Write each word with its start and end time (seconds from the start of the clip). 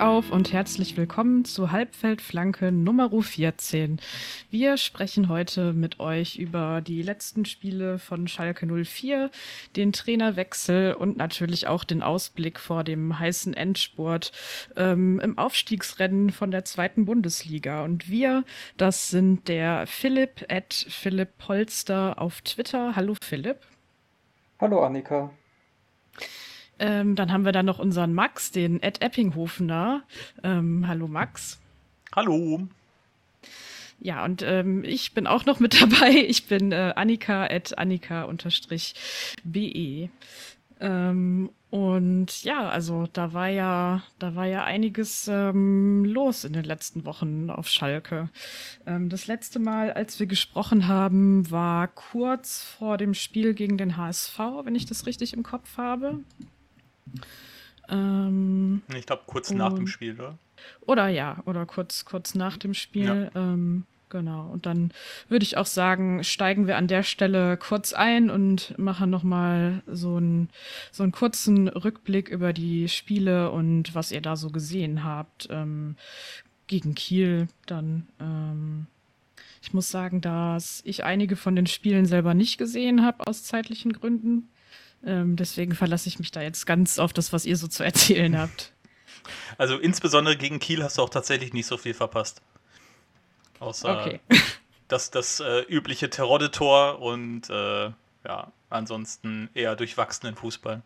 auf 0.00 0.30
und 0.30 0.52
herzlich 0.52 0.96
willkommen 0.96 1.44
zu 1.44 1.72
Halbfeldflanke 1.72 2.72
Nummer 2.72 3.10
14. 3.10 4.00
Wir 4.50 4.76
sprechen 4.76 5.28
heute 5.28 5.72
mit 5.72 6.00
euch 6.00 6.36
über 6.36 6.80
die 6.80 7.02
letzten 7.02 7.44
Spiele 7.44 7.98
von 7.98 8.28
Schalke 8.28 8.66
04, 8.66 9.30
den 9.76 9.92
Trainerwechsel 9.92 10.94
und 10.94 11.16
natürlich 11.16 11.66
auch 11.66 11.84
den 11.84 12.02
Ausblick 12.02 12.58
vor 12.58 12.84
dem 12.84 13.18
heißen 13.18 13.54
Endspurt 13.54 14.32
ähm, 14.76 15.20
im 15.20 15.38
Aufstiegsrennen 15.38 16.30
von 16.30 16.50
der 16.50 16.64
zweiten 16.64 17.04
Bundesliga. 17.04 17.84
Und 17.84 18.08
wir, 18.08 18.44
das 18.76 19.10
sind 19.10 19.48
der 19.48 19.86
Philipp 19.86 20.46
at 20.48 20.72
Philipp 20.88 21.38
Polster 21.38 22.20
auf 22.20 22.40
Twitter. 22.42 22.94
Hallo 22.96 23.14
Philipp. 23.22 23.58
Hallo 24.60 24.84
Annika. 24.84 25.30
Ähm, 26.78 27.14
dann 27.14 27.32
haben 27.32 27.44
wir 27.44 27.52
da 27.52 27.62
noch 27.62 27.78
unseren 27.78 28.12
Max, 28.14 28.50
den 28.50 28.82
Ed 28.82 29.02
Eppinghofener. 29.02 30.02
Ähm, 30.42 30.86
hallo 30.88 31.06
Max. 31.08 31.60
Hallo. 32.14 32.66
Ja, 34.00 34.24
und 34.24 34.42
ähm, 34.42 34.82
ich 34.84 35.14
bin 35.14 35.28
auch 35.28 35.46
noch 35.46 35.60
mit 35.60 35.80
dabei. 35.80 36.10
Ich 36.10 36.46
bin 36.46 36.72
äh, 36.72 36.92
Annika 36.96 37.44
at 37.44 37.78
Annika-be. 37.78 38.40
Ähm, 40.80 41.50
und 41.70 42.42
ja, 42.42 42.68
also 42.68 43.08
da 43.12 43.32
war 43.32 43.48
ja, 43.48 44.02
da 44.18 44.34
war 44.34 44.46
ja 44.46 44.64
einiges 44.64 45.28
ähm, 45.28 46.04
los 46.04 46.44
in 46.44 46.52
den 46.52 46.64
letzten 46.64 47.06
Wochen 47.06 47.48
auf 47.48 47.68
Schalke. 47.68 48.28
Ähm, 48.84 49.08
das 49.08 49.28
letzte 49.28 49.60
Mal, 49.60 49.92
als 49.92 50.18
wir 50.18 50.26
gesprochen 50.26 50.88
haben, 50.88 51.48
war 51.50 51.86
kurz 51.86 52.64
vor 52.64 52.98
dem 52.98 53.14
Spiel 53.14 53.54
gegen 53.54 53.78
den 53.78 53.96
HSV, 53.96 54.38
wenn 54.64 54.74
ich 54.74 54.84
das 54.84 55.06
richtig 55.06 55.32
im 55.32 55.44
Kopf 55.44 55.78
habe. 55.78 56.18
Ähm, 57.88 58.82
ich 58.94 59.06
glaube, 59.06 59.22
kurz 59.26 59.50
nach 59.50 59.72
dem 59.72 59.86
Spiel, 59.86 60.14
oder? 60.14 60.38
Oder 60.80 61.08
ja, 61.08 61.42
oder 61.46 61.66
kurz, 61.66 62.04
kurz 62.04 62.34
nach 62.34 62.56
dem 62.56 62.74
Spiel. 62.74 63.30
Ja. 63.34 63.40
Ähm, 63.40 63.84
genau. 64.08 64.48
Und 64.50 64.66
dann 64.66 64.92
würde 65.28 65.42
ich 65.44 65.56
auch 65.56 65.66
sagen, 65.66 66.22
steigen 66.24 66.66
wir 66.66 66.76
an 66.76 66.86
der 66.86 67.02
Stelle 67.02 67.56
kurz 67.56 67.92
ein 67.92 68.30
und 68.30 68.78
machen 68.78 69.10
nochmal 69.10 69.82
so, 69.86 70.18
ein, 70.18 70.48
so 70.92 71.02
einen 71.02 71.12
kurzen 71.12 71.68
Rückblick 71.68 72.28
über 72.28 72.52
die 72.52 72.88
Spiele 72.88 73.50
und 73.50 73.94
was 73.94 74.12
ihr 74.12 74.20
da 74.20 74.36
so 74.36 74.50
gesehen 74.50 75.04
habt. 75.04 75.48
Ähm, 75.50 75.96
gegen 76.72 76.94
Kiel 76.94 77.48
dann. 77.66 78.08
Ähm, 78.18 78.86
ich 79.60 79.74
muss 79.74 79.90
sagen, 79.90 80.20
dass 80.20 80.82
ich 80.84 81.04
einige 81.04 81.36
von 81.36 81.54
den 81.54 81.66
Spielen 81.66 82.06
selber 82.06 82.34
nicht 82.34 82.58
gesehen 82.58 83.04
habe 83.04 83.26
aus 83.26 83.44
zeitlichen 83.44 83.92
Gründen. 83.92 84.48
Ähm, 85.04 85.36
deswegen 85.36 85.74
verlasse 85.74 86.08
ich 86.08 86.18
mich 86.18 86.30
da 86.30 86.42
jetzt 86.42 86.66
ganz 86.66 86.98
auf 86.98 87.12
das, 87.12 87.32
was 87.32 87.44
ihr 87.44 87.56
so 87.56 87.68
zu 87.68 87.82
erzählen 87.82 88.38
habt. 88.38 88.72
Also 89.58 89.78
insbesondere 89.78 90.36
gegen 90.36 90.58
Kiel 90.58 90.82
hast 90.82 90.98
du 90.98 91.02
auch 91.02 91.10
tatsächlich 91.10 91.52
nicht 91.52 91.66
so 91.66 91.76
viel 91.76 91.94
verpasst. 91.94 92.42
Außer 93.60 94.00
okay. 94.00 94.20
das, 94.88 95.10
das 95.10 95.40
äh, 95.40 95.60
übliche 95.68 96.10
Terodde-Tor 96.10 97.00
und 97.00 97.48
äh, 97.50 97.90
ja, 98.24 98.52
ansonsten 98.70 99.50
eher 99.54 99.76
durchwachsenen 99.76 100.36
Fußball. 100.36 100.82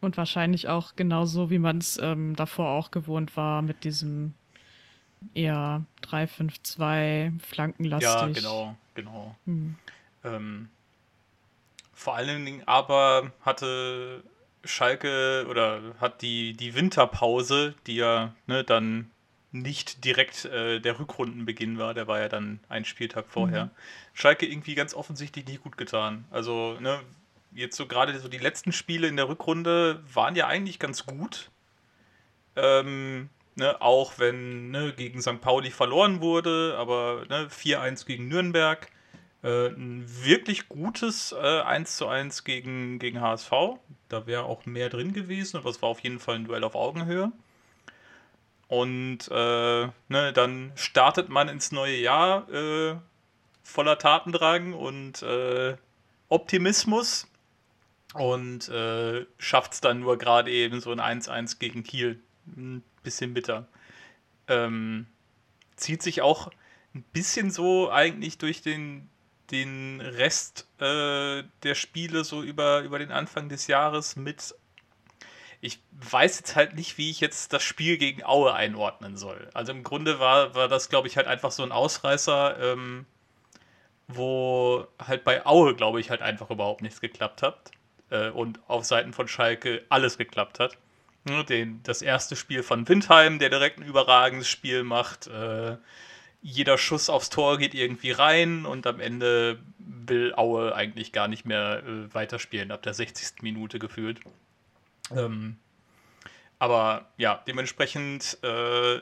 Und 0.00 0.16
wahrscheinlich 0.16 0.68
auch 0.68 0.94
genauso, 0.94 1.50
wie 1.50 1.58
man 1.58 1.78
es 1.78 1.98
ähm, 1.98 2.36
davor 2.36 2.70
auch 2.70 2.92
gewohnt 2.92 3.36
war, 3.36 3.62
mit 3.62 3.82
diesem 3.82 4.34
eher 5.34 5.84
3-5-2 6.04 7.40
flankenlastig. 7.40 8.08
Ja, 8.08 8.26
genau, 8.28 8.76
genau. 8.94 9.36
Hm. 9.44 9.76
Ähm, 10.24 10.70
vor 11.92 12.14
allen 12.14 12.44
Dingen 12.44 12.62
aber 12.66 13.32
hatte 13.42 14.22
Schalke 14.64 15.46
oder 15.48 15.80
hat 16.00 16.22
die, 16.22 16.52
die 16.54 16.74
Winterpause, 16.74 17.74
die 17.86 17.96
ja 17.96 18.34
ne, 18.46 18.64
dann 18.64 19.10
nicht 19.50 20.04
direkt 20.04 20.44
äh, 20.44 20.80
der 20.80 20.98
Rückrundenbeginn 20.98 21.78
war, 21.78 21.94
der 21.94 22.06
war 22.06 22.20
ja 22.20 22.28
dann 22.28 22.60
ein 22.68 22.84
Spieltag 22.84 23.26
vorher. 23.28 23.66
Mhm. 23.66 23.70
Schalke 24.12 24.46
irgendwie 24.46 24.74
ganz 24.74 24.94
offensichtlich 24.94 25.46
nicht 25.46 25.62
gut 25.62 25.76
getan. 25.76 26.24
Also, 26.30 26.76
ne, 26.80 27.00
jetzt 27.52 27.76
so 27.76 27.86
gerade 27.86 28.18
so 28.18 28.28
die 28.28 28.38
letzten 28.38 28.72
Spiele 28.72 29.08
in 29.08 29.16
der 29.16 29.28
Rückrunde 29.28 30.02
waren 30.12 30.36
ja 30.36 30.46
eigentlich 30.46 30.78
ganz 30.78 31.06
gut. 31.06 31.50
Ähm, 32.56 33.30
ne, 33.54 33.80
auch 33.80 34.18
wenn 34.18 34.70
ne, 34.70 34.92
gegen 34.92 35.22
St. 35.22 35.40
Pauli 35.40 35.70
verloren 35.70 36.20
wurde, 36.20 36.76
aber 36.78 37.24
ne, 37.28 37.48
4-1 37.48 38.06
gegen 38.06 38.28
Nürnberg. 38.28 38.88
Äh, 39.48 39.68
ein 39.68 40.04
wirklich 40.24 40.68
gutes 40.68 41.32
äh, 41.32 41.60
1 41.62 41.96
zu 41.96 42.06
1 42.06 42.44
gegen, 42.44 42.98
gegen 42.98 43.22
HSV. 43.22 43.50
Da 44.10 44.26
wäre 44.26 44.42
auch 44.42 44.66
mehr 44.66 44.90
drin 44.90 45.14
gewesen, 45.14 45.56
aber 45.56 45.70
es 45.70 45.80
war 45.80 45.88
auf 45.88 46.00
jeden 46.00 46.18
Fall 46.18 46.34
ein 46.34 46.44
Duell 46.44 46.64
auf 46.64 46.74
Augenhöhe. 46.74 47.32
Und 48.66 49.28
äh, 49.30 49.86
ne, 50.08 50.32
dann 50.34 50.72
startet 50.74 51.30
man 51.30 51.48
ins 51.48 51.72
neue 51.72 51.96
Jahr 51.96 52.46
äh, 52.52 52.96
voller 53.62 53.98
Tatendrang 53.98 54.74
und 54.74 55.22
äh, 55.22 55.78
Optimismus 56.28 57.26
und 58.12 58.68
äh, 58.68 59.24
schafft 59.38 59.72
es 59.72 59.80
dann 59.80 60.00
nur 60.00 60.18
gerade 60.18 60.50
eben 60.50 60.82
so 60.82 60.92
ein 60.92 61.00
1-1 61.00 61.58
gegen 61.58 61.84
Kiel. 61.84 62.20
Ein 62.54 62.82
bisschen 63.02 63.32
bitter. 63.32 63.66
Ähm, 64.46 65.06
zieht 65.76 66.02
sich 66.02 66.20
auch 66.20 66.50
ein 66.94 67.04
bisschen 67.14 67.50
so 67.50 67.90
eigentlich 67.90 68.36
durch 68.36 68.60
den, 68.60 69.08
den 69.50 70.00
Rest 70.00 70.66
äh, 70.80 71.42
der 71.62 71.74
Spiele 71.74 72.24
so 72.24 72.42
über, 72.42 72.80
über 72.80 72.98
den 72.98 73.10
Anfang 73.10 73.48
des 73.48 73.66
Jahres 73.66 74.16
mit. 74.16 74.54
Ich 75.60 75.80
weiß 75.92 76.38
jetzt 76.38 76.54
halt 76.54 76.74
nicht, 76.74 76.98
wie 76.98 77.10
ich 77.10 77.20
jetzt 77.20 77.52
das 77.52 77.62
Spiel 77.62 77.98
gegen 77.98 78.24
Aue 78.24 78.54
einordnen 78.54 79.16
soll. 79.16 79.50
Also 79.54 79.72
im 79.72 79.82
Grunde 79.82 80.20
war, 80.20 80.54
war 80.54 80.68
das, 80.68 80.88
glaube 80.88 81.08
ich, 81.08 81.16
halt 81.16 81.26
einfach 81.26 81.50
so 81.50 81.62
ein 81.62 81.72
Ausreißer, 81.72 82.72
ähm, 82.72 83.06
wo 84.06 84.86
halt 85.04 85.24
bei 85.24 85.44
Aue, 85.44 85.74
glaube 85.74 86.00
ich, 86.00 86.10
halt 86.10 86.22
einfach 86.22 86.50
überhaupt 86.50 86.82
nichts 86.82 87.00
geklappt 87.00 87.42
hat. 87.42 87.72
Äh, 88.10 88.30
und 88.30 88.60
auf 88.68 88.84
Seiten 88.84 89.12
von 89.12 89.28
Schalke 89.28 89.84
alles 89.88 90.18
geklappt 90.18 90.60
hat. 90.60 90.76
Den, 91.48 91.82
das 91.82 92.00
erste 92.00 92.36
Spiel 92.36 92.62
von 92.62 92.88
Windheim, 92.88 93.38
der 93.38 93.50
direkt 93.50 93.78
ein 93.78 93.84
überragendes 93.84 94.48
Spiel 94.48 94.82
macht. 94.82 95.26
Äh, 95.26 95.76
jeder 96.40 96.78
Schuss 96.78 97.10
aufs 97.10 97.30
Tor 97.30 97.58
geht 97.58 97.74
irgendwie 97.74 98.12
rein 98.12 98.64
und 98.64 98.86
am 98.86 99.00
Ende 99.00 99.58
will 99.78 100.34
Aue 100.34 100.74
eigentlich 100.74 101.12
gar 101.12 101.28
nicht 101.28 101.44
mehr 101.44 101.82
äh, 101.84 102.14
weiterspielen, 102.14 102.70
ab 102.70 102.82
der 102.82 102.94
60. 102.94 103.42
Minute 103.42 103.78
gefühlt. 103.78 104.20
Ähm, 105.10 105.56
aber 106.58 107.06
ja, 107.16 107.42
dementsprechend 107.46 108.38
äh, 108.42 109.00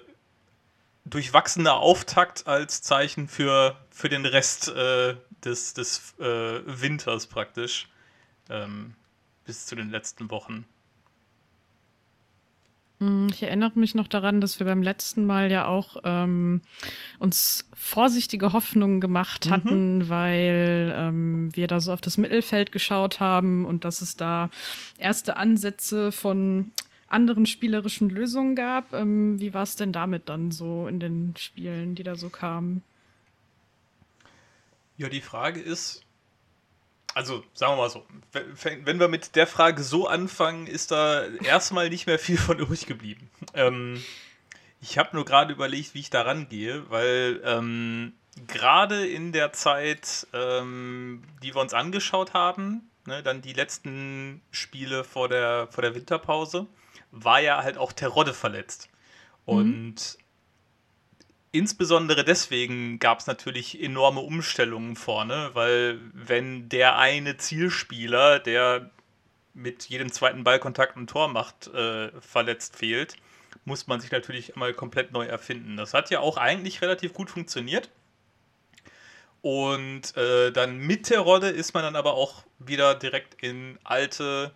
durchwachsener 1.04 1.74
Auftakt 1.74 2.47
als 2.47 2.82
Zeichen 2.82 3.28
für, 3.28 3.76
für 3.91 4.08
den 4.08 4.26
Rest 4.26 4.68
äh, 4.68 5.16
des, 5.44 5.74
des 5.74 6.14
äh, 6.18 6.60
Winters 6.64 7.26
praktisch. 7.26 7.88
Ähm, 8.48 8.94
bis 9.44 9.66
zu 9.66 9.76
den 9.76 9.91
letzten 9.91 10.30
Wochen. 10.30 10.66
Hm, 12.98 13.28
ich 13.30 13.42
erinnere 13.42 13.78
mich 13.78 13.94
noch 13.94 14.08
daran, 14.08 14.40
dass 14.40 14.58
wir 14.58 14.66
beim 14.66 14.82
letzten 14.82 15.26
Mal 15.26 15.50
ja 15.50 15.66
auch 15.66 15.98
ähm, 16.04 16.62
uns 17.18 17.68
vorsichtige 17.74 18.52
Hoffnungen 18.52 19.00
gemacht 19.00 19.46
mhm. 19.46 19.50
hatten, 19.50 19.98
mhm. 19.98 20.08
weil 20.08 20.94
ähm, 20.96 21.54
wir 21.54 21.66
da 21.66 21.80
so 21.80 21.92
auf 21.92 22.00
das 22.00 22.16
Mittelfeld 22.16 22.72
geschaut 22.72 23.20
haben 23.20 23.66
und 23.66 23.84
dass 23.84 24.00
es 24.00 24.16
da 24.16 24.50
erste 24.98 25.36
Ansätze 25.36 26.10
von 26.10 26.72
anderen 27.08 27.46
spielerischen 27.46 28.08
Lösungen 28.08 28.56
gab. 28.56 28.92
Ähm, 28.94 29.38
wie 29.40 29.52
war 29.52 29.62
es 29.62 29.76
denn 29.76 29.92
damit 29.92 30.28
dann 30.28 30.50
so 30.50 30.88
in 30.88 30.98
den 30.98 31.34
Spielen, 31.36 31.94
die 31.94 32.02
da 32.02 32.16
so 32.16 32.30
kamen? 32.30 32.82
Ja, 34.96 35.10
die 35.10 35.20
Frage 35.20 35.60
ist, 35.60 36.05
also 37.16 37.42
sagen 37.54 37.72
wir 37.72 37.77
mal 37.77 37.89
so, 37.89 38.04
wenn 38.84 39.01
wir 39.01 39.09
mit 39.09 39.36
der 39.36 39.47
Frage 39.47 39.83
so 39.83 40.07
anfangen, 40.07 40.66
ist 40.66 40.91
da 40.91 41.24
erstmal 41.24 41.89
nicht 41.89 42.07
mehr 42.07 42.18
viel 42.18 42.36
von 42.36 42.59
übrig 42.59 42.84
geblieben. 42.84 43.30
Ähm, 43.54 44.04
ich 44.83 44.98
habe 44.98 45.16
nur 45.16 45.24
gerade 45.24 45.51
überlegt, 45.54 45.95
wie 45.95 46.01
ich 46.01 46.10
da 46.10 46.21
rangehe, 46.21 46.84
weil 46.91 47.41
ähm, 47.42 48.13
gerade 48.47 49.07
in 49.07 49.33
der 49.33 49.54
Zeit, 49.54 50.27
ähm, 50.34 51.22
die 51.42 51.54
wir 51.54 51.63
uns 51.63 51.72
angeschaut 51.72 52.34
haben, 52.34 52.91
ne, 53.07 53.22
dann 53.22 53.41
die 53.41 53.54
letzten 53.54 54.42
Spiele 54.51 55.03
vor 55.03 55.30
der, 55.30 55.69
vor 55.71 55.80
der 55.80 55.95
Winterpause, 55.95 56.66
war 57.12 57.41
ja 57.41 57.62
halt 57.62 57.78
auch 57.78 57.95
Terodde 57.95 58.34
verletzt. 58.34 58.91
Mhm. 59.47 59.95
Insbesondere 61.56 62.22
deswegen 62.22 62.98
gab 62.98 63.20
es 63.20 63.26
natürlich 63.26 63.82
enorme 63.82 64.20
Umstellungen 64.20 64.94
vorne, 64.94 65.53
weil 65.54 65.98
wenn 66.12 66.68
der 66.68 66.98
eine 66.98 67.38
Zielspieler, 67.38 68.41
der 68.41 68.91
mit 69.54 69.84
jedem 69.84 70.12
zweiten 70.12 70.44
Ballkontakt 70.44 70.98
ein 70.98 71.06
Tor 71.06 71.28
macht, 71.28 71.68
äh, 71.68 72.10
verletzt 72.20 72.76
fehlt, 72.76 73.16
muss 73.64 73.86
man 73.86 74.00
sich 74.00 74.10
natürlich 74.10 74.54
einmal 74.54 74.74
komplett 74.74 75.12
neu 75.12 75.24
erfinden. 75.24 75.78
Das 75.78 75.94
hat 75.94 76.10
ja 76.10 76.20
auch 76.20 76.36
eigentlich 76.36 76.82
relativ 76.82 77.14
gut 77.14 77.30
funktioniert. 77.30 77.88
Und 79.41 80.14
äh, 80.14 80.52
dann 80.52 80.76
mit 80.76 81.09
der 81.09 81.20
Rolle 81.20 81.48
ist 81.48 81.72
man 81.72 81.84
dann 81.84 81.97
aber 81.97 82.12
auch 82.12 82.44
wieder 82.59 82.94
direkt 82.94 83.42
in 83.42 83.78
alte 83.82 84.52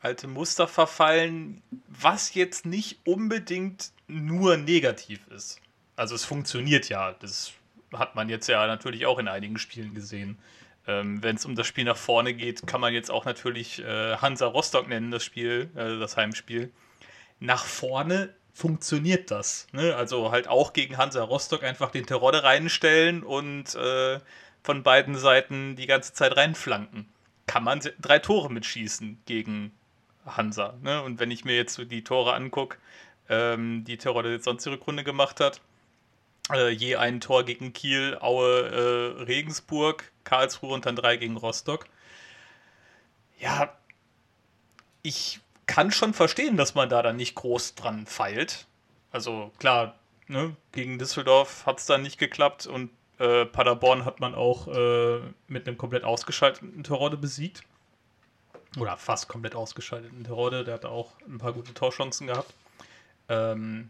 alte 0.00 0.26
Muster 0.28 0.66
verfallen, 0.66 1.62
was 1.86 2.34
jetzt 2.34 2.66
nicht 2.66 3.00
unbedingt 3.04 3.92
nur 4.12 4.56
negativ 4.56 5.26
ist. 5.28 5.60
Also 5.96 6.14
es 6.14 6.24
funktioniert 6.24 6.88
ja. 6.88 7.12
Das 7.12 7.52
hat 7.92 8.14
man 8.14 8.28
jetzt 8.28 8.48
ja 8.48 8.66
natürlich 8.66 9.06
auch 9.06 9.18
in 9.18 9.28
einigen 9.28 9.58
Spielen 9.58 9.94
gesehen. 9.94 10.38
Ähm, 10.86 11.22
Wenn 11.22 11.36
es 11.36 11.44
um 11.44 11.54
das 11.54 11.66
Spiel 11.66 11.84
nach 11.84 11.96
vorne 11.96 12.34
geht, 12.34 12.66
kann 12.66 12.80
man 12.80 12.92
jetzt 12.92 13.10
auch 13.10 13.24
natürlich 13.24 13.80
äh, 13.80 14.16
Hansa 14.16 14.46
Rostock 14.46 14.88
nennen, 14.88 15.10
das 15.10 15.24
Spiel, 15.24 15.70
äh, 15.74 15.98
das 15.98 16.16
Heimspiel. 16.16 16.72
Nach 17.38 17.64
vorne 17.64 18.34
funktioniert 18.52 19.30
das. 19.30 19.66
Ne? 19.72 19.94
Also 19.94 20.30
halt 20.30 20.48
auch 20.48 20.72
gegen 20.72 20.96
Hansa 20.96 21.22
Rostock 21.22 21.62
einfach 21.62 21.90
den 21.90 22.06
Terodde 22.06 22.42
reinstellen 22.42 23.22
und 23.22 23.74
äh, 23.74 24.18
von 24.62 24.82
beiden 24.82 25.16
Seiten 25.16 25.76
die 25.76 25.86
ganze 25.86 26.12
Zeit 26.12 26.36
reinflanken. 26.36 27.08
Kann 27.46 27.64
man 27.64 27.80
drei 28.00 28.18
Tore 28.18 28.50
mitschießen 28.50 29.20
gegen 29.26 29.72
Hansa. 30.26 30.74
Ne? 30.82 31.02
Und 31.02 31.18
wenn 31.18 31.30
ich 31.30 31.44
mir 31.44 31.56
jetzt 31.56 31.74
so 31.74 31.84
die 31.84 32.04
Tore 32.04 32.34
angucke, 32.34 32.78
ähm, 33.28 33.84
die 33.84 33.98
sonst 34.00 34.64
die 34.64 34.70
Rückrunde 34.70 35.04
gemacht 35.04 35.40
hat, 35.40 35.60
äh, 36.50 36.70
je 36.70 36.96
ein 36.96 37.20
Tor 37.20 37.44
gegen 37.44 37.72
Kiel, 37.72 38.16
Aue, 38.20 39.16
äh, 39.18 39.22
Regensburg, 39.22 40.10
Karlsruhe 40.24 40.72
und 40.72 40.86
dann 40.86 40.96
drei 40.96 41.16
gegen 41.16 41.36
Rostock. 41.36 41.86
Ja, 43.38 43.76
ich 45.02 45.40
kann 45.66 45.90
schon 45.90 46.14
verstehen, 46.14 46.56
dass 46.56 46.74
man 46.74 46.88
da 46.88 47.02
dann 47.02 47.16
nicht 47.16 47.34
groß 47.34 47.74
dran 47.74 48.06
feilt. 48.06 48.66
Also 49.10 49.52
klar, 49.58 49.94
ne, 50.28 50.56
gegen 50.72 50.98
Düsseldorf 50.98 51.66
hat 51.66 51.78
es 51.78 51.86
dann 51.86 52.02
nicht 52.02 52.18
geklappt 52.18 52.66
und 52.66 52.90
äh, 53.18 53.44
Paderborn 53.46 54.04
hat 54.04 54.20
man 54.20 54.34
auch 54.34 54.68
äh, 54.68 55.20
mit 55.48 55.66
einem 55.66 55.78
komplett 55.78 56.04
ausgeschalteten 56.04 56.82
Terode 56.82 57.16
besiegt. 57.16 57.62
Oder 58.78 58.96
fast 58.96 59.28
komplett 59.28 59.54
ausgeschalteten 59.54 60.24
Terode, 60.24 60.64
der 60.64 60.74
hat 60.74 60.84
auch 60.86 61.12
ein 61.28 61.38
paar 61.38 61.52
gute 61.52 61.74
Torchancen 61.74 62.26
gehabt. 62.26 62.52
Ähm, 63.32 63.88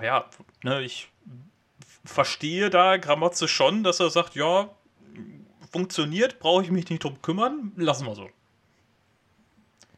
ja, 0.00 0.30
ne, 0.62 0.82
ich 0.82 1.10
verstehe 2.04 2.70
da 2.70 2.96
Gramotze 2.96 3.48
schon, 3.48 3.82
dass 3.82 3.98
er 3.98 4.10
sagt, 4.10 4.36
ja, 4.36 4.70
funktioniert, 5.72 6.38
brauche 6.38 6.62
ich 6.62 6.70
mich 6.70 6.88
nicht 6.88 7.02
drum 7.02 7.20
kümmern, 7.22 7.72
lassen 7.76 8.06
wir 8.06 8.14
so. 8.14 8.28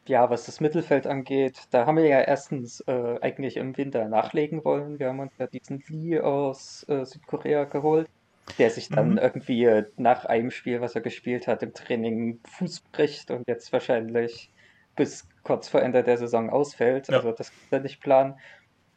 Ja, 0.07 0.31
was 0.31 0.47
das 0.47 0.61
Mittelfeld 0.61 1.07
angeht, 1.07 1.63
da 1.71 1.85
haben 1.85 1.97
wir 1.97 2.07
ja 2.07 2.21
erstens 2.21 2.81
äh, 2.87 3.19
eigentlich 3.21 3.57
im 3.57 3.77
Winter 3.77 4.09
nachlegen 4.09 4.65
wollen. 4.65 4.99
Wir 4.99 5.09
haben 5.09 5.19
uns 5.19 5.33
ja 5.37 5.49
diesen 5.49 5.83
Lee 5.89 6.21
aus 6.21 6.89
äh, 6.89 7.05
Südkorea 7.05 7.65
geholt, 7.65 8.09
der 8.57 8.71
sich 8.71 8.89
dann 8.89 9.13
mhm. 9.13 9.19
irgendwie 9.19 9.83
nach 9.97 10.25
einem 10.25 10.53
Spiel, 10.53 10.81
was 10.81 10.95
er 10.95 11.01
gespielt 11.01 11.49
hat, 11.49 11.63
im 11.65 11.75
Training 11.75 12.39
Fuß 12.49 12.83
bricht 12.93 13.33
und 13.33 13.49
jetzt 13.49 13.73
wahrscheinlich 13.73 14.49
bis 14.97 15.29
kurz 15.43 15.69
vor 15.69 15.83
Ende 15.83 16.03
der 16.03 16.19
Saison 16.19 16.51
ausfällt. 16.51 17.09
Ja. 17.09 17.17
Also 17.17 17.33
das 17.33 17.51
kann 17.51 17.79
er 17.79 17.81
nicht 17.81 18.01
planen. 18.01 18.35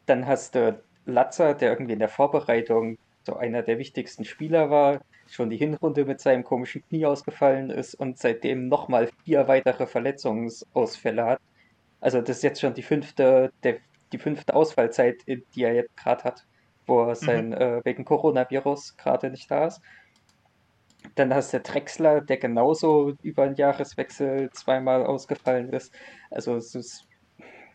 Dann 0.06 0.26
hast 0.26 0.54
du 0.54 0.82
Latzer, 1.06 1.54
der 1.54 1.70
irgendwie 1.70 1.92
in 1.92 1.98
der 1.98 2.08
Vorbereitung 2.08 2.98
so 3.24 3.36
einer 3.36 3.62
der 3.62 3.78
wichtigsten 3.78 4.24
Spieler 4.24 4.70
war, 4.70 5.00
schon 5.28 5.50
die 5.50 5.56
Hinrunde 5.56 6.04
mit 6.04 6.20
seinem 6.20 6.42
komischen 6.42 6.82
Knie 6.88 7.06
ausgefallen 7.06 7.70
ist 7.70 7.94
und 7.94 8.18
seitdem 8.18 8.68
nochmal 8.68 9.08
vier 9.24 9.46
weitere 9.46 9.86
Verletzungsausfälle 9.86 11.24
hat. 11.24 11.40
Also 12.00 12.20
das 12.20 12.38
ist 12.38 12.42
jetzt 12.42 12.60
schon 12.60 12.74
die 12.74 12.82
fünfte, 12.82 13.52
der, 13.62 13.76
die 14.12 14.18
fünfte 14.18 14.54
Ausfallzeit, 14.54 15.16
die 15.26 15.62
er 15.62 15.74
jetzt 15.74 15.96
gerade 15.96 16.24
hat, 16.24 16.46
wo 16.86 17.02
er 17.02 17.14
sein, 17.14 17.48
mhm. 17.48 17.54
äh, 17.54 17.84
wegen 17.84 18.04
Coronavirus 18.04 18.96
gerade 18.96 19.30
nicht 19.30 19.50
da 19.50 19.66
ist. 19.66 19.80
Dann 21.14 21.34
hast 21.34 21.52
du 21.52 21.60
Drexler, 21.60 22.20
der 22.20 22.36
genauso 22.38 23.14
über 23.22 23.46
den 23.46 23.56
Jahreswechsel 23.56 24.50
zweimal 24.52 25.04
ausgefallen 25.04 25.70
ist. 25.70 25.92
Also 26.30 26.56
es 26.56 26.74
ist, 26.74 27.08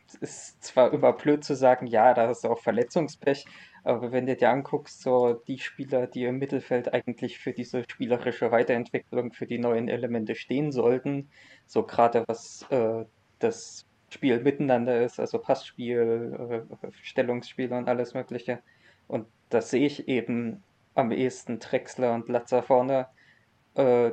es 0.08 0.16
ist 0.16 0.64
zwar 0.64 0.94
immer 0.94 1.14
blöd 1.14 1.44
zu 1.44 1.56
sagen, 1.56 1.88
ja, 1.88 2.14
da 2.14 2.30
ist 2.30 2.46
auch 2.46 2.60
Verletzungspech, 2.60 3.46
aber 3.84 4.12
wenn 4.12 4.26
du 4.26 4.36
dir 4.36 4.50
anguckst, 4.50 5.02
so 5.02 5.34
die 5.34 5.60
Spieler, 5.60 6.08
die 6.08 6.26
im 6.26 6.40
Mittelfeld 6.40 6.94
eigentlich 6.94 7.38
für 7.38 7.54
diese 7.54 7.84
spielerische 7.88 8.52
Weiterentwicklung, 8.52 9.32
für 9.32 9.46
die 9.46 9.60
neuen 9.60 9.90
Elemente 9.90 10.34
stehen 10.36 10.72
sollten, 10.72 11.30
so 11.68 11.84
gerade 11.84 12.24
was 12.28 12.66
äh, 12.72 13.06
das 13.40 13.86
Spiel 14.10 14.40
miteinander 14.40 15.04
ist, 15.04 15.20
also 15.20 15.40
Passspiel, 15.40 16.66
äh, 16.82 16.88
Stellungsspiel 17.04 17.72
und 17.74 17.88
alles 17.88 18.14
Mögliche. 18.16 18.60
Und 19.08 19.28
das 19.50 19.70
sehe 19.70 19.86
ich 19.86 20.08
eben 20.08 20.64
am 20.96 21.12
ehesten 21.12 21.60
Drexler 21.60 22.14
und 22.14 22.30
Latzer 22.30 22.64
vorne. 22.64 23.08
Äh, 23.76 24.12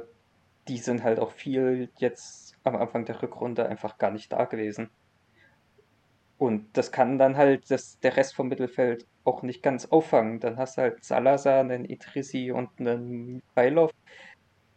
die 0.69 0.79
sind 0.79 1.03
halt 1.03 1.19
auch 1.19 1.33
viel 1.33 1.91
jetzt 1.99 2.57
am 2.65 2.77
Anfang 2.77 3.05
der 3.05 3.23
Rückrunde 3.23 3.69
einfach 3.69 3.99
gar 3.99 4.11
nicht 4.11 4.33
da 4.33 4.45
gewesen. 4.45 4.91
Und 6.39 6.77
das 6.77 6.91
kann 6.91 7.19
dann 7.19 7.37
halt 7.37 7.71
das, 7.71 8.01
der 8.01 8.17
Rest 8.17 8.35
vom 8.35 8.49
Mittelfeld 8.49 9.07
auch 9.25 9.43
nicht 9.43 9.63
ganz 9.63 9.87
auffangen. 9.87 10.41
Dann 10.41 10.57
hast 10.57 10.77
du 10.77 10.83
halt 10.83 11.05
Salazar, 11.05 11.61
einen 11.61 11.85
Idrissi 11.85 12.51
und 12.51 12.69
einen 12.81 13.37
Mikhailov. 13.37 13.93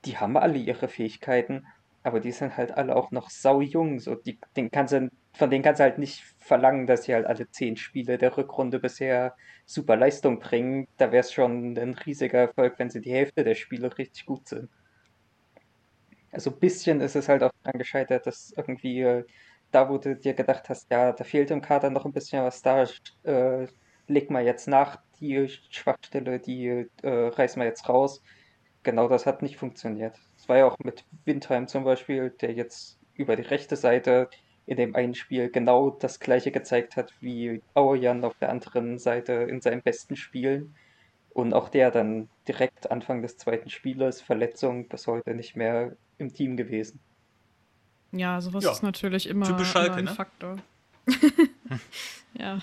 Die 0.06 0.18
haben 0.18 0.38
alle 0.38 0.58
ihre 0.60 0.88
Fähigkeiten, 0.88 1.66
aber 2.04 2.20
die 2.20 2.32
sind 2.32 2.58
halt 2.58 2.72
alle 2.72 2.96
auch 2.96 3.12
noch 3.12 3.30
sau 3.32 3.62
jung. 3.62 4.00
So, 4.00 4.16
die, 4.16 4.40
den 4.56 4.72
kannst 4.72 4.94
du, 4.94 5.10
von 5.34 5.50
denen 5.50 5.64
kannst 5.64 5.80
du 5.80 5.84
halt 5.86 5.98
nicht 5.98 6.24
verlangen, 6.40 6.88
dass 6.88 7.04
sie 7.06 7.14
halt 7.16 7.26
alle 7.26 7.50
zehn 7.50 7.78
Spiele 7.78 8.18
der 8.18 8.38
Rückrunde 8.38 8.80
bisher 8.80 9.36
super 9.66 9.96
Leistung 9.98 10.40
bringen. 10.40 10.88
Da 10.98 11.12
wäre 11.12 11.22
es 11.22 11.34
schon 11.34 11.76
ein 11.78 11.96
riesiger 11.96 12.40
Erfolg, 12.40 12.76
wenn 12.78 12.92
sie 12.92 13.02
die 13.02 13.12
Hälfte 13.14 13.44
der 13.44 13.56
Spiele 13.56 13.98
richtig 13.98 14.26
gut 14.28 14.48
sind. 14.48 14.70
Also 16.36 16.52
ein 16.52 16.60
bisschen 16.60 17.00
ist 17.00 17.16
es 17.16 17.30
halt 17.30 17.44
auch 17.44 17.52
daran 17.64 17.80
gescheitert, 17.80 18.28
dass 18.28 18.54
irgendwie 18.58 19.02
äh, 19.02 19.26
da, 19.72 19.90
wo 19.90 19.98
du 19.98 20.18
dir 20.18 20.34
gedacht 20.34 20.68
hast, 20.68 20.92
ja, 20.92 21.14
da 21.14 21.24
fehlt 21.24 21.50
im 21.50 21.62
Kader 21.62 21.90
noch 21.90 22.04
ein 22.06 22.12
bisschen 22.12 22.44
was, 22.44 22.62
da 22.62 22.84
äh, 23.24 23.68
leg 24.08 24.30
mal 24.30 24.44
jetzt 24.44 24.68
nach, 24.68 25.00
die 25.22 25.48
Schwachstelle, 25.70 26.40
die 26.40 26.88
äh, 27.04 27.10
reißen 27.10 27.62
wir 27.62 27.68
jetzt 27.68 27.88
raus. 27.88 28.22
Genau 28.84 29.08
das 29.08 29.26
hat 29.26 29.42
nicht 29.44 29.56
funktioniert. 29.56 30.20
Es 30.38 30.50
war 30.50 30.58
ja 30.58 30.66
auch 30.66 30.78
mit 30.80 31.06
Windheim 31.24 31.70
zum 31.70 31.86
Beispiel, 31.86 32.32
der 32.32 32.52
jetzt 32.52 33.00
über 33.14 33.38
die 33.38 33.44
rechte 33.44 33.78
Seite 33.78 34.30
in 34.66 34.76
dem 34.76 34.94
einen 34.94 35.16
Spiel 35.16 35.50
genau 35.50 35.90
das 35.90 36.20
gleiche 36.20 36.52
gezeigt 36.52 36.98
hat 36.98 37.14
wie 37.22 37.62
Aoyan 37.76 38.26
auf 38.26 38.38
der 38.40 38.50
anderen 38.50 39.00
Seite 39.00 39.34
in 39.34 39.62
seinen 39.62 39.82
besten 39.82 40.18
Spielen. 40.18 40.76
Und 41.36 41.54
auch 41.54 41.68
der 41.68 41.92
dann 41.92 42.30
direkt 42.48 42.90
Anfang 42.90 43.22
des 43.22 43.38
zweiten 43.38 43.70
Spieles, 43.70 44.22
Verletzung, 44.22 44.88
bis 44.88 45.06
heute 45.06 45.36
nicht 45.36 45.58
mehr 45.58 45.98
im 46.18 46.34
Team 46.34 46.56
gewesen. 46.56 47.02
Ja, 48.14 48.40
sowas 48.40 48.64
ja. 48.64 48.72
ist 48.72 48.84
natürlich 48.84 49.28
immer, 49.28 49.46
Typisch 49.46 49.68
Schalke, 49.68 49.88
immer 49.88 49.98
ein 49.98 50.06
ne? 50.06 50.12
Faktor. 50.12 50.56
ja. 52.36 52.60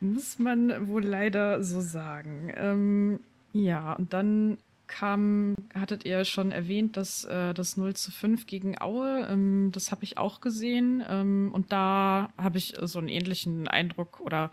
Muss 0.00 0.38
man 0.38 0.88
wohl 0.88 1.04
leider 1.04 1.62
so 1.62 1.82
sagen. 1.82 2.50
Ähm, 2.56 3.20
ja, 3.52 3.92
und 3.92 4.14
dann 4.14 4.56
kam, 4.86 5.56
hattet 5.74 6.06
ihr 6.06 6.24
schon 6.24 6.52
erwähnt, 6.52 6.96
dass 6.96 7.24
äh, 7.24 7.52
das 7.52 7.76
0 7.76 7.94
zu 7.96 8.12
5 8.12 8.46
gegen 8.46 8.80
Aue, 8.80 9.26
ähm, 9.28 9.72
das 9.72 9.90
habe 9.90 10.04
ich 10.04 10.16
auch 10.16 10.40
gesehen. 10.40 11.04
Ähm, 11.06 11.50
und 11.52 11.70
da 11.70 12.30
habe 12.38 12.56
ich 12.56 12.76
so 12.80 12.98
einen 12.98 13.08
ähnlichen 13.08 13.68
Eindruck 13.68 14.20
oder 14.20 14.50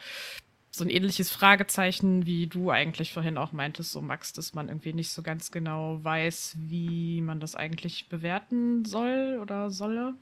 so 0.73 0.85
ein 0.85 0.89
ähnliches 0.89 1.29
Fragezeichen, 1.29 2.25
wie 2.25 2.47
du 2.47 2.71
eigentlich 2.71 3.11
vorhin 3.11 3.37
auch 3.37 3.51
meintest, 3.51 3.91
so 3.91 4.01
Max, 4.01 4.31
dass 4.31 4.53
man 4.53 4.69
irgendwie 4.69 4.93
nicht 4.93 5.11
so 5.11 5.21
ganz 5.21 5.51
genau 5.51 5.99
weiß, 6.01 6.55
wie 6.59 7.19
man 7.19 7.41
das 7.41 7.55
eigentlich 7.55 8.07
bewerten 8.07 8.85
soll 8.85 9.39
oder 9.41 9.69
solle. 9.69 10.15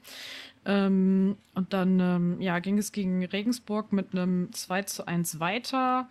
Ähm, 0.66 1.36
und 1.54 1.72
dann 1.72 2.00
ähm, 2.00 2.40
ja, 2.40 2.58
ging 2.58 2.78
es 2.78 2.90
gegen 2.90 3.24
Regensburg 3.24 3.92
mit 3.92 4.12
einem 4.12 4.52
2 4.52 4.82
zu 4.82 5.06
1 5.06 5.38
weiter. 5.38 6.08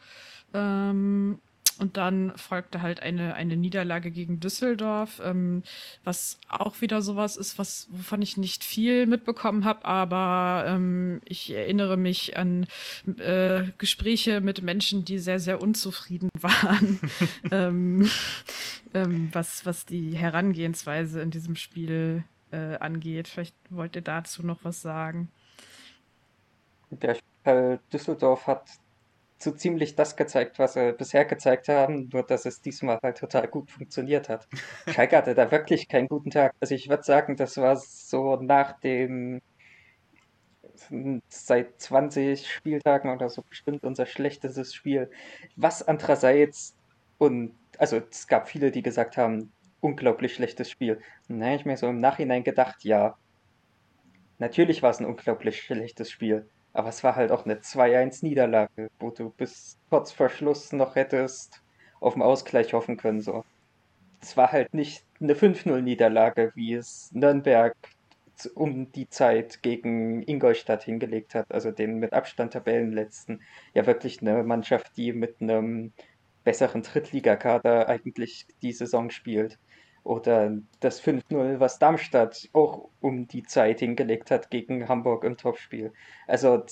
Ähm, 0.54 1.40
und 1.80 1.98
dann 1.98 2.34
folgte 2.38 2.82
halt 2.82 3.02
eine, 3.02 3.34
eine 3.36 3.58
Niederlage 3.58 4.12
gegen 4.12 4.40
Düsseldorf, 4.40 5.22
ähm, 5.24 5.64
was 6.04 6.40
auch 6.50 6.82
wieder 6.82 7.02
sowas 7.02 7.38
ist, 7.38 7.58
was, 7.58 7.88
wovon 7.92 8.22
ich 8.22 8.38
nicht 8.38 8.64
viel 8.64 9.06
mitbekommen 9.06 9.66
habe, 9.66 9.86
aber 9.86 10.66
ähm, 10.68 11.22
ich 11.26 11.52
erinnere 11.52 11.98
mich 11.98 12.38
an 12.38 12.68
äh, 13.18 13.64
Gespräche 13.78 14.42
mit 14.42 14.62
Menschen, 14.62 15.06
die 15.06 15.20
sehr, 15.20 15.40
sehr 15.40 15.62
unzufrieden 15.62 16.30
waren, 16.42 17.00
ähm, 17.52 18.10
ähm, 18.94 19.30
was, 19.32 19.66
was 19.66 19.86
die 19.86 20.16
Herangehensweise 20.16 21.22
in 21.22 21.32
diesem 21.32 21.56
Spiel 21.56 22.24
äh, 22.52 22.78
angeht. 22.78 23.28
Vielleicht 23.28 23.56
wollt 23.70 23.96
ihr 23.96 24.02
dazu 24.02 24.46
noch 24.46 24.60
was 24.64 24.82
sagen. 24.82 25.30
Der 26.92 27.16
Spiel 27.16 27.80
Düsseldorf 27.94 28.48
hat 28.48 28.68
so 29.42 29.52
ziemlich 29.52 29.96
das 29.96 30.16
gezeigt, 30.18 30.60
was 30.60 30.74
sie 30.74 30.94
bisher 30.94 31.26
gezeigt 31.26 31.70
haben, 31.70 32.10
nur 32.12 32.24
dass 32.24 32.46
es 32.46 32.62
diesmal 32.62 33.00
halt 33.02 33.18
total 33.18 33.48
gut 33.48 33.72
funktioniert 33.72 34.30
hat. 34.30 34.48
Schalke 34.88 35.18
hatte 35.18 35.34
da 35.34 35.50
wirklich 35.52 35.88
keinen 35.88 36.10
guten 36.10 36.30
Tag. 36.30 36.54
Also 36.60 36.76
ich 36.76 36.90
würde 36.90 37.04
sagen, 37.04 37.38
das 37.38 37.58
war 37.58 37.78
so 37.78 38.36
nach 38.38 38.80
dem 38.80 39.42
seit 41.30 41.80
20 41.82 42.50
Spieltagen 42.50 43.12
oder 43.12 43.30
so 43.30 43.42
bestimmt 43.42 43.84
unser 43.84 44.06
schlechtestes 44.06 44.74
Spiel. 44.74 45.10
Was 45.56 45.88
andererseits 45.88 46.76
und 47.18 47.54
also 47.78 48.02
es 48.10 48.28
gab 48.28 48.50
viele, 48.50 48.72
die 48.72 48.82
gesagt 48.82 49.18
haben, 49.18 49.52
unglaublich 49.82 50.34
schlechtes 50.34 50.70
Spiel. 50.70 51.02
Und 51.28 51.40
dann 51.40 51.46
habe 51.46 51.56
ich 51.56 51.66
mir 51.66 51.78
so 51.78 51.88
im 51.88 52.00
Nachhinein 52.00 52.44
gedacht, 52.44 52.84
ja, 52.84 53.18
natürlich 54.38 54.82
war 54.84 54.90
es 54.90 55.00
ein 55.00 55.06
unglaublich 55.06 55.62
schlechtes 55.62 56.12
Spiel, 56.12 56.50
aber 56.80 56.88
es 56.88 57.04
war 57.04 57.18
halt 57.18 57.30
auch 57.34 57.44
eine 57.44 57.56
2-1-Niederlage, 57.56 58.90
wo 59.02 59.10
du 59.10 59.32
bis 59.32 59.78
kurz 59.90 60.14
vor 60.14 60.30
Schluss 60.30 60.72
noch 60.72 60.96
hättest 60.96 61.62
auf 62.00 62.14
den 62.14 62.22
Ausgleich 62.22 62.72
hoffen 62.72 62.96
können. 62.96 63.20
So. 63.20 63.44
Es 64.22 64.38
war 64.38 64.54
halt 64.54 64.74
nicht 64.74 65.04
eine 65.20 65.34
5-0-Niederlage, 65.34 66.54
wie 66.56 66.76
es 66.76 67.12
Nürnberg 67.12 67.76
um 68.56 68.90
die 68.94 69.10
Zeit 69.10 69.62
gegen 69.62 70.24
Ingolstadt 70.24 70.84
hingelegt 70.84 71.36
hat, 71.36 71.52
also 71.52 71.72
den 71.72 72.00
mit 72.00 72.14
Abstand 72.14 72.54
Tabellenletzten. 72.54 73.42
Ja, 73.74 73.86
wirklich 73.86 74.22
eine 74.22 74.42
Mannschaft, 74.44 74.96
die 74.96 75.12
mit 75.12 75.42
einem 75.42 75.92
besseren 76.46 76.84
Drittligakader 76.84 77.90
eigentlich 77.90 78.48
die 78.62 78.72
Saison 78.72 79.10
spielt. 79.10 79.60
Oder 80.04 80.58
das 80.80 81.02
5-0, 81.04 81.60
was 81.60 81.80
Darmstadt 81.80 82.50
auch 82.54 82.90
um 83.02 83.28
die 83.28 83.44
Zeit 83.44 83.80
hingelegt 83.80 84.32
hat 84.32 84.50
gegen 84.50 84.88
Hamburg 84.88 85.24
im 85.24 85.38
Topspiel. 85.38 85.92
Also 86.28 86.64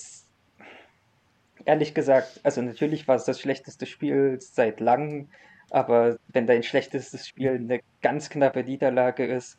ehrlich 1.64 1.94
gesagt, 1.94 2.40
also 2.42 2.62
natürlich 2.62 3.06
war 3.06 3.16
es 3.16 3.24
das 3.24 3.40
schlechteste 3.40 3.86
Spiel 3.86 4.38
seit 4.40 4.80
langem, 4.80 5.28
aber 5.70 6.18
wenn 6.28 6.46
dein 6.46 6.62
schlechtestes 6.62 7.26
Spiel 7.28 7.50
eine 7.50 7.80
ganz 8.00 8.30
knappe 8.30 8.64
Niederlage 8.64 9.26
ist, 9.26 9.58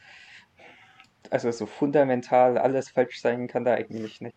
also 1.29 1.51
so 1.51 1.65
fundamental 1.65 2.57
alles 2.57 2.89
falsch 2.89 3.21
sein 3.21 3.47
kann 3.47 3.65
da 3.65 3.75
eigentlich 3.75 4.21
nicht. 4.21 4.35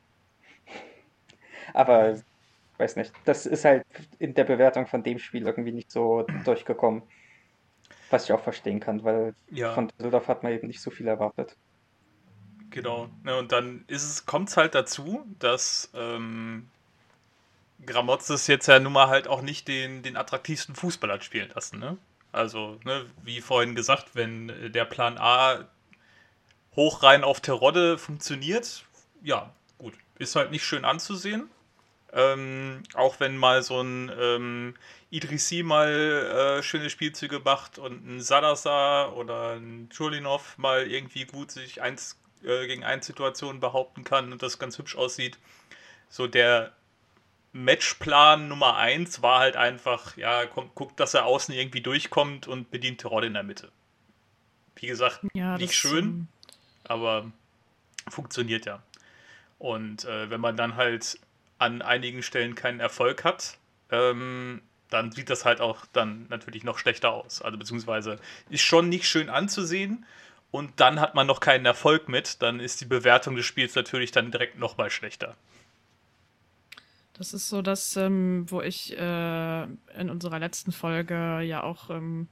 Aber 1.73 2.17
weiß 2.79 2.97
nicht, 2.97 3.13
das 3.25 3.47
ist 3.47 3.65
halt 3.65 3.85
in 4.19 4.35
der 4.35 4.45
Bewertung 4.45 4.87
von 4.87 5.03
dem 5.03 5.19
Spiel 5.19 5.47
irgendwie 5.47 5.73
nicht 5.73 5.91
so 5.91 6.27
durchgekommen. 6.45 7.03
Was 8.13 8.25
ich 8.25 8.33
auch 8.33 8.43
verstehen 8.43 8.79
kann, 8.79 9.05
weil 9.05 9.35
ja. 9.51 9.73
von 9.73 9.89
Düsseldorf 9.89 10.29
hat 10.29 10.43
man 10.43 10.53
eben 10.53 10.67
nicht 10.67 10.83
so 10.83 10.91
viel 10.91 11.09
erwartet. 11.09 11.57
Genau. 12.69 13.09
Ja, 13.25 13.39
und 13.39 13.53
dann 13.53 13.87
kommt 14.27 14.51
es 14.51 14.57
halt 14.59 14.75
dazu, 14.75 15.25
dass 15.39 15.91
ähm, 15.95 16.69
Gramozis 17.87 18.47
jetzt 18.49 18.67
ja 18.67 18.79
nun 18.81 18.93
mal 18.93 19.09
halt 19.09 19.29
auch 19.29 19.41
nicht 19.41 19.67
den, 19.67 20.03
den 20.03 20.19
attraktivsten 20.19 20.75
Fußball 20.75 21.11
hat 21.11 21.25
spielen 21.25 21.51
lassen. 21.55 21.79
Ne? 21.79 21.97
Also, 22.33 22.79
ne, 22.85 23.07
wie 23.23 23.41
vorhin 23.41 23.75
gesagt, 23.75 24.11
wenn 24.15 24.51
äh, 24.51 24.71
der 24.71 24.85
Plan 24.85 25.17
A 25.19 25.67
hoch 26.77 27.03
rein 27.03 27.25
auf 27.25 27.41
Terodde 27.41 27.97
funktioniert, 27.97 28.85
ja, 29.23 29.55
gut, 29.79 29.95
ist 30.19 30.37
halt 30.37 30.51
nicht 30.51 30.65
schön 30.65 30.85
anzusehen. 30.85 31.49
Ähm, 32.13 32.83
auch 32.93 33.21
wenn 33.21 33.39
mal 33.39 33.63
so 33.63 33.81
ein 33.81 34.13
ähm, 34.19 34.75
Idrissi 35.13 35.63
mal 35.63 35.91
äh, 36.59 36.63
schöne 36.63 36.89
Spielzüge 36.89 37.41
macht 37.41 37.79
und 37.79 38.07
ein 38.07 38.21
Salazar 38.23 39.15
oder 39.15 39.57
ein 39.57 39.91
Chulinov 39.91 40.57
mal 40.57 40.91
irgendwie 40.91 41.27
gut 41.27 41.51
sich 41.51 41.83
eins 41.83 42.19
äh, 42.43 42.67
gegen 42.67 42.83
eins 42.83 43.07
Situationen 43.07 43.61
behaupten 43.61 44.05
kann 44.05 44.33
und 44.33 44.43
das 44.43 44.59
ganz 44.59 44.79
hübsch 44.79 44.97
aussieht. 44.97 45.39
So 46.09 46.27
der 46.27 46.73
Matchplan 47.53 48.49
Nummer 48.49 48.77
1 48.77 49.21
war 49.21 49.41
halt 49.41 49.55
einfach, 49.57 50.17
ja, 50.17 50.47
guckt, 50.47 50.99
dass 50.99 51.13
er 51.13 51.27
außen 51.27 51.55
irgendwie 51.55 51.83
durchkommt 51.83 52.49
und 52.49 52.71
bedient 52.71 53.03
Terodde 53.03 53.27
in 53.27 53.35
der 53.35 53.43
Mitte. 53.43 53.71
Wie 54.77 54.87
gesagt, 54.87 55.21
ja, 55.35 55.59
nicht 55.59 55.75
schön, 55.75 56.05
ähm, 56.05 56.29
aber 56.85 57.31
funktioniert 58.09 58.65
ja. 58.65 58.83
Und 59.59 60.07
äh, 60.07 60.31
wenn 60.31 60.41
man 60.41 60.57
dann 60.57 60.77
halt 60.77 61.19
an 61.59 61.83
einigen 61.83 62.23
Stellen 62.23 62.55
keinen 62.55 62.81
Erfolg 62.81 63.25
hat, 63.25 63.59
ähm, 63.91 64.63
dann 64.93 65.13
sieht 65.13 65.31
das 65.31 65.45
halt 65.45 65.61
auch 65.61 65.87
dann 65.93 66.27
natürlich 66.29 66.65
noch 66.65 66.79
schlechter 66.79 67.13
aus. 67.13 67.43
Also 67.43 67.59
beziehungsweise 67.59 68.19
ist 68.51 68.63
schon 68.63 68.89
nicht 68.89 69.07
schön 69.07 69.29
anzusehen 69.29 70.05
und 70.51 70.81
dann 70.81 71.01
hat 71.01 71.15
man 71.15 71.27
noch 71.27 71.41
keinen 71.41 71.65
Erfolg 71.65 72.09
mit, 72.09 72.43
dann 72.43 72.61
ist 72.61 72.81
die 72.81 72.85
Bewertung 72.85 73.37
des 73.37 73.47
Spiels 73.47 73.75
natürlich 73.75 74.13
dann 74.13 74.31
direkt 74.31 74.59
nochmal 74.59 74.91
schlechter. 74.91 75.37
Das 77.15 77.35
ist 77.35 77.49
so 77.49 77.63
das, 77.63 77.97
ähm, 77.97 78.47
wo 78.49 78.63
ich 78.63 78.97
äh, 78.99 79.63
in 79.63 80.11
unserer 80.11 80.39
letzten 80.39 80.73
Folge 80.73 81.41
ja 81.41 81.63
auch 81.63 81.91
ähm, 81.91 82.29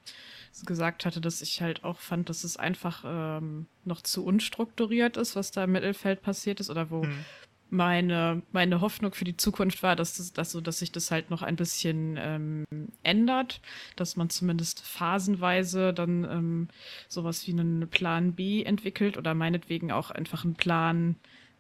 gesagt 0.67 1.05
hatte, 1.05 1.21
dass 1.21 1.43
ich 1.43 1.63
halt 1.63 1.85
auch 1.85 2.01
fand, 2.01 2.29
dass 2.29 2.45
es 2.45 2.57
einfach 2.57 3.05
ähm, 3.07 3.67
noch 3.85 4.03
zu 4.03 4.25
unstrukturiert 4.25 5.17
ist, 5.17 5.37
was 5.37 5.51
da 5.51 5.65
im 5.65 5.73
Mittelfeld 5.73 6.23
passiert 6.23 6.61
ist 6.61 6.71
oder 6.71 6.91
wo 6.91 7.05
hm 7.05 7.25
meine, 7.71 8.43
meine 8.53 8.81
Hoffnung 8.81 9.15
für 9.15 9.25
die 9.25 9.37
Zukunft 9.37 9.83
war, 9.83 9.97
dass, 9.97 10.17
das, 10.17 10.33
dass, 10.33 10.53
so, 10.53 10.61
dass 10.61 10.79
sich 10.79 10.93
das 10.93 11.11
halt 11.11 11.31
noch 11.31 11.43
ein 11.43 11.57
bisschen 11.57 12.19
ähm, 12.21 12.65
ändert, 13.03 13.61
dass 13.97 14.17
man 14.17 14.31
zumindest 14.31 14.81
phasenweise 14.87 15.93
dann 15.93 16.25
ähm, 16.25 16.69
sowas 17.09 17.47
wie 17.47 17.53
einen 17.53 17.89
Plan 17.89 18.33
B 18.33 18.63
entwickelt 18.63 19.17
oder 19.17 19.35
meinetwegen 19.35 19.93
auch 19.93 20.11
einfach 20.11 20.45
einen 20.45 20.55
Plan 20.55 21.17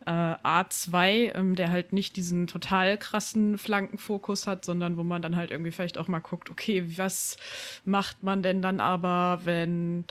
äh, 0.07 0.11
A2, 0.11 1.35
ähm, 1.35 1.55
der 1.55 1.71
halt 1.71 1.93
nicht 1.93 2.17
diesen 2.17 2.47
total 2.47 2.97
krassen 2.99 3.59
Flankenfokus 3.59 4.47
hat, 4.47 4.65
sondern 4.65 4.97
wo 4.97 5.03
man 5.03 5.23
dann 5.23 5.37
halt 5.37 5.51
irgendwie 5.51 5.71
vielleicht 5.71 5.99
auch 5.99 6.09
mal 6.09 6.21
guckt, 6.21 6.51
okay, 6.51 6.85
was 6.97 7.37
macht 7.85 8.23
man 8.23 8.43
denn 8.43 8.63
dann 8.63 8.81
aber, 8.81 9.41
wenn 9.45 10.05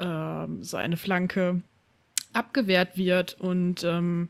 ähm, 0.00 0.62
so 0.62 0.76
eine 0.76 0.96
Flanke 0.96 1.62
abgewehrt 2.32 2.96
wird 2.96 3.40
und 3.40 3.84
ähm, 3.84 4.28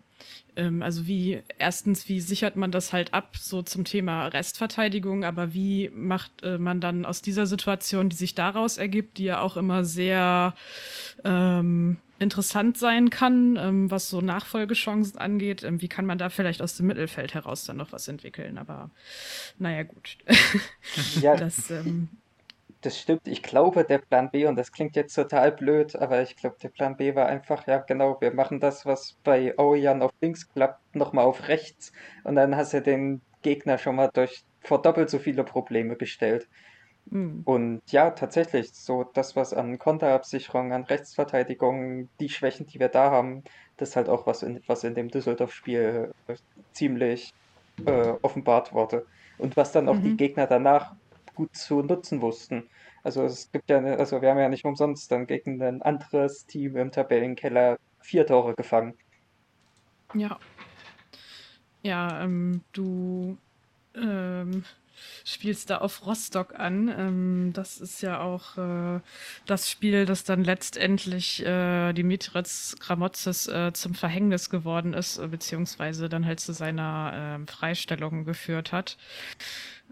ähm, 0.57 0.83
also 0.83 1.07
wie, 1.07 1.43
erstens, 1.59 2.09
wie 2.09 2.21
sichert 2.21 2.57
man 2.57 2.71
das 2.71 2.93
halt 2.93 3.15
ab, 3.15 3.37
so 3.37 3.63
zum 3.63 3.85
Thema 3.85 4.27
Restverteidigung, 4.27 5.25
aber 5.25 5.55
wie 5.55 5.91
macht 5.95 6.43
äh, 6.43 6.59
man 6.59 6.81
dann 6.81 7.05
aus 7.05 7.23
dieser 7.23 7.47
Situation, 7.47 8.09
die 8.09 8.17
sich 8.17 8.35
daraus 8.35 8.79
ergibt, 8.79 9.19
die 9.19 9.25
ja 9.25 9.41
auch 9.41 9.57
immer 9.57 9.85
sehr 9.85 10.55
ähm, 11.25 11.99
interessant 12.19 12.79
sein 12.79 13.11
kann, 13.11 13.57
ähm, 13.57 13.91
was 13.91 14.09
so 14.09 14.21
Nachfolgechancen 14.21 15.19
angeht, 15.19 15.63
ähm, 15.63 15.83
wie 15.83 15.89
kann 15.89 16.07
man 16.07 16.19
da 16.19 16.31
vielleicht 16.31 16.63
aus 16.63 16.77
dem 16.77 16.87
Mittelfeld 16.87 17.35
heraus 17.35 17.65
dann 17.65 17.77
noch 17.77 17.93
was 17.93 18.09
entwickeln, 18.09 18.59
aber 18.59 18.91
naja, 19.59 19.83
gut. 19.83 20.19
Ja, 21.21 21.37
das, 21.37 21.71
ähm, 21.71 22.09
das 22.87 22.99
stimmt. 22.99 23.27
Ich 23.27 23.43
glaube, 23.43 23.85
der 23.85 23.99
Plan 23.99 24.31
B, 24.31 24.47
und 24.47 24.57
das 24.57 24.71
klingt 24.71 24.95
jetzt 24.97 25.15
total 25.15 25.53
blöd, 25.53 25.97
aber 25.97 26.23
ich 26.23 26.37
glaube, 26.37 26.57
der 26.63 26.69
Plan 26.69 26.97
B 26.97 27.15
war 27.15 27.27
einfach, 27.27 27.67
ja, 27.67 27.79
genau, 27.79 28.21
wir 28.21 28.33
machen 28.33 28.61
das, 28.61 28.87
was 28.87 29.19
bei 29.25 29.59
Ojan 29.59 30.03
auf 30.03 30.13
links 30.21 30.49
klappt, 30.49 30.95
nochmal 30.95 31.25
auf 31.25 31.49
rechts. 31.49 31.93
Und 32.23 32.37
dann 32.37 32.57
hast 32.57 32.73
du 32.73 32.81
den 32.81 33.21
Gegner 33.43 33.79
schon 33.79 33.97
mal 33.97 34.11
durch 34.13 34.45
vor 34.61 34.81
doppelt 34.83 35.11
so 35.11 35.19
viele 35.19 35.45
Probleme 35.45 35.97
gestellt. 35.97 36.49
Mhm. 37.07 37.43
Und 37.45 37.83
ja, 37.89 38.11
tatsächlich, 38.11 38.73
so 38.73 39.05
das, 39.05 39.37
was 39.37 39.53
an 39.53 39.79
Konterabsicherung, 39.79 40.73
an 40.73 40.85
Rechtsverteidigung, 40.85 42.09
die 42.21 42.29
Schwächen, 42.29 42.67
die 42.67 42.79
wir 42.79 42.89
da 42.89 43.11
haben, 43.11 43.43
das 43.77 43.91
ist 43.91 43.97
halt 43.97 44.09
auch 44.09 44.27
was 44.27 44.43
in, 44.43 44.63
was 44.67 44.85
in 44.85 44.95
dem 44.95 45.09
Düsseldorf-Spiel 45.09 46.13
ziemlich 46.73 47.35
äh, 47.85 48.15
offenbart 48.23 48.73
wurde. 48.73 49.07
Und 49.39 49.57
was 49.57 49.73
dann 49.73 49.89
auch 49.89 49.97
mhm. 49.97 50.03
die 50.03 50.17
Gegner 50.17 50.47
danach 50.47 50.95
gut 51.37 51.55
zu 51.55 51.83
nutzen 51.83 52.21
wussten. 52.21 52.69
Also 53.05 53.25
es 53.25 53.53
gibt 53.53 53.71
ja, 53.71 53.79
also 53.79 54.21
wir 54.21 54.31
haben 54.31 54.39
ja 54.39 54.49
nicht 54.49 54.65
umsonst 54.65 55.13
dann 55.13 55.29
gegen 55.29 55.63
ein 55.63 55.81
anderes 55.83 56.47
Team 56.47 56.77
im 56.77 56.91
Tabellenkeller 56.91 57.79
vier 58.01 58.27
Tore 58.27 58.55
gefangen. 58.55 58.95
Ja. 60.13 60.41
Ja, 61.83 62.25
ähm, 62.25 62.63
du 62.73 63.39
ähm, 63.95 64.65
spielst 65.25 65.71
da 65.71 65.79
auf 65.79 66.07
Rostock 66.07 66.59
an. 66.59 66.89
Ähm, 66.89 67.53
das 67.53 67.79
ist 67.79 68.03
ja 68.03 68.21
auch 68.21 68.57
äh, 68.59 69.01
das 69.47 69.71
Spiel, 69.71 70.07
das 70.07 70.25
dann 70.25 70.43
letztendlich 70.43 71.45
äh, 71.45 71.93
Dimitris 71.93 72.77
Gramotzes 72.81 73.47
äh, 73.49 73.73
zum 73.73 73.95
Verhängnis 73.95 74.51
geworden 74.51 74.95
ist, 74.95 75.19
äh, 75.19 75.29
beziehungsweise 75.29 76.09
dann 76.09 76.27
halt 76.27 76.41
zu 76.41 76.53
seiner 76.53 77.13
ähm, 77.15 77.47
Freistellung 77.47 78.25
geführt 78.25 78.73
hat. 78.73 78.97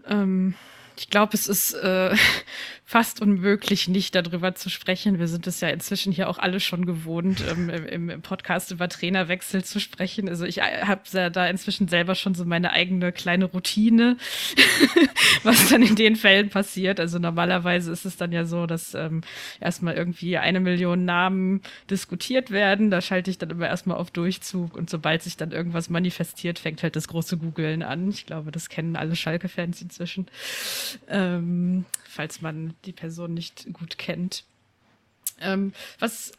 Ähm, 0.07 0.55
ich 0.97 1.09
glaube, 1.09 1.33
es 1.33 1.47
ist 1.47 1.73
äh, 1.73 2.15
fast 2.87 3.19
unmöglich, 3.19 3.87
nicht 3.87 4.13
darüber 4.13 4.53
zu 4.53 4.69
sprechen. 4.69 5.17
Wir 5.17 5.27
sind 5.27 5.47
es 5.47 5.59
ja 5.59 5.69
inzwischen 5.69 6.13
hier 6.13 6.29
auch 6.29 6.37
alle 6.37 6.59
schon 6.59 6.85
gewohnt, 6.85 7.43
ähm, 7.49 7.69
im, 7.69 8.09
im, 8.09 8.21
Podcast 8.21 8.71
über 8.71 8.87
Trainerwechsel 8.87 9.63
zu 9.63 9.79
sprechen. 9.79 10.29
Also 10.29 10.45
ich 10.45 10.59
äh, 10.59 10.83
habe 10.83 11.01
da 11.31 11.47
inzwischen 11.47 11.87
selber 11.87 12.13
schon 12.13 12.35
so 12.35 12.45
meine 12.45 12.71
eigene 12.71 13.11
kleine 13.11 13.45
Routine, 13.45 14.17
was 15.43 15.69
dann 15.69 15.81
in 15.81 15.95
den 15.95 16.15
Fällen 16.15 16.49
passiert. 16.49 16.99
Also 16.99 17.17
normalerweise 17.17 17.91
ist 17.91 18.05
es 18.05 18.17
dann 18.17 18.31
ja 18.31 18.45
so, 18.45 18.67
dass 18.67 18.93
ähm, 18.93 19.21
erstmal 19.59 19.95
irgendwie 19.95 20.37
eine 20.37 20.59
Million 20.59 21.05
Namen 21.05 21.61
diskutiert 21.89 22.51
werden. 22.51 22.91
Da 22.91 23.01
schalte 23.01 23.31
ich 23.31 23.39
dann 23.39 23.49
immer 23.49 23.67
erstmal 23.67 23.97
auf 23.97 24.11
Durchzug 24.11 24.75
und 24.75 24.91
sobald 24.91 25.23
sich 25.23 25.37
dann 25.37 25.51
irgendwas 25.51 25.89
manifestiert, 25.89 26.59
fängt 26.59 26.83
halt 26.83 26.95
das 26.95 27.07
große 27.07 27.37
Googeln 27.37 27.81
an. 27.81 28.09
Ich 28.09 28.27
glaube, 28.27 28.51
das 28.51 28.69
kennen 28.69 28.95
alle 28.95 29.15
Schalke-Fans 29.15 29.81
inzwischen 29.81 30.27
ähm, 31.07 31.85
falls 32.07 32.41
man 32.41 32.75
die 32.85 32.93
Person 32.93 33.33
nicht 33.33 33.71
gut 33.73 33.97
kennt. 33.97 34.43
Ähm, 35.39 35.73
was, 35.99 36.31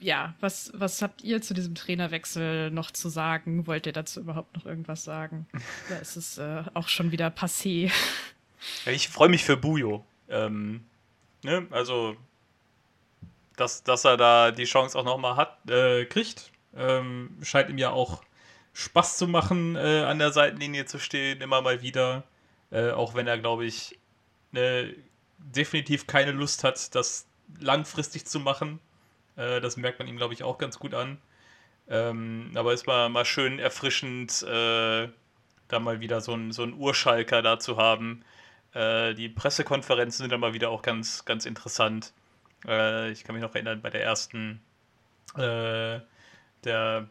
ja, 0.00 0.34
was, 0.40 0.72
was 0.74 1.02
habt 1.02 1.22
ihr 1.22 1.40
zu 1.40 1.54
diesem 1.54 1.74
Trainerwechsel 1.74 2.70
noch 2.70 2.90
zu 2.90 3.08
sagen? 3.08 3.66
Wollt 3.66 3.86
ihr 3.86 3.92
dazu 3.92 4.20
überhaupt 4.20 4.56
noch 4.56 4.66
irgendwas 4.66 5.04
sagen? 5.04 5.46
Oder 5.88 6.00
ist 6.00 6.16
es 6.16 6.38
äh, 6.38 6.64
auch 6.74 6.88
schon 6.88 7.12
wieder 7.12 7.28
passé? 7.28 7.90
Ich 8.86 9.08
freue 9.08 9.28
mich 9.28 9.44
für 9.44 9.56
Bujo. 9.56 10.04
Ähm, 10.28 10.84
ne? 11.42 11.66
Also, 11.70 12.16
dass, 13.56 13.82
dass 13.82 14.04
er 14.04 14.16
da 14.16 14.50
die 14.50 14.64
Chance 14.64 14.98
auch 14.98 15.04
nochmal 15.04 15.36
hat, 15.36 15.70
äh, 15.70 16.04
kriegt. 16.06 16.50
Ähm, 16.76 17.36
scheint 17.42 17.70
ihm 17.70 17.78
ja 17.78 17.90
auch 17.90 18.22
Spaß 18.72 19.16
zu 19.18 19.28
machen, 19.28 19.76
äh, 19.76 20.02
an 20.02 20.18
der 20.18 20.32
Seitenlinie 20.32 20.86
zu 20.86 20.98
stehen, 20.98 21.40
immer 21.40 21.62
mal 21.62 21.82
wieder. 21.82 22.24
Äh, 22.74 22.90
auch 22.90 23.14
wenn 23.14 23.28
er, 23.28 23.38
glaube 23.38 23.64
ich, 23.64 24.00
ne, 24.50 24.96
definitiv 25.38 26.08
keine 26.08 26.32
Lust 26.32 26.64
hat, 26.64 26.94
das 26.96 27.28
langfristig 27.60 28.26
zu 28.26 28.40
machen. 28.40 28.80
Äh, 29.36 29.60
das 29.60 29.76
merkt 29.76 30.00
man 30.00 30.08
ihm, 30.08 30.16
glaube 30.16 30.34
ich, 30.34 30.42
auch 30.42 30.58
ganz 30.58 30.80
gut 30.80 30.92
an. 30.92 31.18
Ähm, 31.88 32.50
aber 32.56 32.72
ist 32.72 32.88
mal, 32.88 33.08
mal 33.10 33.24
schön 33.24 33.60
erfrischend, 33.60 34.42
äh, 34.42 35.08
da 35.68 35.78
mal 35.78 36.00
wieder 36.00 36.20
so 36.20 36.34
ein, 36.34 36.50
so 36.50 36.64
Urschalker 36.64 37.42
da 37.42 37.60
zu 37.60 37.76
haben. 37.76 38.24
Äh, 38.72 39.14
die 39.14 39.28
Pressekonferenzen 39.28 40.24
sind 40.24 40.32
dann 40.32 40.40
mal 40.40 40.54
wieder 40.54 40.70
auch 40.70 40.82
ganz, 40.82 41.24
ganz 41.24 41.46
interessant. 41.46 42.12
Äh, 42.66 43.12
ich 43.12 43.22
kann 43.22 43.36
mich 43.36 43.42
noch 43.42 43.54
erinnern, 43.54 43.82
bei 43.82 43.90
der 43.90 44.02
ersten, 44.02 44.60
der 45.36 47.08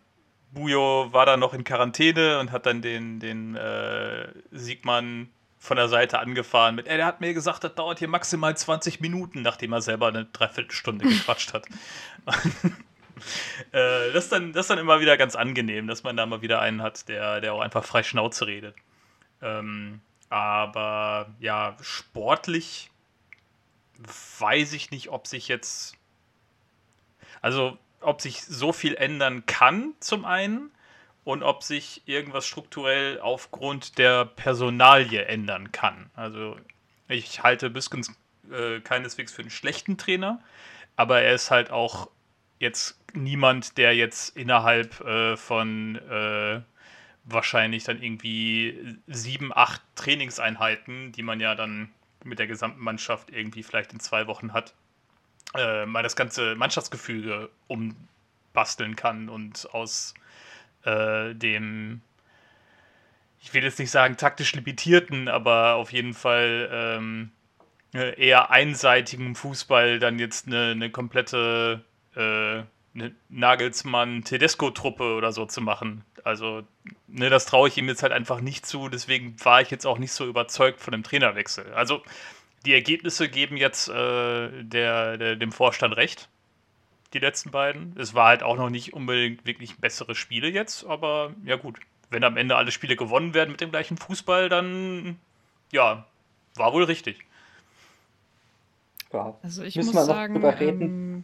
Bujo 0.54 1.10
war 1.12 1.26
da 1.26 1.36
noch 1.36 1.54
in 1.54 1.66
Quarantäne 1.66 2.40
und 2.40 2.54
hat 2.54 2.66
dann 2.66 2.82
den, 2.82 3.20
den 3.20 3.58
äh, 3.58 4.28
Siegmann 4.52 5.30
von 5.64 5.78
der 5.78 5.88
Seite 5.88 6.20
angefahren 6.20 6.76
mit, 6.76 6.90
ey, 6.90 6.98
der 6.98 7.06
hat 7.06 7.22
mir 7.22 7.34
gesagt, 7.34 7.64
das 7.64 7.74
dauert 7.74 8.00
hier 8.00 8.10
maximal 8.10 8.56
20 8.56 9.00
Minuten, 9.00 9.42
nachdem 9.44 9.72
er 9.72 9.82
selber 9.82 10.10
eine 10.10 10.26
Dreiviertelstunde 10.26 11.08
gequatscht 11.08 11.54
hat. 11.54 11.66
äh, 13.72 14.12
das, 14.12 14.26
ist 14.26 14.32
dann, 14.34 14.52
das 14.52 14.66
ist 14.66 14.70
dann 14.72 14.78
immer 14.78 15.00
wieder 15.00 15.16
ganz 15.16 15.38
angenehm, 15.38 15.88
dass 15.88 16.04
man 16.04 16.18
da 16.18 16.26
mal 16.26 16.42
wieder 16.42 16.60
einen 16.60 16.82
hat, 16.82 17.08
der, 17.08 17.40
der 17.40 17.54
auch 17.54 17.62
einfach 17.62 17.86
frei 17.86 18.04
Schnauze 18.04 18.46
redet. 18.46 18.76
Ähm, 19.42 20.02
aber 20.28 21.28
ja, 21.40 21.78
sportlich 21.80 22.92
weiß 24.40 24.74
ich 24.74 24.92
nicht, 24.92 25.12
ob 25.12 25.28
sich 25.28 25.48
jetzt. 25.48 25.96
Also, 27.42 27.78
ob 28.02 28.20
sich 28.20 28.44
so 28.44 28.74
viel 28.74 28.96
ändern 28.96 29.46
kann, 29.46 29.94
zum 30.02 30.26
einen, 30.26 30.72
und 31.24 31.44
ob 31.44 31.64
sich 31.64 32.02
irgendwas 32.06 32.46
strukturell 32.46 33.20
aufgrund 33.20 33.98
der 33.98 34.26
Personalie 34.26 35.26
ändern 35.26 35.72
kann. 35.72 36.10
Also, 36.16 36.58
ich 37.08 37.44
halte 37.44 37.70
Biskens 37.70 38.14
äh, 38.52 38.80
keineswegs 38.82 39.32
für 39.32 39.42
einen 39.42 39.52
schlechten 39.52 39.98
Trainer, 39.98 40.42
aber 40.96 41.22
er 41.22 41.34
ist 41.34 41.52
halt 41.52 41.72
auch 41.72 42.10
jetzt 42.60 43.00
niemand, 43.14 43.78
der 43.78 43.96
jetzt 43.96 44.36
innerhalb 44.36 45.00
äh, 45.02 45.38
von 45.38 45.96
äh, 45.96 46.62
wahrscheinlich 47.26 47.84
dann 47.84 48.02
irgendwie 48.02 48.98
sieben, 49.08 49.52
acht 49.56 49.82
Trainingseinheiten, 49.96 51.12
die 51.12 51.24
man 51.24 51.40
ja 51.40 51.56
dann 51.56 51.92
mit 52.24 52.40
der 52.40 52.48
gesamten 52.48 52.82
Mannschaft 52.82 53.30
irgendwie 53.30 53.64
vielleicht 53.64 53.94
in 53.94 54.00
zwei 54.00 54.28
Wochen 54.28 54.54
hat, 54.54 54.74
äh, 55.56 55.86
mal 55.86 56.04
das 56.04 56.16
ganze 56.16 56.56
Mannschaftsgefüge 56.56 57.50
umbasteln 57.68 58.96
kann 58.96 59.30
und 59.30 59.74
aus 59.74 60.14
äh, 60.84 61.34
dem, 61.34 62.02
ich 63.40 63.54
will 63.54 63.64
jetzt 63.64 63.80
nicht 63.80 63.92
sagen 63.92 64.18
taktisch 64.18 64.54
limitierten, 64.54 65.28
aber 65.28 65.76
auf 65.76 65.92
jeden 65.92 66.14
Fall 66.14 66.70
ähm, 66.72 67.32
äh, 67.94 68.20
eher 68.20 68.52
einseitigen 68.52 69.36
Fußball 69.36 70.00
dann 70.00 70.20
jetzt 70.20 70.48
eine, 70.48 70.72
eine 70.72 70.90
komplette 70.90 71.84
äh, 72.16 72.64
eine 72.96 73.16
Nagelsmann-Tedesco-Truppe 73.30 75.16
oder 75.16 75.32
so 75.32 75.46
zu 75.46 75.62
machen. 75.62 76.04
Also, 76.24 76.64
ne, 77.08 77.30
das 77.30 77.46
traue 77.46 77.68
ich 77.68 77.78
ihm 77.78 77.88
jetzt 77.88 78.04
halt 78.04 78.14
einfach 78.14 78.40
nicht 78.40 78.66
zu. 78.66 78.88
Deswegen 78.88 79.36
war 79.44 79.62
ich 79.62 79.72
jetzt 79.72 79.86
auch 79.86 79.98
nicht 79.98 80.12
so 80.12 80.26
überzeugt 80.28 80.80
von 80.80 80.92
dem 80.92 81.04
Trainerwechsel. 81.04 81.74
Also, 81.74 82.04
die 82.66 82.74
Ergebnisse 82.74 83.30
geben 83.30 83.58
jetzt 83.58 83.90
äh, 83.90 84.64
der, 84.64 85.18
der, 85.18 85.36
dem 85.36 85.52
Vorstand 85.52 85.98
recht. 85.98 86.30
Die 87.14 87.20
letzten 87.20 87.52
beiden. 87.52 87.96
Es 87.98 88.14
war 88.14 88.28
halt 88.28 88.44
auch 88.44 88.58
noch 88.58 88.70
nicht 88.70 88.94
unbedingt 88.94 89.46
wirklich 89.46 89.78
bessere 89.78 90.16
Spiele 90.16 90.50
jetzt, 90.50 90.86
aber 90.86 91.34
ja 91.46 91.56
gut. 91.56 91.80
Wenn 92.10 92.24
am 92.24 92.38
Ende 92.38 92.58
alle 92.58 92.72
Spiele 92.72 92.96
gewonnen 92.96 93.34
werden 93.34 93.52
mit 93.52 93.62
dem 93.62 93.72
gleichen 93.72 93.98
Fußball, 93.98 94.48
dann 94.48 95.18
ja, 95.72 96.06
war 96.56 96.74
wohl 96.74 96.84
richtig. 96.84 97.26
Ja. 99.12 99.36
Also 99.42 99.64
ich 99.64 99.76
Müssen 99.76 99.96
muss 99.96 100.06
sagen, 100.06 100.44
ähm, 100.60 101.24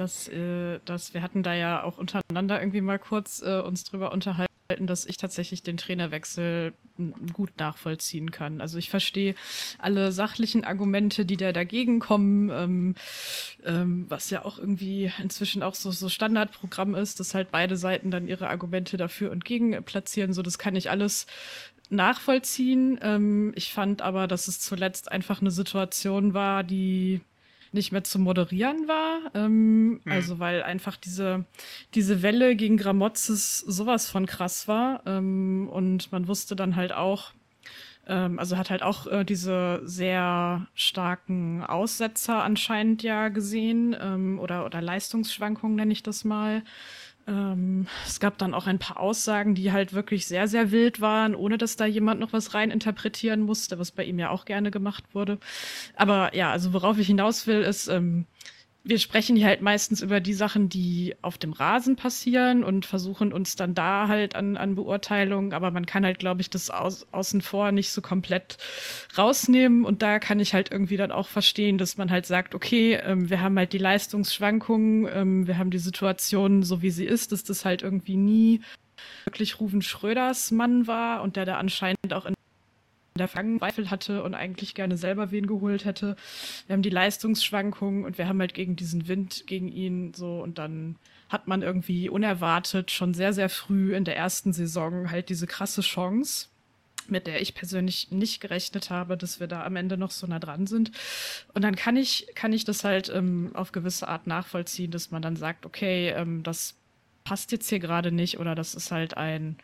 dass, 0.00 0.28
äh, 0.28 0.80
dass 0.84 1.14
wir 1.14 1.22
hatten 1.22 1.42
da 1.42 1.54
ja 1.54 1.82
auch 1.82 1.98
untereinander 1.98 2.60
irgendwie 2.60 2.80
mal 2.80 2.98
kurz 2.98 3.42
äh, 3.42 3.60
uns 3.60 3.84
drüber 3.84 4.12
unterhalten, 4.12 4.48
dass 4.78 5.04
ich 5.04 5.16
tatsächlich 5.16 5.62
den 5.62 5.76
Trainerwechsel 5.76 6.72
gut 7.32 7.50
nachvollziehen 7.58 8.30
kann. 8.30 8.60
Also 8.60 8.78
ich 8.78 8.88
verstehe 8.88 9.34
alle 9.78 10.12
sachlichen 10.12 10.64
Argumente, 10.64 11.24
die 11.24 11.36
da 11.36 11.52
dagegen 11.52 11.98
kommen, 11.98 12.50
ähm, 12.50 12.94
ähm, 13.64 14.06
was 14.08 14.30
ja 14.30 14.44
auch 14.44 14.58
irgendwie 14.58 15.12
inzwischen 15.20 15.62
auch 15.62 15.74
so, 15.74 15.90
so 15.90 16.08
Standardprogramm 16.08 16.94
ist, 16.94 17.20
dass 17.20 17.34
halt 17.34 17.50
beide 17.50 17.76
Seiten 17.76 18.10
dann 18.10 18.28
ihre 18.28 18.48
Argumente 18.48 18.96
dafür 18.96 19.30
und 19.30 19.44
gegen 19.44 19.82
platzieren. 19.84 20.32
So, 20.32 20.42
das 20.42 20.58
kann 20.58 20.76
ich 20.76 20.90
alles 20.90 21.26
nachvollziehen. 21.90 22.98
Ähm, 23.02 23.52
ich 23.56 23.72
fand 23.72 24.02
aber, 24.02 24.28
dass 24.28 24.48
es 24.48 24.60
zuletzt 24.60 25.10
einfach 25.10 25.40
eine 25.40 25.50
Situation 25.50 26.32
war, 26.32 26.62
die 26.62 27.20
nicht 27.72 27.92
mehr 27.92 28.04
zu 28.04 28.18
moderieren 28.18 28.88
war. 28.88 29.30
Ähm, 29.34 29.88
mhm. 29.88 30.00
Also 30.06 30.38
weil 30.38 30.62
einfach 30.62 30.96
diese, 30.96 31.44
diese 31.94 32.22
Welle 32.22 32.56
gegen 32.56 32.76
Gramozis 32.76 33.58
sowas 33.58 34.08
von 34.10 34.26
krass 34.26 34.68
war. 34.68 35.02
Ähm, 35.06 35.68
und 35.70 36.10
man 36.12 36.28
wusste 36.28 36.56
dann 36.56 36.76
halt 36.76 36.92
auch, 36.92 37.32
ähm, 38.06 38.38
also 38.38 38.56
hat 38.56 38.70
halt 38.70 38.82
auch 38.82 39.06
äh, 39.06 39.24
diese 39.24 39.80
sehr 39.84 40.66
starken 40.74 41.62
Aussetzer 41.62 42.42
anscheinend 42.42 43.02
ja 43.02 43.28
gesehen 43.28 43.96
ähm, 44.00 44.38
oder, 44.38 44.66
oder 44.66 44.80
Leistungsschwankungen 44.80 45.76
nenne 45.76 45.92
ich 45.92 46.02
das 46.02 46.24
mal. 46.24 46.62
Ähm, 47.30 47.86
es 48.04 48.18
gab 48.18 48.38
dann 48.38 48.54
auch 48.54 48.66
ein 48.66 48.80
paar 48.80 48.98
Aussagen, 48.98 49.54
die 49.54 49.70
halt 49.72 49.92
wirklich 49.92 50.26
sehr, 50.26 50.48
sehr 50.48 50.72
wild 50.72 51.00
waren, 51.00 51.34
ohne 51.36 51.58
dass 51.58 51.76
da 51.76 51.86
jemand 51.86 52.20
noch 52.20 52.32
was 52.32 52.54
rein 52.54 52.70
interpretieren 52.70 53.40
musste, 53.40 53.78
was 53.78 53.92
bei 53.92 54.04
ihm 54.04 54.18
ja 54.18 54.30
auch 54.30 54.44
gerne 54.44 54.70
gemacht 54.70 55.04
wurde. 55.14 55.38
Aber 55.94 56.34
ja, 56.34 56.50
also 56.50 56.72
worauf 56.72 56.98
ich 56.98 57.06
hinaus 57.06 57.46
will, 57.46 57.60
ist, 57.60 57.86
ähm, 57.86 58.26
wir 58.82 58.98
sprechen 58.98 59.36
hier 59.36 59.46
halt 59.46 59.60
meistens 59.60 60.00
über 60.00 60.20
die 60.20 60.32
Sachen, 60.32 60.70
die 60.70 61.14
auf 61.20 61.36
dem 61.36 61.52
Rasen 61.52 61.96
passieren 61.96 62.64
und 62.64 62.86
versuchen 62.86 63.32
uns 63.32 63.54
dann 63.54 63.74
da 63.74 64.08
halt 64.08 64.34
an, 64.34 64.56
an 64.56 64.74
Beurteilungen, 64.74 65.52
aber 65.52 65.70
man 65.70 65.84
kann 65.84 66.04
halt, 66.04 66.18
glaube 66.18 66.40
ich, 66.40 66.48
das 66.48 66.70
aus, 66.70 67.06
außen 67.12 67.42
vor 67.42 67.72
nicht 67.72 67.92
so 67.92 68.00
komplett 68.00 68.56
rausnehmen. 69.18 69.84
Und 69.84 70.00
da 70.00 70.18
kann 70.18 70.40
ich 70.40 70.54
halt 70.54 70.72
irgendwie 70.72 70.96
dann 70.96 71.12
auch 71.12 71.28
verstehen, 71.28 71.76
dass 71.76 71.98
man 71.98 72.10
halt 72.10 72.24
sagt, 72.24 72.54
okay, 72.54 72.94
ähm, 72.94 73.28
wir 73.28 73.42
haben 73.42 73.58
halt 73.58 73.74
die 73.74 73.78
Leistungsschwankungen, 73.78 75.08
ähm, 75.12 75.46
wir 75.46 75.58
haben 75.58 75.70
die 75.70 75.78
Situation 75.78 76.62
so 76.62 76.80
wie 76.80 76.90
sie 76.90 77.04
ist, 77.04 77.32
dass 77.32 77.44
das 77.44 77.66
halt 77.66 77.82
irgendwie 77.82 78.16
nie 78.16 78.62
wirklich 79.24 79.60
Ruven 79.60 79.82
Schröders 79.82 80.50
Mann 80.50 80.86
war 80.86 81.22
und 81.22 81.36
der 81.36 81.44
da 81.44 81.58
anscheinend 81.58 82.12
auch 82.12 82.24
in 82.26 82.34
der 83.20 83.58
Zweifel 83.58 83.90
hatte 83.90 84.22
und 84.22 84.34
eigentlich 84.34 84.74
gerne 84.74 84.96
selber 84.96 85.30
wen 85.30 85.46
geholt 85.46 85.84
hätte. 85.84 86.16
Wir 86.66 86.74
haben 86.74 86.82
die 86.82 86.90
Leistungsschwankungen 86.90 88.04
und 88.04 88.18
wir 88.18 88.28
haben 88.28 88.40
halt 88.40 88.54
gegen 88.54 88.76
diesen 88.76 89.06
Wind 89.08 89.44
gegen 89.46 89.68
ihn 89.68 90.12
so 90.14 90.42
und 90.42 90.58
dann 90.58 90.96
hat 91.28 91.46
man 91.46 91.62
irgendwie 91.62 92.08
unerwartet 92.08 92.90
schon 92.90 93.14
sehr, 93.14 93.32
sehr 93.32 93.48
früh 93.48 93.94
in 93.94 94.04
der 94.04 94.16
ersten 94.16 94.52
Saison 94.52 95.10
halt 95.10 95.28
diese 95.28 95.46
krasse 95.46 95.80
Chance, 95.80 96.48
mit 97.06 97.26
der 97.26 97.40
ich 97.40 97.54
persönlich 97.54 98.10
nicht 98.10 98.40
gerechnet 98.40 98.90
habe, 98.90 99.16
dass 99.16 99.40
wir 99.40 99.46
da 99.46 99.64
am 99.64 99.76
Ende 99.76 99.96
noch 99.96 100.10
so 100.10 100.26
nah 100.26 100.40
dran 100.40 100.66
sind. 100.66 100.90
Und 101.54 101.62
dann 101.62 101.76
kann 101.76 101.96
ich, 101.96 102.26
kann 102.34 102.52
ich 102.52 102.64
das 102.64 102.82
halt 102.84 103.08
ähm, 103.14 103.52
auf 103.54 103.72
gewisse 103.72 104.08
Art 104.08 104.26
nachvollziehen, 104.26 104.90
dass 104.90 105.10
man 105.12 105.22
dann 105.22 105.36
sagt, 105.36 105.66
okay, 105.66 106.10
ähm, 106.10 106.42
das 106.42 106.74
passt 107.24 107.52
jetzt 107.52 107.68
hier 107.68 107.78
gerade 107.78 108.10
nicht 108.10 108.38
oder 108.38 108.54
das 108.56 108.74
ist 108.74 108.90
halt 108.90 109.16
ein, 109.16 109.56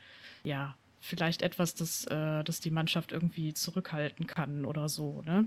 ja, 0.44 0.76
vielleicht 1.06 1.42
etwas, 1.42 1.74
das, 1.74 2.04
äh, 2.06 2.44
das 2.44 2.60
die 2.60 2.70
Mannschaft 2.70 3.12
irgendwie 3.12 3.54
zurückhalten 3.54 4.26
kann 4.26 4.64
oder 4.64 4.88
so. 4.88 5.22
Ne? 5.24 5.46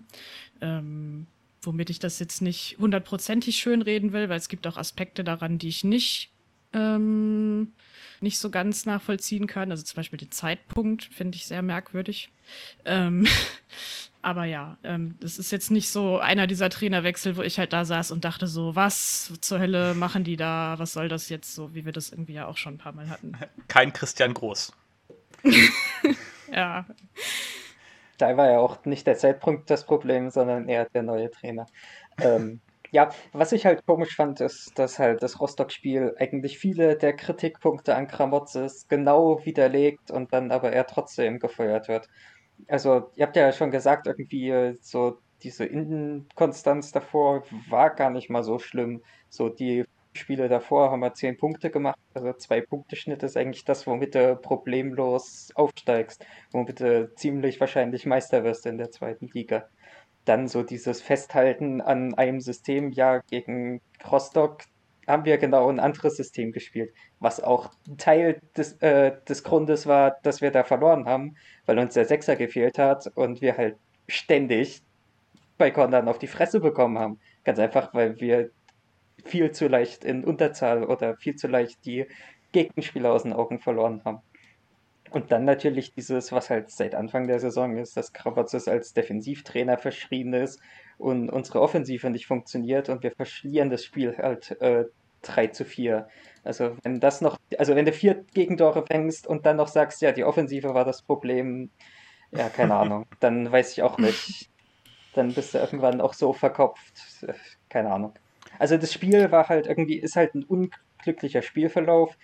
Ähm, 0.61 1.27
womit 1.61 1.89
ich 1.89 1.99
das 1.99 2.19
jetzt 2.19 2.41
nicht 2.41 2.77
hundertprozentig 2.79 3.57
schön 3.57 3.81
reden 3.81 4.13
will, 4.13 4.29
weil 4.29 4.37
es 4.37 4.49
gibt 4.49 4.65
auch 4.67 4.77
Aspekte 4.77 5.23
daran, 5.23 5.57
die 5.57 5.67
ich 5.67 5.83
nicht 5.83 6.31
ähm, 6.73 7.73
nicht 8.21 8.39
so 8.39 8.49
ganz 8.49 8.85
nachvollziehen 8.85 9.47
kann. 9.47 9.71
Also 9.71 9.83
zum 9.83 9.95
Beispiel 9.95 10.19
den 10.19 10.31
Zeitpunkt 10.31 11.05
finde 11.05 11.35
ich 11.35 11.45
sehr 11.45 11.61
merkwürdig. 11.61 12.31
Ähm, 12.85 13.27
aber 14.21 14.45
ja, 14.45 14.77
ähm, 14.83 15.15
das 15.19 15.39
ist 15.39 15.51
jetzt 15.51 15.71
nicht 15.71 15.89
so 15.89 16.19
einer 16.19 16.47
dieser 16.47 16.69
Trainerwechsel, 16.69 17.37
wo 17.37 17.41
ich 17.41 17.57
halt 17.57 17.73
da 17.73 17.85
saß 17.85 18.11
und 18.11 18.25
dachte 18.25 18.47
so, 18.47 18.75
was 18.75 19.33
zur 19.41 19.59
Hölle 19.59 19.93
machen 19.93 20.23
die 20.23 20.37
da? 20.37 20.75
Was 20.77 20.93
soll 20.93 21.07
das 21.07 21.29
jetzt 21.29 21.55
so, 21.55 21.73
wie 21.73 21.85
wir 21.85 21.91
das 21.91 22.11
irgendwie 22.11 22.33
ja 22.33 22.47
auch 22.47 22.57
schon 22.57 22.75
ein 22.75 22.79
paar 22.79 22.93
Mal 22.93 23.09
hatten? 23.09 23.33
Kein 23.67 23.93
Christian 23.93 24.33
Groß. 24.33 24.73
ja. 26.51 26.85
Da 28.17 28.37
war 28.37 28.51
ja 28.51 28.59
auch 28.59 28.83
nicht 28.85 29.07
der 29.07 29.15
Zeitpunkt 29.15 29.69
das 29.69 29.85
Problem, 29.85 30.29
sondern 30.29 30.67
eher 30.67 30.85
der 30.85 31.03
neue 31.03 31.31
Trainer. 31.31 31.65
Ähm, 32.21 32.61
ja, 32.91 33.09
was 33.33 33.51
ich 33.51 33.65
halt 33.65 33.85
komisch 33.85 34.15
fand, 34.15 34.41
ist, 34.41 34.77
dass 34.77 34.99
halt 34.99 35.21
das 35.21 35.39
Rostock-Spiel 35.39 36.15
eigentlich 36.17 36.57
viele 36.57 36.97
der 36.97 37.15
Kritikpunkte 37.15 37.95
an 37.95 38.07
Kramotzes 38.07 38.87
genau 38.87 39.45
widerlegt 39.45 40.11
und 40.11 40.33
dann 40.33 40.51
aber 40.51 40.71
er 40.73 40.87
trotzdem 40.87 41.39
gefeuert 41.39 41.87
wird. 41.87 42.09
Also, 42.67 43.11
ihr 43.15 43.25
habt 43.25 43.35
ja 43.35 43.51
schon 43.53 43.71
gesagt, 43.71 44.07
irgendwie 44.07 44.75
so 44.81 45.19
diese 45.43 45.65
Inkonstanz 45.65 46.91
davor 46.91 47.43
war 47.69 47.91
gar 47.91 48.09
nicht 48.09 48.29
mal 48.29 48.43
so 48.43 48.59
schlimm. 48.59 49.01
So 49.29 49.49
die 49.49 49.85
Spiele 50.19 50.49
davor 50.49 50.91
haben 50.91 50.99
wir 50.99 51.13
zehn 51.13 51.37
Punkte 51.37 51.69
gemacht. 51.71 51.97
Also 52.13 52.33
zwei 52.33 52.61
Punkte 52.61 52.95
Schnitt 52.95 53.23
ist 53.23 53.37
eigentlich 53.37 53.65
das, 53.65 53.87
womit 53.87 54.15
du 54.15 54.35
problemlos 54.35 55.49
aufsteigst, 55.55 56.25
womit 56.51 56.79
du 56.79 57.13
ziemlich 57.15 57.59
wahrscheinlich 57.59 58.05
Meister 58.05 58.43
wirst 58.43 58.65
in 58.65 58.77
der 58.77 58.91
zweiten 58.91 59.27
Liga. 59.33 59.67
Dann 60.25 60.47
so 60.47 60.63
dieses 60.63 61.01
Festhalten 61.01 61.81
an 61.81 62.13
einem 62.13 62.41
System, 62.41 62.91
ja, 62.91 63.19
gegen 63.29 63.81
Rostock 64.11 64.63
haben 65.07 65.25
wir 65.25 65.39
genau 65.39 65.69
ein 65.69 65.79
anderes 65.79 66.17
System 66.17 66.51
gespielt, 66.51 66.93
was 67.19 67.41
auch 67.41 67.71
Teil 67.97 68.39
des, 68.55 68.73
äh, 68.81 69.17
des 69.27 69.43
Grundes 69.43 69.87
war, 69.87 70.17
dass 70.21 70.41
wir 70.41 70.51
da 70.51 70.63
verloren 70.63 71.05
haben, 71.05 71.35
weil 71.65 71.79
uns 71.79 71.95
der 71.95 72.05
Sechser 72.05 72.35
gefehlt 72.35 72.77
hat 72.77 73.07
und 73.15 73.41
wir 73.41 73.57
halt 73.57 73.77
ständig 74.07 74.83
bei 75.57 75.71
Kondan 75.71 76.07
auf 76.07 76.19
die 76.19 76.27
Fresse 76.27 76.59
bekommen 76.59 76.99
haben. 76.99 77.19
Ganz 77.43 77.59
einfach, 77.59 77.93
weil 77.93 78.19
wir 78.19 78.51
viel 79.25 79.51
zu 79.51 79.67
leicht 79.67 80.03
in 80.05 80.23
Unterzahl 80.23 80.83
oder 80.83 81.17
viel 81.17 81.35
zu 81.35 81.47
leicht 81.47 81.85
die 81.85 82.05
Gegenspieler 82.51 83.11
aus 83.11 83.23
den 83.23 83.33
Augen 83.33 83.59
verloren 83.59 84.01
haben. 84.05 84.21
Und 85.11 85.31
dann 85.31 85.45
natürlich 85.45 85.93
dieses, 85.93 86.31
was 86.31 86.49
halt 86.49 86.69
seit 86.69 86.93
Anfang 86.93 87.27
der 87.27 87.39
Saison 87.39 87.77
ist, 87.77 87.97
dass 87.97 88.13
Krabatzes 88.13 88.67
als 88.67 88.93
Defensivtrainer 88.93 89.77
verschrien 89.77 90.33
ist 90.33 90.59
und 90.97 91.29
unsere 91.29 91.61
Offensive 91.61 92.09
nicht 92.09 92.27
funktioniert 92.27 92.89
und 92.89 93.01
wir 93.01 93.11
verschlieren 93.11 93.69
das 93.69 93.83
Spiel 93.83 94.15
halt 94.17 94.59
äh, 94.61 94.85
3 95.23 95.47
zu 95.47 95.65
4. 95.65 96.07
Also 96.43 96.77
wenn 96.83 96.99
das 96.99 97.21
noch, 97.21 97.37
also 97.57 97.75
wenn 97.75 97.85
du 97.85 97.91
vier 97.91 98.23
Gegentore 98.33 98.85
fängst 98.85 99.27
und 99.27 99.45
dann 99.45 99.57
noch 99.57 99.67
sagst, 99.67 100.01
ja, 100.01 100.11
die 100.11 100.23
Offensive 100.23 100.73
war 100.73 100.85
das 100.85 101.01
Problem, 101.01 101.71
ja, 102.31 102.49
keine 102.49 102.75
Ahnung, 102.75 103.05
dann 103.19 103.51
weiß 103.51 103.71
ich 103.71 103.81
auch 103.81 103.97
nicht. 103.97 104.49
Dann 105.13 105.33
bist 105.33 105.53
du 105.53 105.57
irgendwann 105.57 106.01
auch 106.01 106.13
so 106.13 106.33
verkopft. 106.33 107.25
Keine 107.67 107.91
Ahnung. 107.91 108.13
Also 108.59 108.77
das 108.77 108.93
Spiel 108.93 109.31
war 109.31 109.49
halt 109.49 109.65
irgendwie, 109.65 109.97
ist 109.97 110.15
halt 110.15 110.35
ein 110.35 110.43
unglücklicher 110.43 111.41
Spielverlauf. 111.41 112.17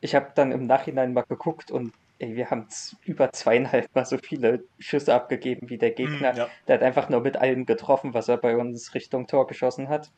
Ich 0.00 0.14
habe 0.14 0.32
dann 0.34 0.52
im 0.52 0.66
Nachhinein 0.66 1.12
mal 1.12 1.22
geguckt 1.22 1.70
und 1.70 1.92
ey, 2.18 2.34
wir 2.34 2.50
haben 2.50 2.66
über 3.04 3.32
zweieinhalb 3.32 3.94
Mal 3.94 4.06
so 4.06 4.16
viele 4.18 4.64
Schüsse 4.78 5.14
abgegeben 5.14 5.68
wie 5.68 5.78
der 5.78 5.90
Gegner. 5.90 6.32
Mm, 6.32 6.36
ja. 6.36 6.48
Der 6.66 6.76
hat 6.76 6.82
einfach 6.82 7.08
nur 7.08 7.20
mit 7.20 7.36
allem 7.36 7.66
getroffen, 7.66 8.14
was 8.14 8.28
er 8.28 8.38
bei 8.38 8.56
uns 8.56 8.94
Richtung 8.94 9.26
Tor 9.26 9.46
geschossen 9.46 9.88
hat. 9.88 10.10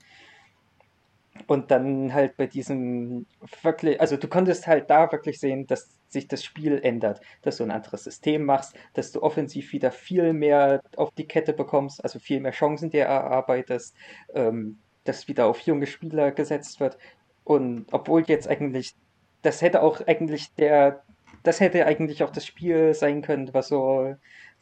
Und 1.47 1.71
dann 1.71 2.13
halt 2.13 2.37
bei 2.37 2.47
diesem 2.47 3.27
wirklich, 3.63 4.01
also 4.01 4.17
du 4.17 4.29
konntest 4.29 4.67
halt 4.67 4.91
da 4.91 5.11
wirklich 5.11 5.39
sehen, 5.39 5.67
dass 5.67 5.99
sich 6.09 6.27
das 6.27 6.45
Spiel 6.45 6.81
ändert, 6.83 7.21
dass 7.43 7.59
du 7.59 7.65
ein 7.65 7.71
anderes 7.71 8.05
System 8.05 8.45
machst, 8.45 8.75
dass 8.95 9.13
du 9.13 9.23
offensiv 9.23 9.73
wieder 9.73 9.93
viel 9.93 10.33
mehr 10.33 10.83
auf 10.97 11.11
die 11.13 11.27
Kette 11.27 11.53
bekommst, 11.53 12.03
also 12.03 12.19
viel 12.19 12.41
mehr 12.41 12.53
Chancen 12.53 12.91
dir 12.91 13.05
erarbeitest, 13.05 13.95
ähm, 14.35 14.79
dass 15.09 15.29
wieder 15.29 15.47
auf 15.47 15.61
junge 15.61 15.87
Spieler 15.87 16.31
gesetzt 16.31 16.81
wird. 16.81 16.99
Und 17.45 17.87
obwohl 17.93 18.25
jetzt 18.27 18.49
eigentlich, 18.49 18.95
das 19.43 19.63
hätte 19.63 19.83
auch 19.83 20.07
eigentlich 20.07 20.55
der, 20.55 21.03
das 21.43 21.61
hätte 21.61 21.87
eigentlich 21.87 22.23
auch 22.23 22.31
das 22.31 22.47
Spiel 22.47 22.95
sein 22.95 23.23
können, 23.23 23.53
was 23.55 23.69
so 23.69 24.15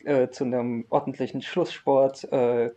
äh, 0.04 0.28
zu 0.28 0.44
einem 0.44 0.87
ordentlichen 0.90 1.42
Schlusssport 1.42 2.24
äh, 2.32 2.70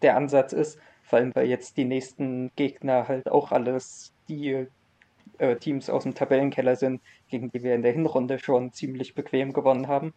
der 0.00 0.16
Ansatz 0.16 0.52
ist. 0.52 0.78
Vor 1.02 1.18
allem, 1.18 1.34
weil 1.34 1.46
jetzt 1.46 1.76
die 1.76 1.84
nächsten 1.84 2.50
Gegner 2.56 3.08
halt 3.08 3.30
auch 3.30 3.52
alles 3.52 4.14
die 4.28 4.66
äh, 5.38 5.56
Teams 5.56 5.90
aus 5.90 6.04
dem 6.04 6.14
Tabellenkeller 6.14 6.76
sind, 6.76 7.02
gegen 7.28 7.50
die 7.50 7.62
wir 7.62 7.74
in 7.74 7.82
der 7.82 7.92
Hinrunde 7.92 8.38
schon 8.38 8.72
ziemlich 8.72 9.14
bequem 9.14 9.52
gewonnen 9.52 9.88
haben. 9.88 10.14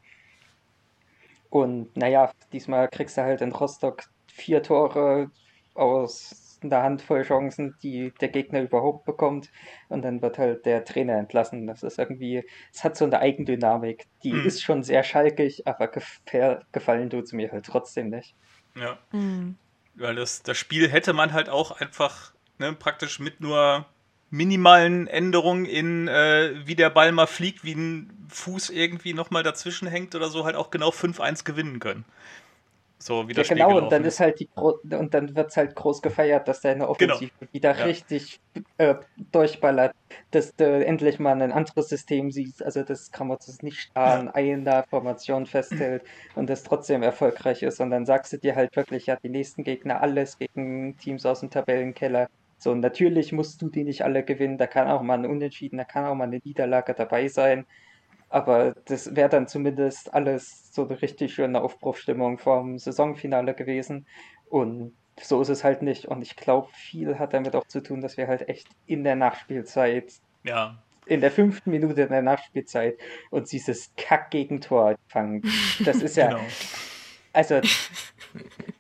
Und 1.50 1.96
naja, 1.98 2.32
diesmal 2.54 2.88
kriegst 2.88 3.18
du 3.18 3.22
halt 3.22 3.42
in 3.42 3.52
Rostock 3.52 4.04
vier 4.28 4.62
Tore 4.64 5.32
aus 5.74 6.45
eine 6.72 6.84
Handvoll 6.84 7.24
Chancen, 7.24 7.76
die 7.82 8.14
der 8.22 8.30
Gegner 8.30 8.62
überhaupt 8.62 9.06
bekommt. 9.06 9.52
Und 9.90 10.04
dann 10.04 10.22
wird 10.22 10.38
halt 10.38 10.66
der 10.66 10.86
Trainer 10.86 11.18
entlassen. 11.18 11.68
Das 11.68 11.84
ist 11.84 12.00
irgendwie, 12.00 12.44
es 12.74 12.84
hat 12.84 12.98
so 12.98 13.06
eine 13.06 13.20
Eigendynamik. 13.20 14.06
Die 14.24 14.34
mhm. 14.34 14.46
ist 14.46 14.64
schon 14.64 14.84
sehr 14.84 15.04
schalkig, 15.04 15.68
aber 15.68 15.88
gefallen 15.88 17.10
tut 17.10 17.26
es 17.26 17.34
mir 17.34 17.52
halt 17.52 17.66
trotzdem 17.66 18.10
nicht. 18.10 18.36
Ja. 18.76 18.98
Mhm. 19.12 19.56
Weil 19.96 20.16
das, 20.16 20.44
das 20.44 20.58
Spiel 20.58 20.90
hätte 20.90 21.14
man 21.14 21.34
halt 21.34 21.50
auch 21.50 21.80
einfach 21.80 22.34
ne, 22.58 22.74
praktisch 22.74 23.20
mit 23.20 23.40
nur 23.40 23.86
minimalen 24.30 25.08
Änderungen 25.08 25.66
in, 25.66 26.08
äh, 26.08 26.54
wie 26.66 26.76
der 26.76 26.90
Ball 26.90 27.12
mal 27.12 27.28
fliegt, 27.28 27.64
wie 27.64 27.74
ein 27.74 28.28
Fuß 28.30 28.70
irgendwie 28.70 29.14
nochmal 29.14 29.44
dazwischen 29.44 29.88
hängt 29.88 30.16
oder 30.16 30.30
so, 30.30 30.46
halt 30.46 30.56
auch 30.56 30.72
genau 30.72 30.90
5-1 30.90 31.46
gewinnen 31.46 31.80
können. 31.80 32.06
So 32.98 33.28
wie 33.28 33.34
das 33.34 33.50
ja, 33.50 33.56
genau, 33.56 33.78
und 33.78 33.92
dann 33.92 34.06
ist 34.06 34.20
halt 34.20 34.40
die 34.40 34.50
und 34.56 35.14
dann 35.14 35.36
wird 35.36 35.52
es 35.52 35.58
halt 35.58 35.76
groß 35.76 36.02
gefeiert, 36.02 36.48
dass 36.48 36.62
deine 36.62 36.88
Offensive 36.88 37.32
genau. 37.40 37.54
wieder 37.54 37.78
ja. 37.78 37.84
richtig 37.84 38.40
äh, 38.78 38.96
durchballert, 39.32 39.94
dass 40.32 40.56
du 40.56 40.64
endlich 40.64 41.20
mal 41.20 41.42
ein 41.42 41.52
anderes 41.52 41.90
System 41.90 42.32
siehst, 42.32 42.64
also 42.64 42.84
das 42.84 43.12
kann 43.12 43.28
man 43.28 43.38
das 43.38 43.62
nicht 43.62 43.92
an 43.96 44.30
einer 44.30 44.84
Formation 44.84 45.46
festhält 45.46 46.04
und 46.36 46.50
das 46.50 46.64
trotzdem 46.64 47.04
erfolgreich 47.04 47.64
ist. 47.64 47.82
Und 47.82 47.92
dann 47.92 48.06
sagst 48.06 48.32
du 48.34 48.38
dir 48.38 48.56
halt 48.56 48.76
wirklich, 48.76 49.08
ja, 49.08 49.18
die 49.18 49.30
nächsten 49.30 49.64
Gegner 49.64 50.02
alles 50.02 50.38
gegen 50.38 50.98
Teams 50.98 51.26
aus 51.26 51.42
dem 51.42 51.50
Tabellenkeller. 51.50 52.30
So, 52.58 52.74
natürlich 52.74 53.34
musst 53.34 53.62
du 53.62 53.70
die 53.70 53.84
nicht 53.84 54.04
alle 54.04 54.24
gewinnen, 54.24 54.58
da 54.58 54.68
kann 54.68 54.88
auch 54.88 55.02
mal 55.02 55.20
ein 55.20 55.26
Unentschieden, 55.26 55.78
da 55.78 55.84
kann 55.84 56.06
auch 56.06 56.16
mal 56.16 56.24
eine 56.24 56.40
Niederlage 56.44 56.94
dabei 56.94 57.28
sein. 57.28 57.66
Aber 58.30 58.74
das 58.86 59.16
wäre 59.16 59.30
dann 59.30 59.48
zumindest 59.48 60.14
alles 60.14 60.74
so 60.74 60.86
eine 60.86 61.02
richtig 61.02 61.34
schöne 61.34 61.62
Aufbruchstimmung 61.62 62.38
vom 62.38 62.78
Saisonfinale 62.78 63.54
gewesen. 63.54 64.06
Und 64.50 64.94
so 65.22 65.42
ist 65.42 65.50
es 65.50 65.64
halt 65.64 65.82
nicht. 65.82 66.06
Und 66.06 66.22
ich 66.22 66.36
glaube, 66.36 66.70
viel 66.74 67.18
hat 67.20 67.34
damit 67.34 67.56
auch 67.56 67.68
zu 67.68 67.82
tun, 67.82 68.02
dass 68.02 68.18
wir 68.18 68.28
halt 68.28 68.50
echt 68.50 68.68
in 68.86 69.04
der 69.04 69.16
Nachspielzeit, 69.16 70.12
ja. 70.44 70.78
in 71.06 71.22
der 71.22 71.32
fünften 71.32 71.72
Minute 71.72 72.02
in 72.02 72.10
der 72.10 72.22
Nachspielzeit 72.22 72.98
und 73.30 73.52
dieses 73.52 73.92
Kack-Gegentor 73.96 74.96
fangen. 75.08 75.44
Das 75.84 75.98
ist 76.02 76.18
ja. 76.18 76.30
genau. 76.30 76.42
Also, 77.32 77.62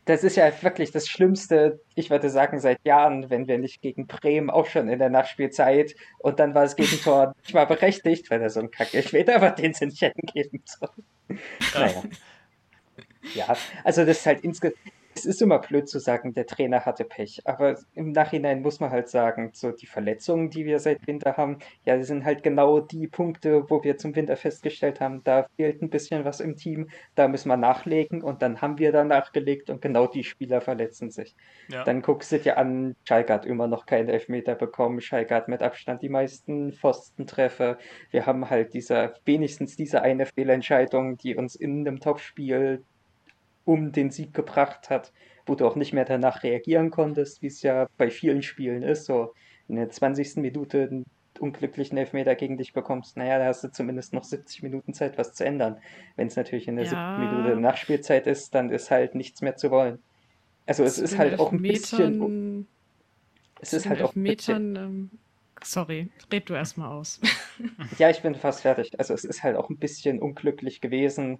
das 0.05 0.23
ist 0.23 0.35
ja 0.35 0.51
wirklich 0.61 0.91
das 0.91 1.07
Schlimmste, 1.07 1.81
ich 1.95 2.09
würde 2.09 2.29
sagen, 2.29 2.59
seit 2.59 2.77
Jahren, 2.85 3.29
wenn 3.29 3.47
wir 3.47 3.57
nicht 3.57 3.81
gegen 3.81 4.05
Bremen 4.05 4.49
auch 4.51 4.67
schon 4.67 4.87
in 4.87 4.99
der 4.99 5.09
Nachspielzeit 5.09 5.95
und 6.19 6.39
dann 6.39 6.53
war 6.53 6.63
das 6.63 6.75
Gegentor 6.75 7.33
nicht 7.43 7.53
mal 7.53 7.65
berechtigt, 7.65 8.29
weil 8.29 8.41
er 8.41 8.51
so 8.51 8.59
ein 8.59 8.71
Kacke 8.71 9.01
später 9.01 9.35
aber 9.35 9.51
den 9.51 9.73
nicht 9.81 10.01
hätten 10.01 10.25
geben 10.27 10.61
sollen. 10.65 11.39
Naja. 11.73 12.03
Ja, 13.33 13.57
also 13.83 14.05
das 14.05 14.19
ist 14.19 14.25
halt 14.27 14.43
insgesamt, 14.43 14.77
es 15.15 15.25
ist 15.25 15.41
immer 15.41 15.59
blöd 15.59 15.87
zu 15.87 15.99
sagen, 15.99 16.33
der 16.33 16.45
Trainer 16.45 16.85
hatte 16.85 17.05
Pech, 17.05 17.41
aber 17.45 17.77
im 17.93 18.11
Nachhinein 18.11 18.61
muss 18.61 18.81
man 18.81 18.91
halt 18.91 19.07
sagen, 19.07 19.51
so 19.53 19.71
die 19.71 19.85
Verletzungen, 19.85 20.49
die 20.49 20.65
wir 20.65 20.79
seit 20.79 21.07
Winter 21.07 21.37
haben, 21.37 21.59
ja, 21.85 21.97
das 21.97 22.07
sind 22.07 22.25
halt 22.25 22.43
genau 22.43 22.81
die 22.81 23.07
Punkte, 23.07 23.69
wo 23.69 23.81
wir 23.83 23.97
zum 23.97 24.13
Winter 24.15 24.35
festgestellt 24.35 24.99
haben, 24.99 25.23
da 25.23 25.47
fehlt 25.55 25.81
ein 25.81 25.89
bisschen 25.89 26.25
was 26.25 26.41
im 26.41 26.57
Team, 26.57 26.89
da 27.15 27.29
müssen 27.29 27.47
wir 27.47 27.55
nachlegen 27.55 28.21
und 28.21 28.41
dann 28.41 28.61
haben 28.61 28.77
wir 28.77 28.91
da 28.91 29.05
nachgelegt 29.05 29.69
und 29.69 29.81
genau 29.81 30.05
die 30.05 30.25
Spieler 30.25 30.59
verletzen 30.59 31.09
sich. 31.11 31.33
Ja. 31.69 31.85
Dann 31.85 32.01
guckst 32.01 32.33
du 32.33 32.39
dir 32.39 32.57
an, 32.57 32.95
Schalke 33.05 33.31
hat 33.31 33.45
immer 33.45 33.67
noch 33.67 33.85
keinen 33.85 34.09
Elfmeter 34.09 34.55
bekommen, 34.55 34.99
Schalke 34.99 35.33
hat 35.33 35.47
mit 35.47 35.63
Abstand 35.63 36.01
die 36.01 36.09
meisten 36.09 36.73
Pfostentreffer. 36.73 37.77
Wir 38.11 38.25
haben 38.25 38.49
halt 38.49 38.73
diese, 38.73 39.13
wenigstens 39.23 39.77
diese 39.77 40.01
eine 40.01 40.25
Fehlentscheidung, 40.25 41.15
die 41.17 41.35
uns 41.35 41.55
in 41.55 41.87
einem 41.87 42.01
Topspiel 42.01 42.83
um 43.65 43.91
den 43.91 44.11
Sieg 44.11 44.33
gebracht 44.33 44.89
hat, 44.89 45.11
wo 45.45 45.55
du 45.55 45.67
auch 45.67 45.75
nicht 45.75 45.93
mehr 45.93 46.05
danach 46.05 46.43
reagieren 46.43 46.91
konntest, 46.91 47.41
wie 47.41 47.47
es 47.47 47.61
ja 47.61 47.87
bei 47.97 48.09
vielen 48.09 48.41
Spielen 48.41 48.83
ist. 48.83 49.05
So 49.05 49.33
in 49.67 49.75
der 49.75 49.89
20. 49.89 50.37
Minute 50.37 50.83
einen 50.83 51.05
unglücklichen 51.39 51.97
Elfmeter 51.97 52.35
gegen 52.35 52.57
dich 52.57 52.73
bekommst, 52.73 53.17
naja, 53.17 53.37
da 53.39 53.45
hast 53.45 53.63
du 53.63 53.71
zumindest 53.71 54.13
noch 54.13 54.23
70 54.23 54.63
Minuten 54.63 54.93
Zeit, 54.93 55.17
was 55.17 55.33
zu 55.33 55.45
ändern. 55.45 55.77
Wenn 56.15 56.27
es 56.27 56.35
natürlich 56.35 56.67
in 56.67 56.77
der 56.77 56.85
ja. 56.85 57.17
7. 57.19 57.43
Minute 57.43 57.59
Nachspielzeit 57.59 58.27
ist, 58.27 58.55
dann 58.55 58.69
ist 58.69 58.91
halt 58.91 59.15
nichts 59.15 59.41
mehr 59.41 59.55
zu 59.55 59.71
wollen. 59.71 59.99
Also 60.65 60.83
es 60.83 60.97
ist 60.97 61.17
halt 61.17 61.39
auch 61.39 61.51
ein 61.51 61.61
bisschen. 61.61 62.67
Es 63.59 63.73
ist 63.73 63.87
halt 63.87 64.01
auch 64.01 64.15
ein 64.15 64.23
bisschen. 64.23 64.75
Ähm, 64.75 65.09
sorry, 65.63 66.09
red 66.31 66.49
du 66.49 66.53
erstmal 66.53 66.89
aus. 66.89 67.19
ja, 67.97 68.09
ich 68.09 68.21
bin 68.21 68.35
fast 68.35 68.61
fertig. 68.61 68.97
Also 68.97 69.13
es 69.13 69.23
ist 69.23 69.43
halt 69.43 69.57
auch 69.57 69.69
ein 69.69 69.77
bisschen 69.77 70.19
unglücklich 70.19 70.81
gewesen, 70.81 71.39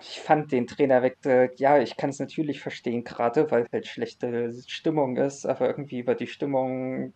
ich 0.00 0.20
fand 0.20 0.52
den 0.52 0.66
Trainerwechsel, 0.66 1.50
ja, 1.56 1.78
ich 1.78 1.96
kann 1.96 2.10
es 2.10 2.18
natürlich 2.18 2.60
verstehen, 2.60 3.04
gerade 3.04 3.50
weil 3.50 3.66
halt 3.72 3.86
schlechte 3.86 4.52
Stimmung 4.66 5.16
ist, 5.16 5.46
aber 5.46 5.66
irgendwie 5.66 6.00
über 6.00 6.14
die 6.14 6.26
Stimmung, 6.26 7.12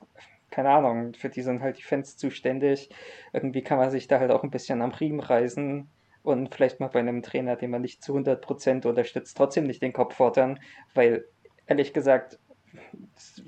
keine 0.51 0.71
Ahnung, 0.71 1.15
für 1.15 1.29
die 1.29 1.43
sind 1.43 1.63
halt 1.63 1.79
die 1.79 1.83
Fans 1.83 2.17
zuständig. 2.17 2.91
Irgendwie 3.33 3.63
kann 3.63 3.79
man 3.79 3.91
sich 3.91 4.09
da 4.09 4.21
halt 4.21 4.31
auch 4.31 4.43
ein 4.43 4.51
bisschen 4.51 4.83
am 4.83 4.91
Riemen 4.91 5.21
reißen 5.21 5.89
und 6.23 6.55
vielleicht 6.55 6.81
mal 6.81 6.89
bei 6.89 7.01
einem 7.01 7.23
Trainer, 7.23 7.57
den 7.57 7.71
man 7.71 7.83
nicht 7.83 8.03
zu 8.03 8.17
100% 8.17 8.87
unterstützt, 8.87 9.37
trotzdem 9.37 9.65
nicht 9.65 9.83
den 9.83 9.93
Kopf 9.93 10.17
fordern, 10.17 10.61
weil 10.95 11.25
ehrlich 11.67 11.93
gesagt, 11.93 12.39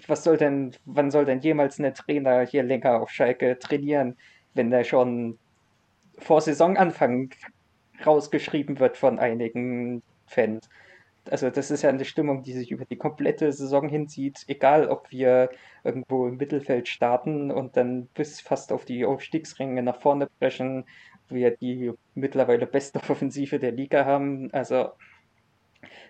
was 0.07 0.25
soll 0.25 0.37
denn, 0.37 0.77
wann 0.85 1.11
soll 1.11 1.25
denn 1.25 1.41
jemals 1.41 1.79
ein 1.79 1.95
Trainer 1.95 2.43
hier 2.47 2.63
länger 2.63 3.01
auf 3.01 3.11
Schalke 3.11 3.59
trainieren, 3.59 4.17
wenn 4.55 4.71
der 4.71 4.85
schon 4.85 5.39
vor 6.19 6.41
Saisonanfang 6.41 7.31
rausgeschrieben 8.07 8.79
wird 8.79 8.97
von 8.97 9.19
einigen 9.19 10.03
Fans. 10.27 10.69
also 11.31 11.51
das 11.51 11.71
ist 11.71 11.83
ja 11.83 11.91
eine 11.91 12.05
Stimmung, 12.05 12.43
die 12.43 12.53
sich 12.53 12.71
über 12.71 12.85
die 12.85 12.97
komplette 12.97 13.53
Saison 13.53 13.89
hinzieht, 13.89 14.45
egal 14.49 14.89
ob 14.89 15.11
wir 15.11 15.51
irgendwo 15.85 16.27
im 16.27 16.37
Mittelfeld 16.37 16.89
starten 16.89 17.51
und 17.51 17.77
dann 17.77 18.07
bis 18.09 18.41
fast 18.41 18.73
auf 18.73 18.85
die 18.85 19.05
Aufstiegsränge 19.05 19.83
nach 19.83 20.01
vorne 20.01 20.29
brechen, 20.39 20.85
wir 21.29 21.51
die 21.57 21.93
mittlerweile 22.15 22.67
beste 22.67 22.99
Offensive 23.09 23.59
der 23.59 23.73
Liga 23.73 24.05
haben. 24.05 24.51
Also 24.53 24.91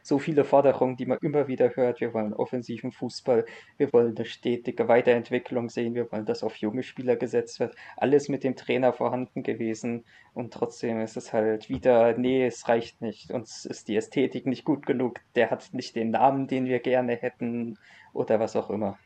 so 0.02 0.18
viele 0.18 0.44
Forderungen, 0.44 0.96
die 0.96 1.06
man 1.06 1.18
immer 1.22 1.48
wieder 1.48 1.76
hört. 1.76 2.00
Wir 2.00 2.14
wollen 2.14 2.32
offensiven 2.32 2.92
Fußball, 2.92 3.44
wir 3.76 3.92
wollen 3.92 4.16
eine 4.16 4.24
stetige 4.24 4.88
Weiterentwicklung 4.88 5.68
sehen, 5.68 5.94
wir 5.94 6.10
wollen, 6.10 6.26
dass 6.26 6.42
auf 6.42 6.56
junge 6.56 6.82
Spieler 6.82 7.16
gesetzt 7.16 7.60
wird. 7.60 7.74
Alles 7.96 8.28
mit 8.28 8.44
dem 8.44 8.56
Trainer 8.56 8.92
vorhanden 8.92 9.42
gewesen 9.42 10.04
und 10.32 10.52
trotzdem 10.52 11.00
ist 11.00 11.16
es 11.16 11.32
halt 11.32 11.68
wieder, 11.68 12.16
nee, 12.16 12.46
es 12.46 12.68
reicht 12.68 13.00
nicht. 13.00 13.30
Uns 13.30 13.64
ist 13.64 13.88
die 13.88 13.96
Ästhetik 13.96 14.46
nicht 14.46 14.64
gut 14.64 14.86
genug, 14.86 15.20
der 15.34 15.50
hat 15.50 15.72
nicht 15.72 15.96
den 15.96 16.10
Namen, 16.10 16.46
den 16.46 16.66
wir 16.66 16.80
gerne 16.80 17.16
hätten 17.16 17.78
oder 18.12 18.40
was 18.40 18.56
auch 18.56 18.70
immer. 18.70 18.98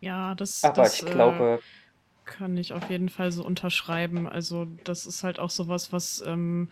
Ja, 0.00 0.34
das. 0.34 0.62
Aber 0.64 0.82
das, 0.82 1.02
ich 1.02 1.06
glaube. 1.06 1.60
Kann 2.24 2.56
ich 2.56 2.72
auf 2.72 2.88
jeden 2.88 3.10
Fall 3.10 3.32
so 3.32 3.44
unterschreiben. 3.44 4.26
Also 4.26 4.66
das 4.84 5.04
ist 5.06 5.24
halt 5.24 5.38
auch 5.38 5.50
sowas, 5.50 5.92
was, 5.92 6.22
ähm, 6.26 6.70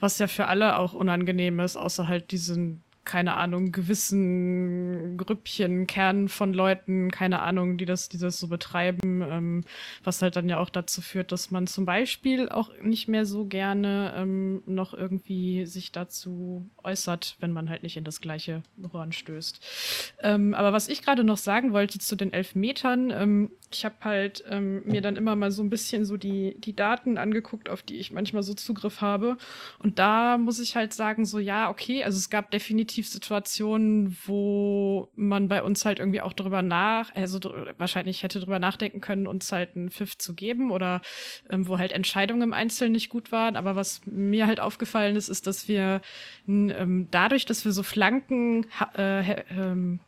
was 0.00 0.18
ja 0.18 0.26
für 0.26 0.46
alle 0.46 0.78
auch 0.78 0.92
unangenehm 0.92 1.60
ist, 1.60 1.76
außer 1.76 2.08
halt 2.08 2.32
diesen 2.32 2.82
keine 3.08 3.36
Ahnung, 3.36 3.72
gewissen 3.72 5.16
Grüppchen, 5.16 5.86
Kernen 5.86 6.28
von 6.28 6.52
Leuten, 6.52 7.10
keine 7.10 7.40
Ahnung, 7.40 7.78
die 7.78 7.86
das, 7.86 8.10
die 8.10 8.18
das 8.18 8.38
so 8.38 8.48
betreiben, 8.48 9.22
ähm, 9.22 9.64
was 10.04 10.20
halt 10.20 10.36
dann 10.36 10.48
ja 10.48 10.58
auch 10.58 10.68
dazu 10.68 11.00
führt, 11.00 11.32
dass 11.32 11.50
man 11.50 11.66
zum 11.66 11.86
Beispiel 11.86 12.50
auch 12.50 12.70
nicht 12.82 13.08
mehr 13.08 13.24
so 13.24 13.46
gerne 13.46 14.12
ähm, 14.14 14.62
noch 14.66 14.92
irgendwie 14.92 15.64
sich 15.64 15.90
dazu 15.90 16.68
äußert, 16.84 17.36
wenn 17.40 17.52
man 17.52 17.70
halt 17.70 17.82
nicht 17.82 17.96
in 17.96 18.04
das 18.04 18.20
gleiche 18.20 18.62
Horn 18.92 19.12
stößt. 19.12 20.14
Ähm, 20.22 20.52
aber 20.52 20.74
was 20.74 20.88
ich 20.88 21.02
gerade 21.02 21.24
noch 21.24 21.38
sagen 21.38 21.72
wollte 21.72 21.98
zu 21.98 22.14
den 22.14 22.34
Elfmetern, 22.34 23.10
ähm, 23.10 23.50
ich 23.70 23.84
habe 23.84 23.96
halt 24.02 24.44
ähm, 24.48 24.82
mir 24.84 25.00
dann 25.00 25.16
immer 25.16 25.36
mal 25.36 25.50
so 25.50 25.62
ein 25.62 25.70
bisschen 25.70 26.04
so 26.04 26.16
die, 26.16 26.56
die 26.58 26.74
Daten 26.74 27.18
angeguckt, 27.18 27.68
auf 27.68 27.82
die 27.82 27.96
ich 27.96 28.12
manchmal 28.12 28.42
so 28.42 28.54
Zugriff 28.54 29.00
habe. 29.00 29.36
Und 29.78 29.98
da 29.98 30.38
muss 30.38 30.58
ich 30.58 30.74
halt 30.74 30.94
sagen, 30.94 31.26
so 31.26 31.38
ja, 31.38 31.68
okay, 31.68 32.02
also 32.04 32.16
es 32.16 32.30
gab 32.30 32.50
definitiv 32.50 32.97
Situationen, 33.06 34.16
wo 34.26 35.10
man 35.14 35.48
bei 35.48 35.62
uns 35.62 35.84
halt 35.84 36.00
irgendwie 36.00 36.20
auch 36.20 36.32
drüber 36.32 36.62
nach, 36.62 37.14
also 37.14 37.38
wahrscheinlich 37.78 38.22
hätte 38.22 38.40
drüber 38.40 38.58
nachdenken 38.58 39.00
können, 39.00 39.26
uns 39.26 39.52
halt 39.52 39.76
einen 39.76 39.90
Pfiff 39.90 40.18
zu 40.18 40.34
geben 40.34 40.70
oder 40.70 41.00
ähm, 41.48 41.68
wo 41.68 41.78
halt 41.78 41.92
Entscheidungen 41.92 42.42
im 42.42 42.52
Einzelnen 42.52 42.92
nicht 42.92 43.08
gut 43.08 43.30
waren. 43.30 43.56
Aber 43.56 43.76
was 43.76 44.00
mir 44.06 44.46
halt 44.46 44.60
aufgefallen 44.60 45.16
ist, 45.16 45.28
ist, 45.28 45.46
dass 45.46 45.68
wir 45.68 46.00
ähm, 46.48 47.08
dadurch, 47.10 47.46
dass 47.46 47.64
wir 47.64 47.72
so 47.72 47.82
Flanken 47.82 48.66
äh, 48.96 49.42
ähm, 49.50 50.00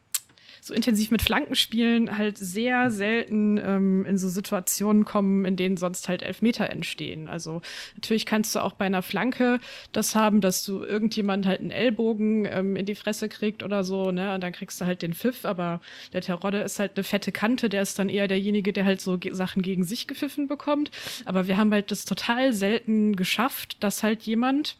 so 0.71 0.75
intensiv 0.75 1.11
mit 1.11 1.21
Flanken 1.21 1.57
spielen, 1.57 2.17
halt 2.17 2.39
sehr 2.39 2.91
selten 2.91 3.59
ähm, 3.59 4.07
in 4.07 4.17
so 4.17 4.29
Situationen 4.29 5.05
kommen, 5.05 5.45
in 5.45 5.57
denen 5.57 5.77
sonst 5.77 6.09
halt 6.09 6.23
Elfmeter 6.23 6.71
entstehen. 6.71 7.29
Also 7.29 7.61
natürlich 7.95 8.25
kannst 8.25 8.55
du 8.55 8.61
auch 8.61 8.73
bei 8.73 8.87
einer 8.87 9.03
Flanke 9.03 9.59
das 9.93 10.15
haben, 10.15 10.41
dass 10.41 10.65
du 10.65 10.85
irgendjemand 10.85 11.45
halt 11.45 11.61
einen 11.61 11.73
Ellbogen 11.73 12.47
ähm, 12.47 12.77
in 12.77 12.87
die 12.87 12.95
Fresse 12.95 13.29
kriegt 13.29 13.63
oder 13.63 13.83
so, 13.83 14.13
ne? 14.13 14.35
Und 14.35 14.43
dann 14.43 14.53
kriegst 14.53 14.81
du 14.81 14.87
halt 14.87 15.03
den 15.03 15.13
Pfiff, 15.13 15.45
aber 15.45 15.81
der 16.13 16.21
Terodde 16.21 16.59
ist 16.59 16.79
halt 16.79 16.93
eine 16.97 17.05
fette 17.05 17.33
Kante, 17.33 17.69
der 17.69 17.83
ist 17.83 17.99
dann 17.99 18.09
eher 18.09 18.29
derjenige, 18.29 18.73
der 18.73 18.85
halt 18.85 19.01
so 19.01 19.19
Sachen 19.33 19.63
gegen 19.63 19.85
sich 19.85 20.07
gepfiffen 20.07 20.47
bekommt. 20.47 20.91
Aber 21.25 21.49
wir 21.49 21.57
haben 21.57 21.73
halt 21.73 21.91
das 21.91 22.05
total 22.05 22.53
selten 22.53 23.17
geschafft, 23.17 23.83
dass 23.83 24.03
halt 24.05 24.23
jemand 24.23 24.77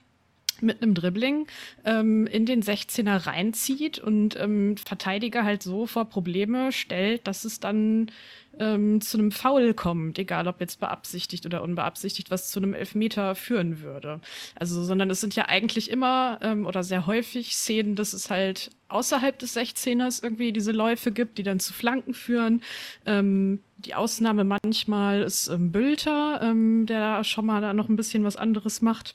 mit 0.63 0.83
einem 0.83 0.95
Dribbling 0.95 1.47
ähm, 1.85 2.27
in 2.27 2.47
den 2.47 2.63
16er 2.63 3.27
reinzieht 3.27 3.99
und 3.99 4.39
ähm, 4.39 4.77
Verteidiger 4.77 5.45
halt 5.45 5.63
so 5.63 5.87
vor 5.87 6.07
Probleme 6.07 6.73
stellt, 6.73 7.27
dass 7.27 7.45
es 7.45 7.61
dann 7.61 8.11
ähm, 8.59 9.01
zu 9.01 9.19
einem 9.19 9.33
Foul 9.33 9.75
kommt, 9.75 10.19
egal 10.19 10.49
ob 10.49 10.61
jetzt 10.61 10.81
beabsichtigt 10.81 11.47
oder 11.47 11.63
unbeabsichtigt, 11.63 12.31
was 12.31 12.51
zu 12.51 12.61
einem 12.61 12.75
Elfmeter 12.75 13.35
führen 13.35 13.81
würde. 13.81 14.21
Also, 14.57 14.83
sondern 14.83 15.11
es 15.11 15.21
sind 15.21 15.37
ja 15.37 15.47
eigentlich 15.49 15.91
immer 15.91 16.39
ähm, 16.43 16.67
oder 16.67 16.83
sehr 16.83 17.07
häufig 17.07 17.55
Szenen, 17.55 17.97
dass 17.97 18.13
es 18.13 18.31
halt 18.31 18.71
außerhalb 18.89 19.39
des 19.39 19.57
16ers 19.57 20.23
irgendwie 20.23 20.53
diese 20.53 20.73
Läufe 20.73 21.13
gibt, 21.13 21.39
die 21.39 21.43
dann 21.43 21.61
zu 21.61 21.73
Flanken 21.73 22.15
führen. 22.15 22.63
Ähm, 23.07 23.61
die 23.79 23.95
Ausnahme 23.95 24.45
manchmal 24.45 25.23
ist 25.23 25.49
ähm, 25.49 25.73
Bülter, 25.73 26.41
ähm, 26.43 26.87
der 26.87 27.25
schon 27.25 27.47
mal 27.47 27.61
da 27.61 27.73
noch 27.73 27.89
ein 27.89 27.97
bisschen 27.97 28.25
was 28.25 28.37
anderes 28.37 28.83
macht. 28.83 29.15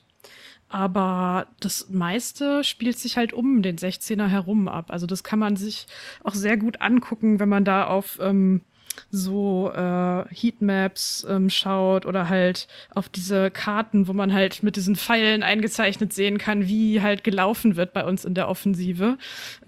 Aber 0.68 1.46
das 1.60 1.88
meiste 1.90 2.64
spielt 2.64 2.98
sich 2.98 3.16
halt 3.16 3.32
um 3.32 3.62
den 3.62 3.76
16er 3.76 4.26
herum 4.26 4.68
ab. 4.68 4.90
Also 4.90 5.06
das 5.06 5.22
kann 5.22 5.38
man 5.38 5.56
sich 5.56 5.86
auch 6.24 6.34
sehr 6.34 6.56
gut 6.56 6.80
angucken, 6.80 7.38
wenn 7.38 7.48
man 7.48 7.64
da 7.64 7.86
auf 7.86 8.18
ähm, 8.20 8.62
so 9.10 9.70
äh, 9.72 10.24
Heatmaps 10.34 11.26
ähm, 11.28 11.50
schaut 11.50 12.06
oder 12.06 12.28
halt 12.28 12.66
auf 12.90 13.08
diese 13.08 13.50
Karten, 13.50 14.08
wo 14.08 14.12
man 14.12 14.32
halt 14.32 14.62
mit 14.62 14.76
diesen 14.76 14.96
Pfeilen 14.96 15.42
eingezeichnet 15.42 16.12
sehen 16.12 16.38
kann, 16.38 16.66
wie 16.66 17.00
halt 17.00 17.24
gelaufen 17.24 17.76
wird 17.76 17.92
bei 17.92 18.04
uns 18.04 18.24
in 18.24 18.34
der 18.34 18.48
Offensive. 18.48 19.18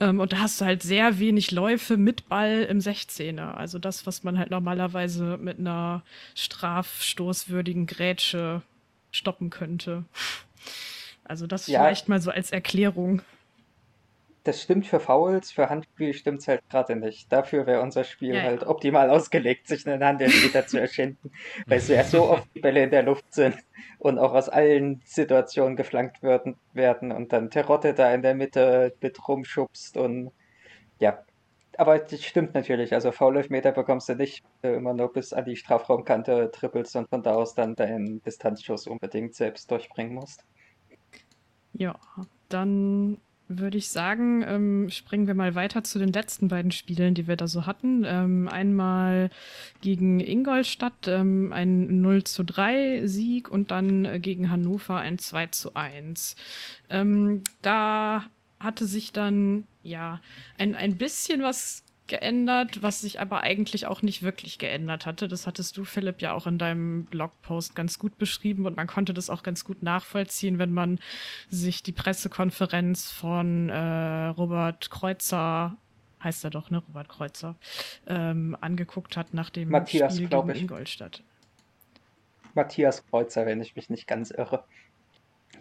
Ähm, 0.01 0.21
und 0.21 0.33
da 0.33 0.39
hast 0.41 0.61
du 0.61 0.65
halt 0.65 0.83
sehr 0.83 1.19
wenig 1.19 1.51
Läufe 1.51 1.97
mit 1.97 2.29
Ball 2.29 2.63
im 2.65 2.79
16er. 2.79 3.53
Also 3.53 3.79
das, 3.79 4.07
was 4.07 4.25
man 4.25 4.39
halt 4.39 4.51
normalerweise 4.51 5.39
mit 5.41 5.59
einer 5.59 6.03
strafstoßwürdigen 6.35 7.87
Grätsche 7.87 8.63
stoppen 9.11 9.51
könnte. 9.51 10.05
Also 11.29 11.47
das 11.47 11.67
ja, 11.67 11.81
vielleicht 11.81 12.09
mal 12.09 12.21
so 12.21 12.31
als 12.31 12.51
Erklärung. 12.51 13.23
Das 14.45 14.63
stimmt 14.63 14.87
für 14.87 14.99
Fouls, 14.99 15.53
für 15.53 15.69
Handspiel 15.69 16.15
stimmt 16.15 16.41
es 16.41 16.49
halt 16.49 16.63
gerade 16.71 16.97
nicht. 16.97 17.31
Dafür 17.31 17.67
wäre 17.67 17.83
unser 17.83 18.03
Spiel 18.05 18.35
ja, 18.35 18.43
halt 18.43 18.63
ja. 18.63 18.69
optimal 18.69 19.11
ausgelegt, 19.11 19.67
sich 19.67 19.87
einen 19.87 20.03
Handelfmeter 20.03 20.67
zu 20.67 20.81
erschenken, 20.81 21.31
weil 21.67 21.79
es 21.79 21.89
ja 21.89 22.03
so 22.03 22.31
oft 22.31 22.49
die 22.55 22.61
Bälle 22.61 22.83
in 22.83 22.91
der 22.91 23.03
Luft 23.03 23.33
sind 23.35 23.57
und 23.99 24.19
auch 24.19 24.33
aus 24.33 24.49
allen 24.49 25.03
Situationen 25.05 25.77
geflankt 25.77 26.23
werden, 26.23 26.57
werden 26.73 27.13
und 27.13 27.33
dann 27.33 27.51
Terotte 27.51 27.93
da 27.93 28.15
in 28.15 28.23
der 28.23 28.35
Mitte 28.35 28.95
mit 29.03 29.29
rumschubst 29.29 29.99
und 29.99 30.31
ja. 30.99 31.23
Aber 31.77 31.99
das 31.99 32.25
stimmt 32.25 32.55
natürlich, 32.55 32.93
also 32.95 33.13
Foul-Elfmeter 33.13 33.73
bekommst 33.73 34.09
du 34.09 34.15
nicht, 34.15 34.43
wenn 34.63 34.73
du 34.73 34.79
immer 34.79 34.95
nur 34.95 35.13
bis 35.13 35.33
an 35.33 35.45
die 35.45 35.57
Strafraumkante 35.57 36.51
trippelst 36.53 36.97
und 36.97 37.09
von 37.09 37.23
da 37.23 37.35
aus 37.35 37.55
dann 37.55 37.77
deinen 37.77 38.23
Distanzschuss 38.23 38.87
unbedingt 38.87 39.35
selbst 39.35 39.71
durchbringen 39.71 40.15
musst. 40.15 40.45
Ja, 41.79 41.95
dann 42.49 43.19
würde 43.49 43.79
ich 43.79 43.89
sagen, 43.89 44.45
ähm, 44.47 44.91
springen 44.91 45.27
wir 45.27 45.35
mal 45.35 45.55
weiter 45.55 45.83
zu 45.83 45.99
den 45.99 46.13
letzten 46.13 46.49
beiden 46.49 46.71
Spielen, 46.71 47.15
die 47.15 47.27
wir 47.27 47.37
da 47.37 47.47
so 47.47 47.65
hatten. 47.65 48.05
Ähm, 48.05 48.47
einmal 48.49 49.31
gegen 49.81 50.21
Ingolstadt 50.21 51.09
ähm, 51.09 51.53
ein 51.53 52.03
0 52.03 52.25
zu 52.25 52.45
3 52.45 53.07
Sieg 53.07 53.49
und 53.51 53.71
dann 53.71 54.05
äh, 54.05 54.21
gegen 54.21 54.51
Hannover 54.51 54.97
ein 54.97 55.19
2 55.19 55.47
zu 55.47 55.75
1. 55.75 56.37
Ähm, 56.91 57.43
da 57.63 58.25
hatte 58.61 58.87
sich 58.87 59.13
dann 59.13 59.65
ja 59.83 60.21
ein, 60.59 60.75
ein 60.75 60.97
bisschen 60.97 61.43
was 61.43 61.85
geändert, 62.09 62.83
was 62.83 63.01
sich 63.01 63.21
aber 63.21 63.43
eigentlich 63.43 63.87
auch 63.87 64.03
nicht 64.03 64.23
wirklich 64.23 64.59
geändert 64.59 65.07
hatte. 65.07 65.29
Das 65.29 65.47
hattest 65.47 65.77
du, 65.77 65.85
Philipp, 65.85 66.21
ja 66.21 66.33
auch 66.33 66.47
in 66.47 66.59
deinem 66.59 67.05
Blogpost 67.05 67.77
ganz 67.77 67.99
gut 67.99 68.19
beschrieben 68.19 68.67
und 68.67 68.77
man 68.77 68.87
konnte 68.87 69.15
das 69.15 69.31
auch 69.31 69.43
ganz 69.43 69.65
gut 69.65 69.83
nachvollziehen, 69.83 70.59
wenn 70.59 70.73
man 70.73 70.99
sich 71.49 71.83
die 71.83 71.93
Pressekonferenz 71.93 73.11
von 73.11 73.69
äh, 73.69 74.27
Robert 74.27 74.91
Kreuzer 74.91 75.77
heißt 76.23 76.45
er 76.45 76.51
doch, 76.51 76.71
ne, 76.71 76.83
Robert 76.89 77.09
Kreuzer, 77.09 77.57
ähm, 78.07 78.57
angeguckt 78.61 79.17
hat 79.17 79.35
nach 79.35 79.51
dem 79.51 79.69
Matthias, 79.69 80.17
Spiel 80.17 80.29
gegen 80.29 80.51
ich. 80.51 80.63
Ingolstadt. 80.63 81.23
Matthias 82.55 83.07
Kreuzer, 83.07 83.47
wenn 83.47 83.61
ich 83.61 83.77
mich 83.77 83.89
nicht 83.89 84.07
ganz 84.07 84.31
irre. 84.31 84.65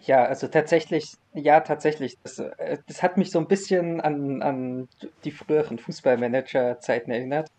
Ja, 0.02 0.24
also 0.24 0.48
tatsächlich, 0.48 1.14
ja, 1.34 1.60
tatsächlich. 1.60 2.18
Das, 2.22 2.38
äh, 2.38 2.78
das 2.86 3.02
hat 3.02 3.16
mich 3.16 3.30
so 3.30 3.38
ein 3.38 3.48
bisschen 3.48 4.00
an, 4.00 4.42
an 4.42 4.88
die 5.24 5.30
früheren 5.30 5.78
Fußballmanager-Zeiten 5.78 7.10
erinnert. 7.10 7.50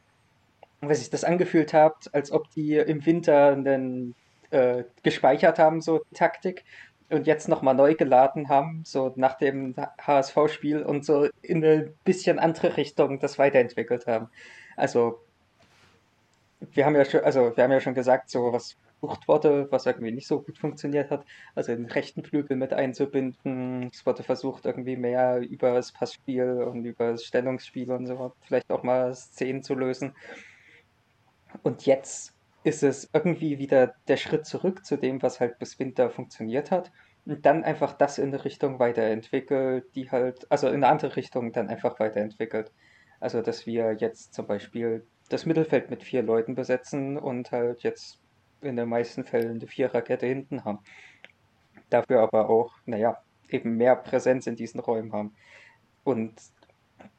Weil 0.82 0.96
sich 0.96 1.10
das 1.10 1.24
angefühlt 1.24 1.74
hat, 1.74 2.14
als 2.14 2.32
ob 2.32 2.50
die 2.52 2.76
im 2.78 3.06
Winter 3.06 3.52
einen, 3.52 4.16
äh, 4.52 4.84
gespeichert 5.04 5.60
haben, 5.60 5.82
so 5.82 6.02
Taktik, 6.14 6.64
und 7.10 7.28
jetzt 7.28 7.48
nochmal 7.48 7.74
neu 7.76 7.96
geladen 7.96 8.50
haben, 8.50 8.84
so 8.86 9.14
nach 9.16 9.36
dem 9.36 9.76
HSV-Spiel 10.00 10.84
und 10.84 11.06
so 11.06 11.28
in 11.42 11.64
eine 11.64 11.92
bisschen 12.04 12.40
andere 12.40 12.78
Richtung 12.78 13.20
das 13.20 13.40
weiterentwickelt 13.40 14.06
haben. 14.08 14.30
Also, 14.78 15.20
wir 16.60 16.86
haben 16.86 16.96
ja 16.96 17.06
schon, 17.06 17.22
also 17.22 17.56
wir 17.56 17.64
haben 17.64 17.72
ja 17.72 17.80
schon 17.80 17.94
gesagt, 17.96 18.30
so 18.30 18.54
was 18.54 18.78
versucht 19.00 19.28
wurde, 19.28 19.72
was 19.72 19.86
irgendwie 19.86 20.12
nicht 20.12 20.28
so 20.28 20.42
gut 20.42 20.58
funktioniert 20.58 21.12
hat. 21.12 21.26
Also 21.56 21.74
den 21.76 21.86
rechten 21.86 22.24
Flügel 22.24 22.58
mit 22.58 22.74
einzubinden. 22.74 23.90
Es 23.94 24.06
wurde 24.06 24.24
versucht, 24.24 24.66
irgendwie 24.66 24.98
mehr 24.98 25.40
über 25.40 25.74
das 25.74 25.92
Passspiel 25.92 26.64
und 26.64 26.86
über 26.86 27.12
das 27.12 27.24
Stellungsspiel 27.26 27.92
und 27.92 28.08
so 28.08 28.34
vielleicht 28.42 28.70
auch 28.72 28.84
mal 28.84 29.14
Szenen 29.16 29.64
zu 29.64 29.76
lösen. 29.76 30.16
Und 31.64 31.86
jetzt 31.86 32.36
ist 32.64 32.84
es 32.84 33.10
irgendwie 33.14 33.58
wieder 33.58 33.96
der 34.08 34.18
Schritt 34.18 34.46
zurück 34.46 34.86
zu 34.86 34.98
dem, 34.98 35.22
was 35.22 35.40
halt 35.40 35.60
bis 35.60 35.80
Winter 35.80 36.10
funktioniert 36.10 36.72
hat. 36.72 36.92
und 37.26 37.46
dann 37.46 37.64
einfach 37.64 37.94
das 37.94 38.18
in 38.18 38.30
eine 38.30 38.44
Richtung 38.46 38.80
weiterentwickelt, 38.80 39.86
die 39.96 40.10
halt, 40.12 40.52
also 40.52 40.68
in 40.68 40.76
eine 40.76 40.88
andere 40.88 41.16
Richtung 41.16 41.52
dann 41.54 41.70
einfach 41.70 42.00
weiterentwickelt. 42.00 42.72
Also, 43.20 43.42
dass 43.42 43.66
wir 43.66 43.94
jetzt 44.00 44.34
zum 44.34 44.48
Beispiel 44.48 45.06
das 45.30 45.46
Mittelfeld 45.46 45.90
mit 45.90 46.04
vier 46.04 46.24
Leuten 46.24 46.56
besetzen 46.56 47.18
und 47.18 47.52
halt 47.52 47.84
jetzt 47.84 48.20
in 48.62 48.76
den 48.76 48.90
meisten 48.90 49.24
Fällen 49.24 49.58
eine 49.58 49.68
Viererkette 49.68 50.26
hinten 50.26 50.66
haben. 50.66 50.80
Dafür 51.90 52.22
aber 52.22 52.50
auch, 52.50 52.74
naja, 52.86 53.22
eben 53.50 53.78
mehr 53.78 53.96
Präsenz 53.96 54.48
in 54.48 54.56
diesen 54.56 54.80
Räumen 54.80 55.12
haben. 55.14 55.36
Und 56.04 56.34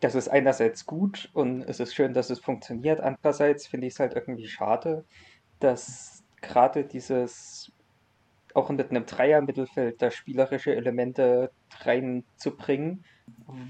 das 0.00 0.14
ist 0.14 0.28
einerseits 0.28 0.86
gut 0.86 1.30
und 1.32 1.62
es 1.62 1.80
ist 1.80 1.94
schön, 1.94 2.14
dass 2.14 2.30
es 2.30 2.40
funktioniert. 2.40 3.00
Andererseits 3.00 3.66
finde 3.66 3.86
ich 3.86 3.94
es 3.94 4.00
halt 4.00 4.14
irgendwie 4.14 4.46
schade, 4.46 5.04
dass 5.58 6.22
gerade 6.40 6.84
dieses 6.84 7.72
auch 8.54 8.68
mit 8.70 8.90
einem 8.90 9.06
Dreier-Mittelfeld 9.06 10.02
da 10.02 10.10
spielerische 10.10 10.74
Elemente 10.74 11.52
reinzubringen, 11.80 13.04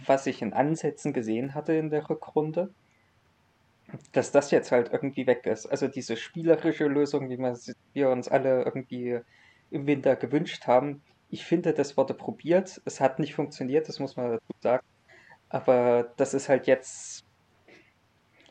was 0.07 0.27
ich 0.27 0.41
in 0.41 0.55
Ansätzen 0.55 1.13
gesehen 1.13 1.55
hatte 1.55 1.75
in 1.75 1.91
der 1.91 2.09
Rückrunde, 2.09 2.73
dass 4.13 4.33
das 4.33 4.51
jetzt 4.51 4.73
halt 4.73 4.93
irgendwie 4.93 5.27
weg 5.27 5.47
ist. 5.47 5.67
Also 5.67 5.89
diese 5.89 6.17
spielerische 6.17 6.87
Lösung, 6.87 7.29
wie 7.29 7.39
wir 7.93 8.11
uns 8.11 8.29
alle 8.29 8.63
irgendwie 8.65 9.21
im 9.71 9.87
Winter 9.87 10.17
gewünscht 10.17 10.67
haben, 10.67 11.03
ich 11.31 11.45
finde, 11.45 11.73
das 11.73 11.97
wurde 11.97 12.15
probiert. 12.15 12.81
Es 12.85 13.01
hat 13.01 13.19
nicht 13.19 13.35
funktioniert, 13.35 13.89
das 13.89 14.01
muss 14.01 14.17
man 14.17 14.33
dazu 14.33 14.53
sagen. 14.61 14.87
Aber 15.49 16.13
das 16.17 16.35
ist 16.35 16.49
halt 16.49 16.67
jetzt. 16.67 17.25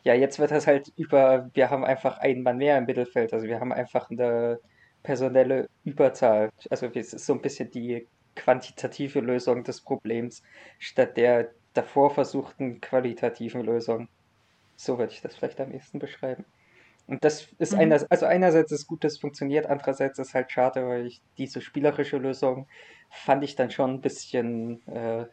Ja, 0.03 0.13
jetzt 0.13 0.39
wird 0.39 0.51
das 0.51 0.67
halt 0.67 0.91
über. 0.95 1.49
Wir 1.53 1.69
haben 1.69 1.83
einfach 1.85 2.17
einen 2.19 2.43
Mann 2.43 2.57
mehr 2.57 2.77
im 2.77 2.85
Mittelfeld. 2.85 3.33
Also 3.33 3.47
wir 3.47 3.59
haben 3.59 3.73
einfach 3.73 4.09
eine 4.09 4.59
personelle 5.03 5.69
Überzahl. 5.83 6.51
Also 6.69 6.87
es 6.87 7.13
ist 7.13 7.25
so 7.25 7.33
ein 7.33 7.41
bisschen 7.41 7.69
die 7.71 8.07
quantitative 8.35 9.19
Lösung 9.19 9.63
des 9.63 9.81
Problems 9.81 10.43
statt 10.77 11.17
der 11.17 11.51
davor 11.73 12.11
versuchten 12.11 12.81
qualitativen 12.81 13.61
Lösung. 13.61 14.07
So 14.79 14.97
würde 14.97 15.11
ich 15.11 15.19
das 15.19 15.35
vielleicht 15.35 15.59
am 15.59 15.73
ehesten 15.73 15.99
beschreiben. 15.99 16.45
Und 17.05 17.25
das 17.25 17.49
ist 17.57 17.73
mhm. 17.73 17.79
einer, 17.79 18.05
also 18.09 18.25
einerseits 18.25 18.71
ist 18.71 18.87
gut, 18.87 19.03
dass 19.03 19.13
es 19.13 19.19
funktioniert, 19.19 19.65
andererseits 19.65 20.19
ist 20.19 20.33
halt 20.33 20.53
schade, 20.53 20.87
weil 20.87 21.05
ich 21.05 21.21
diese 21.37 21.59
spielerische 21.59 22.15
Lösung 22.15 22.65
fand 23.09 23.43
ich 23.43 23.57
dann 23.57 23.71
schon 23.71 23.95
ein 23.95 24.01
bisschen, 24.01 24.87
äh, 24.87 25.25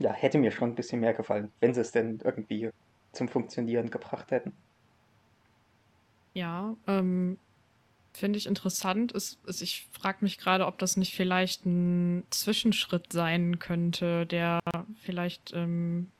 ja, 0.00 0.12
hätte 0.12 0.38
mir 0.38 0.50
schon 0.50 0.70
ein 0.70 0.74
bisschen 0.74 0.98
mehr 0.98 1.14
gefallen, 1.14 1.52
wenn 1.60 1.74
sie 1.74 1.80
es 1.80 1.92
denn 1.92 2.18
irgendwie 2.24 2.70
zum 3.12 3.28
Funktionieren 3.28 3.88
gebracht 3.88 4.32
hätten. 4.32 4.52
Ja, 6.34 6.74
ähm, 6.88 7.38
finde 8.12 8.36
ich 8.36 8.46
interessant. 8.46 9.12
Ist, 9.12 9.38
ist, 9.46 9.62
ich 9.62 9.86
frage 9.92 10.18
mich 10.22 10.38
gerade, 10.38 10.66
ob 10.66 10.78
das 10.78 10.96
nicht 10.96 11.14
vielleicht 11.14 11.66
ein 11.66 12.24
Zwischenschritt 12.30 13.12
sein 13.12 13.60
könnte, 13.60 14.26
der 14.26 14.58
vielleicht 14.96 15.52
ähm, 15.54 16.10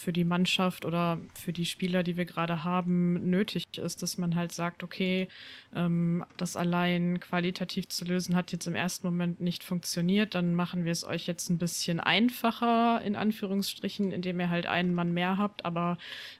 für 0.00 0.12
die 0.12 0.24
Mannschaft 0.24 0.84
oder 0.84 1.18
für 1.34 1.52
die 1.52 1.66
Spieler, 1.66 2.02
die 2.02 2.16
wir 2.16 2.24
gerade 2.24 2.64
haben, 2.64 3.30
nötig 3.30 3.64
ist, 3.76 4.02
dass 4.02 4.18
man 4.18 4.34
halt 4.34 4.52
sagt, 4.52 4.82
okay, 4.82 5.28
ähm, 5.74 6.24
das 6.36 6.56
allein 6.56 7.20
qualitativ 7.20 7.88
zu 7.88 8.04
lösen 8.04 8.34
hat 8.34 8.50
jetzt 8.52 8.66
im 8.66 8.74
ersten 8.74 9.06
Moment 9.06 9.40
nicht 9.40 9.62
funktioniert, 9.62 10.34
dann 10.34 10.54
machen 10.54 10.84
wir 10.84 10.92
es 10.92 11.04
euch 11.04 11.26
jetzt 11.26 11.50
ein 11.50 11.58
bisschen 11.58 12.00
einfacher, 12.00 13.02
in 13.02 13.14
Anführungsstrichen, 13.14 14.10
indem 14.10 14.40
ihr 14.40 14.50
halt 14.50 14.66
einen 14.66 14.94
Mann 14.94 15.12
mehr 15.12 15.36
habt, 15.36 15.64
aber 15.64 15.98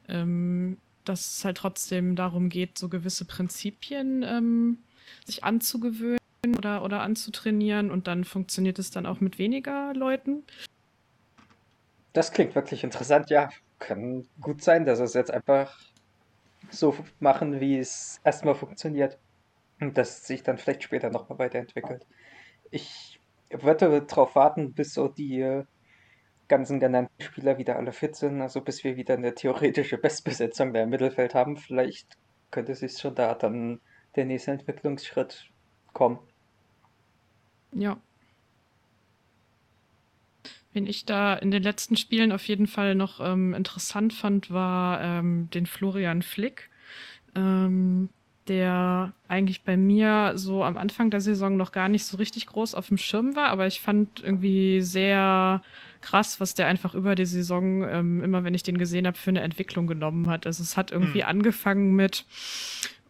ähm, 0.08 0.78
dass 1.04 1.38
es 1.38 1.44
halt 1.44 1.58
trotzdem 1.58 2.16
darum 2.16 2.48
geht, 2.48 2.78
so 2.78 2.88
gewisse 2.88 3.24
Prinzipien 3.24 4.22
ähm, 4.22 4.78
sich 5.24 5.44
anzugewöhnen 5.44 6.18
oder, 6.56 6.82
oder 6.82 7.02
anzutrainieren 7.02 7.90
und 7.90 8.06
dann 8.06 8.24
funktioniert 8.24 8.78
es 8.78 8.90
dann 8.90 9.06
auch 9.06 9.20
mit 9.20 9.38
weniger 9.38 9.92
Leuten. 9.94 10.44
Das 12.12 12.32
klingt 12.32 12.54
wirklich 12.54 12.84
interessant, 12.84 13.30
ja. 13.30 13.50
Kann 13.78 14.26
gut 14.40 14.62
sein, 14.62 14.84
dass 14.84 14.98
es 14.98 15.14
jetzt 15.14 15.30
einfach 15.30 15.78
so 16.70 16.94
machen, 17.18 17.60
wie 17.60 17.78
es 17.78 18.20
erstmal 18.24 18.54
funktioniert. 18.54 19.18
Und 19.80 19.96
das 19.96 20.26
sich 20.26 20.42
dann 20.42 20.58
vielleicht 20.58 20.82
später 20.82 21.10
nochmal 21.10 21.38
weiterentwickelt. 21.38 22.06
Ich 22.70 23.20
würde 23.50 24.02
darauf 24.02 24.34
warten, 24.34 24.74
bis 24.74 24.92
so 24.94 25.08
die 25.08 25.62
ganzen 26.48 26.80
genannten 26.80 27.22
Spieler 27.22 27.58
wieder 27.58 27.76
alle 27.76 27.92
fit 27.92 28.16
sind, 28.16 28.40
also 28.42 28.60
bis 28.60 28.82
wir 28.84 28.96
wieder 28.96 29.14
eine 29.14 29.34
theoretische 29.34 29.98
Bestbesetzung 29.98 30.72
der 30.72 30.82
im 30.82 30.90
Mittelfeld 30.90 31.34
haben. 31.34 31.56
Vielleicht 31.56 32.18
könnte 32.50 32.74
sich 32.74 32.98
schon 32.98 33.14
da 33.14 33.34
dann 33.34 33.80
der 34.16 34.24
nächste 34.24 34.50
Entwicklungsschritt 34.50 35.48
kommen. 35.92 36.18
Ja, 37.72 38.00
Wen 40.72 40.86
ich 40.86 41.04
da 41.04 41.34
in 41.34 41.50
den 41.50 41.62
letzten 41.62 41.96
Spielen 41.96 42.30
auf 42.30 42.46
jeden 42.46 42.66
Fall 42.66 42.94
noch 42.94 43.20
ähm, 43.20 43.54
interessant 43.54 44.12
fand, 44.12 44.50
war 44.50 45.00
ähm, 45.00 45.48
den 45.52 45.66
Florian 45.66 46.22
Flick, 46.22 46.70
ähm, 47.34 48.08
der 48.46 49.12
eigentlich 49.26 49.62
bei 49.62 49.76
mir 49.76 50.32
so 50.36 50.62
am 50.62 50.76
Anfang 50.76 51.10
der 51.10 51.20
Saison 51.20 51.56
noch 51.56 51.72
gar 51.72 51.88
nicht 51.88 52.04
so 52.04 52.16
richtig 52.16 52.46
groß 52.46 52.74
auf 52.74 52.88
dem 52.88 52.98
Schirm 52.98 53.34
war, 53.34 53.48
aber 53.48 53.66
ich 53.66 53.80
fand 53.80 54.22
irgendwie 54.22 54.80
sehr 54.80 55.62
krass, 56.00 56.40
was 56.40 56.54
der 56.54 56.66
einfach 56.66 56.94
über 56.94 57.14
die 57.14 57.26
Saison, 57.26 57.82
ähm, 57.88 58.22
immer 58.22 58.44
wenn 58.44 58.54
ich 58.54 58.62
den 58.62 58.78
gesehen 58.78 59.06
habe, 59.06 59.18
für 59.18 59.30
eine 59.30 59.42
Entwicklung 59.42 59.86
genommen 59.86 60.28
hat. 60.28 60.46
Also 60.46 60.62
es 60.62 60.76
hat 60.76 60.92
irgendwie 60.92 61.22
hm. 61.22 61.28
angefangen 61.28 61.94
mit 61.94 62.24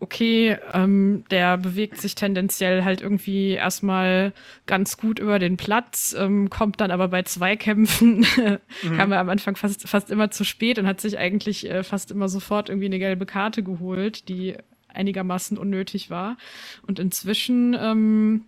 okay, 0.00 0.56
ähm, 0.72 1.24
der 1.30 1.58
bewegt 1.58 1.98
sich 1.98 2.14
tendenziell 2.14 2.84
halt 2.84 3.02
irgendwie 3.02 3.52
erstmal 3.52 4.32
ganz 4.66 4.96
gut 4.96 5.18
über 5.18 5.38
den 5.38 5.58
Platz, 5.58 6.16
ähm, 6.18 6.48
kommt 6.48 6.80
dann 6.80 6.90
aber 6.90 7.08
bei 7.08 7.22
Zweikämpfen, 7.22 8.26
mhm. 8.82 8.96
kam 8.96 9.12
er 9.12 9.20
am 9.20 9.28
Anfang 9.28 9.56
fast, 9.56 9.86
fast 9.86 10.10
immer 10.10 10.30
zu 10.30 10.44
spät 10.44 10.78
und 10.78 10.86
hat 10.86 11.00
sich 11.02 11.18
eigentlich 11.18 11.68
äh, 11.68 11.84
fast 11.84 12.10
immer 12.10 12.28
sofort 12.28 12.70
irgendwie 12.70 12.86
eine 12.86 12.98
gelbe 12.98 13.26
Karte 13.26 13.62
geholt, 13.62 14.28
die 14.28 14.56
einigermaßen 14.88 15.58
unnötig 15.58 16.08
war. 16.08 16.38
Und 16.86 16.98
inzwischen 16.98 17.76
ähm, 17.78 18.46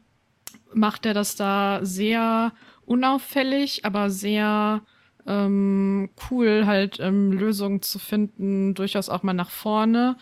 macht 0.73 1.05
er 1.05 1.15
das 1.15 1.37
da 1.37 1.81
sehr 1.83 2.53
unauffällig, 2.87 3.85
aber 3.85 4.11
sehr 4.11 4.83
ähm, 5.27 6.11
cool, 6.31 6.67
halt 6.67 6.99
ähm, 7.01 7.33
Lösungen 7.33 7.83
zu 7.83 7.99
finden, 7.99 8.75
durchaus 8.75 9.09
auch 9.09 9.23
mal 9.23 9.33
nach 9.33 9.51
vorne 9.51 10.17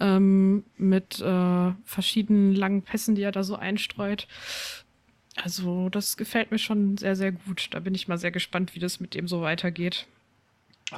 ähm, 0.00 0.64
mit 0.76 1.20
äh, 1.20 1.72
verschiedenen 1.84 2.54
langen 2.54 2.82
Pässen, 2.82 3.14
die 3.14 3.22
er 3.22 3.32
da 3.32 3.42
so 3.42 3.56
einstreut. 3.56 4.26
Also 5.42 5.90
das 5.90 6.16
gefällt 6.16 6.50
mir 6.50 6.58
schon 6.58 6.96
sehr, 6.96 7.16
sehr 7.16 7.32
gut. 7.32 7.68
Da 7.72 7.80
bin 7.80 7.94
ich 7.94 8.08
mal 8.08 8.18
sehr 8.18 8.30
gespannt, 8.30 8.74
wie 8.74 8.80
das 8.80 9.00
mit 9.00 9.14
dem 9.14 9.28
so 9.28 9.42
weitergeht. 9.42 10.06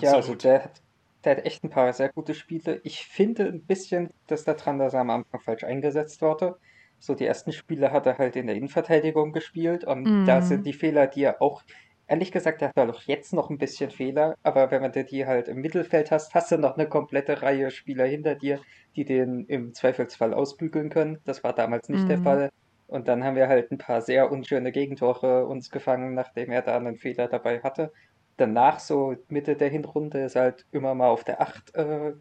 Ja, 0.00 0.14
also 0.14 0.34
der 0.34 0.64
hat, 0.64 0.82
der 1.24 1.36
hat 1.36 1.44
echt 1.44 1.64
ein 1.64 1.70
paar 1.70 1.92
sehr 1.92 2.10
gute 2.10 2.34
Spiele. 2.34 2.80
Ich 2.84 3.06
finde 3.06 3.46
ein 3.46 3.62
bisschen, 3.62 4.10
dass 4.28 4.44
der 4.44 4.54
dran, 4.54 4.78
dass 4.78 4.94
er 4.94 5.00
am 5.00 5.10
Anfang 5.10 5.40
falsch 5.40 5.64
eingesetzt 5.64 6.22
wurde. 6.22 6.56
So 7.00 7.14
die 7.14 7.24
ersten 7.24 7.52
Spiele 7.52 7.90
hat 7.90 8.06
er 8.06 8.18
halt 8.18 8.36
in 8.36 8.46
der 8.46 8.56
Innenverteidigung 8.56 9.32
gespielt 9.32 9.84
und 9.84 10.02
mm. 10.02 10.26
da 10.26 10.42
sind 10.42 10.66
die 10.66 10.72
Fehler, 10.72 11.06
die 11.06 11.22
er 11.22 11.40
auch 11.40 11.62
Ehrlich 12.08 12.32
gesagt, 12.32 12.62
er 12.62 12.68
hat 12.68 12.88
doch 12.88 13.02
jetzt 13.02 13.34
noch 13.34 13.50
ein 13.50 13.58
bisschen 13.58 13.90
Fehler, 13.90 14.34
aber 14.42 14.70
wenn 14.70 14.80
man 14.80 14.92
die 14.92 15.26
halt 15.26 15.48
im 15.48 15.60
Mittelfeld 15.60 16.10
hast, 16.10 16.34
hast 16.34 16.50
du 16.50 16.56
noch 16.56 16.76
eine 16.76 16.88
komplette 16.88 17.42
Reihe 17.42 17.70
Spieler 17.70 18.06
hinter 18.06 18.34
dir, 18.34 18.60
die 18.96 19.04
den 19.04 19.44
im 19.46 19.74
Zweifelsfall 19.74 20.32
ausbügeln 20.32 20.88
können. 20.88 21.18
Das 21.26 21.44
war 21.44 21.52
damals 21.52 21.90
nicht 21.90 22.04
mhm. 22.04 22.08
der 22.08 22.18
Fall. 22.18 22.50
Und 22.86 23.06
dann 23.08 23.22
haben 23.22 23.36
wir 23.36 23.48
halt 23.48 23.70
ein 23.70 23.76
paar 23.76 24.00
sehr 24.00 24.32
unschöne 24.32 24.72
Gegentore 24.72 25.46
uns 25.46 25.70
gefangen, 25.70 26.14
nachdem 26.14 26.50
er 26.50 26.62
da 26.62 26.78
einen 26.78 26.96
Fehler 26.96 27.28
dabei 27.28 27.60
hatte. 27.60 27.92
Danach, 28.38 28.80
so 28.80 29.14
Mitte 29.28 29.56
der 29.56 29.68
Hinrunde, 29.68 30.24
ist 30.24 30.36
halt 30.36 30.64
immer 30.72 30.94
mal 30.94 31.08
auf 31.08 31.24
der 31.24 31.42
8 31.42 31.74
äh, 31.74 32.12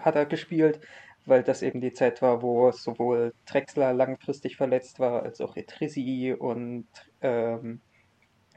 hat 0.00 0.16
er 0.16 0.26
gespielt, 0.26 0.80
weil 1.24 1.42
das 1.42 1.62
eben 1.62 1.80
die 1.80 1.92
Zeit 1.92 2.22
war, 2.22 2.42
wo 2.42 2.70
sowohl 2.72 3.32
Drexler 3.46 3.92
langfristig 3.92 4.56
verletzt 4.56 4.98
war, 4.98 5.22
als 5.22 5.40
auch 5.40 5.56
Etrisi 5.56 6.34
und 6.36 6.86
ähm, 7.20 7.80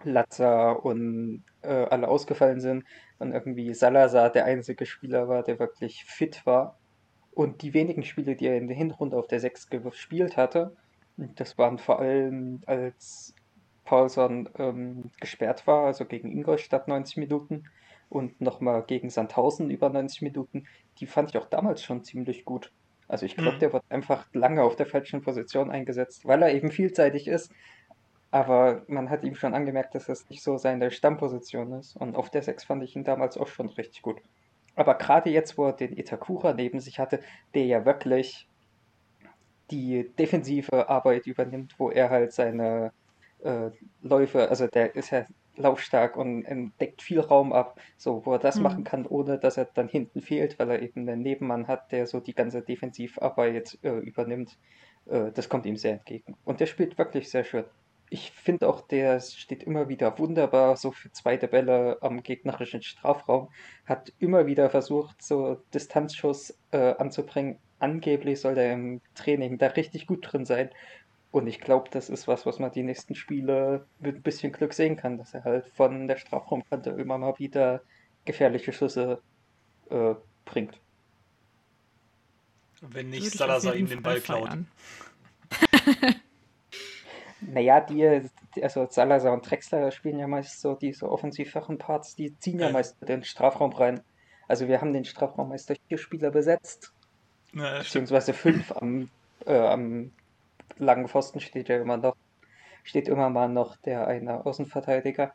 Latza 0.04 0.72
und 0.72 1.44
äh, 1.62 1.68
alle 1.68 2.08
ausgefallen 2.08 2.60
sind 2.60 2.84
und 3.20 3.32
irgendwie 3.32 3.74
Salazar 3.74 4.30
der 4.32 4.46
einzige 4.46 4.86
Spieler 4.86 5.28
war, 5.28 5.44
der 5.44 5.60
wirklich 5.60 6.06
fit 6.06 6.46
war. 6.46 6.78
Und 7.32 7.62
die 7.62 7.74
wenigen 7.74 8.04
Spiele, 8.04 8.36
die 8.36 8.48
er 8.48 8.58
in 8.58 8.68
der 8.68 8.76
Hinrunde 8.76 9.18
auf 9.18 9.28
der 9.28 9.40
6 9.40 9.70
gespielt 9.70 10.38
hatte, 10.38 10.76
das 11.18 11.58
waren 11.58 11.78
vor 11.78 12.00
allem 12.00 12.62
als 12.66 13.36
Paulson 13.86 14.50
ähm, 14.58 15.12
gesperrt 15.20 15.68
war, 15.68 15.88
also 15.88 16.06
gegen 16.06 16.32
Ingolstadt 16.32 16.88
90 16.88 17.18
Minuten 17.18 17.66
und 18.08 18.40
nochmal 18.42 18.84
gegen 18.84 19.10
Sandhausen 19.10 19.70
über 19.70 19.90
90 19.90 20.22
Minuten, 20.22 20.66
die 21.00 21.08
fand 21.08 21.30
ich 21.30 21.38
auch 21.38 21.48
damals 21.48 21.84
schon 21.84 22.04
ziemlich 22.04 22.46
gut. 22.46 22.72
Also 23.08 23.26
ich 23.26 23.36
glaube, 23.36 23.56
mhm. 23.56 23.60
der 23.60 23.74
wird 23.74 23.84
einfach 23.90 24.28
lange 24.34 24.62
auf 24.62 24.76
der 24.76 24.86
falschen 24.86 25.22
Position 25.22 25.72
eingesetzt, 25.72 26.26
weil 26.26 26.44
er 26.44 26.54
eben 26.54 26.72
vielseitig 26.72 27.28
ist 27.28 27.52
aber 28.32 28.84
man 28.88 29.10
hat 29.10 29.24
ihm 29.24 29.36
schon 29.36 29.54
angemerkt, 29.54 29.96
dass 29.96 30.06
das 30.06 30.30
nicht 30.30 30.44
so 30.44 30.58
seine 30.58 30.92
Stammposition 30.92 31.74
ist. 31.74 31.96
Und 31.96 32.16
auf 32.16 32.30
der 32.30 32.44
6 32.44 32.64
fand 32.64 32.84
ich 32.84 32.96
ihn 32.96 33.04
damals 33.04 33.38
auch 33.38 33.48
schon 33.48 33.70
richtig 33.70 34.02
gut. 34.02 34.22
Aber 34.76 34.96
gerade 34.96 35.30
jetzt, 35.30 35.58
wo 35.58 35.66
er 35.66 35.74
den 35.74 35.98
Itakura 35.98 36.54
neben 36.54 36.80
sich 36.80 37.00
hatte, 37.00 37.20
der 37.54 37.66
ja 37.66 37.86
wirklich 37.86 38.48
die 39.72 40.10
defensive 40.18 40.90
Arbeit 40.90 41.28
übernimmt, 41.28 41.76
wo 41.80 41.90
er 41.90 42.10
halt 42.10 42.32
seine 42.32 42.92
äh, 43.44 43.72
Läufe, 44.02 44.50
also 44.50 44.68
der 44.68 44.96
ist 44.96 45.10
ja 45.10 45.26
laufstark 45.56 46.16
und 46.16 46.46
deckt 46.80 47.02
viel 47.02 47.20
Raum 47.20 47.52
ab, 47.52 47.80
so 47.98 48.26
wo 48.26 48.34
er 48.34 48.40
das 48.40 48.58
mhm. 48.58 48.64
machen 48.64 48.84
kann, 48.84 49.06
ohne 49.06 49.38
dass 49.38 49.58
er 49.58 49.66
dann 49.66 49.90
hinten 49.90 50.22
fehlt, 50.22 50.58
weil 50.58 50.70
er 50.72 50.82
eben 50.82 51.08
einen 51.08 51.22
Nebenmann 51.22 51.68
hat, 51.68 51.92
der 51.92 52.08
so 52.08 52.20
die 52.20 52.34
ganze 52.34 52.62
Defensivarbeit 52.62 53.78
äh, 53.84 53.98
übernimmt. 53.98 54.58
Äh, 55.08 55.32
das 55.34 55.50
kommt 55.50 55.66
ihm 55.66 55.76
sehr 55.76 55.94
entgegen. 55.94 56.36
Und 56.46 56.60
der 56.60 56.66
spielt 56.66 56.98
wirklich 56.98 57.30
sehr 57.30 57.44
schön. 57.44 57.66
Ich 58.12 58.32
finde 58.32 58.68
auch, 58.68 58.82
der 58.82 59.20
steht 59.20 59.64
immer 59.64 59.88
wieder 59.88 60.18
wunderbar 60.18 60.76
so 60.78 60.92
für 60.92 61.12
zweite 61.12 61.48
Bälle 61.48 61.98
am 62.02 62.24
gegnerischen 62.24 62.82
Strafraum. 62.82 63.50
Hat 63.86 64.12
immer 64.20 64.48
wieder 64.48 64.70
versucht, 64.70 65.22
so 65.22 65.62
Distanzschuss 65.74 66.58
äh, 66.72 66.96
anzubringen. 66.96 67.60
Angeblich 67.78 68.42
soll 68.42 68.58
er 68.58 68.74
im 68.74 69.02
Training 69.14 69.58
da 69.58 69.68
richtig 69.68 70.08
gut 70.08 70.28
drin 70.32 70.46
sein. 70.46 70.70
Und 71.32 71.46
ich 71.46 71.60
glaube, 71.60 71.90
das 71.92 72.10
ist 72.10 72.28
was, 72.28 72.48
was 72.48 72.58
man 72.58 72.72
die 72.72 72.82
nächsten 72.82 73.14
Spiele 73.14 73.86
mit 74.00 74.16
ein 74.16 74.22
bisschen 74.24 74.52
Glück 74.52 74.74
sehen 74.74 74.96
kann, 74.96 75.18
dass 75.18 75.36
er 75.36 75.44
halt 75.44 75.68
von 75.68 76.08
der 76.08 76.18
Strafraumkante 76.18 76.90
immer 76.92 77.20
mal 77.20 77.38
wieder 77.38 77.82
gefährliche 78.26 78.74
Schüsse 78.74 79.22
äh, 79.92 80.16
bringt. 80.46 80.80
Wenn 82.82 83.10
nicht 83.10 83.32
Salazar 83.32 83.76
ihm 83.76 83.88
den 83.88 84.02
Ball 84.02 84.20
klaut. 84.22 84.50
naja, 87.52 87.82
die, 87.82 88.30
also 88.62 88.88
Salazar 88.90 89.34
und 89.34 89.50
Drexler 89.50 89.92
spielen 89.92 90.20
ja 90.20 90.28
meist 90.28 90.62
so 90.62 90.76
diese 90.76 91.10
offensiveren 91.12 91.78
Parts, 91.78 92.16
die 92.16 92.38
ziehen 92.40 92.60
ja 92.60 92.70
meist 92.70 92.98
den 93.08 93.24
Strafraum 93.24 93.72
rein. 93.74 94.02
Also 94.48 94.68
wir 94.68 94.82
haben 94.82 94.94
den 94.94 95.06
Strafraum 95.06 95.50
meist 95.50 95.70
durch 95.70 95.80
vier 95.88 95.98
Spieler 95.98 96.32
besetzt. 96.32 96.94
Ja, 97.54 97.80
beziehungsweise 97.80 98.34
fünf 98.34 98.72
am, 98.72 99.10
äh, 99.46 99.58
am 99.58 100.12
langen 100.78 101.08
Pfosten 101.08 101.40
steht 101.40 101.70
ja 101.70 101.78
immer 101.78 101.98
noch, 101.98 102.16
steht 102.84 103.08
immer 103.08 103.30
mal 103.30 103.50
noch 103.50 103.78
der 103.78 104.08
eine 104.08 104.46
Außenverteidiger. 104.46 105.34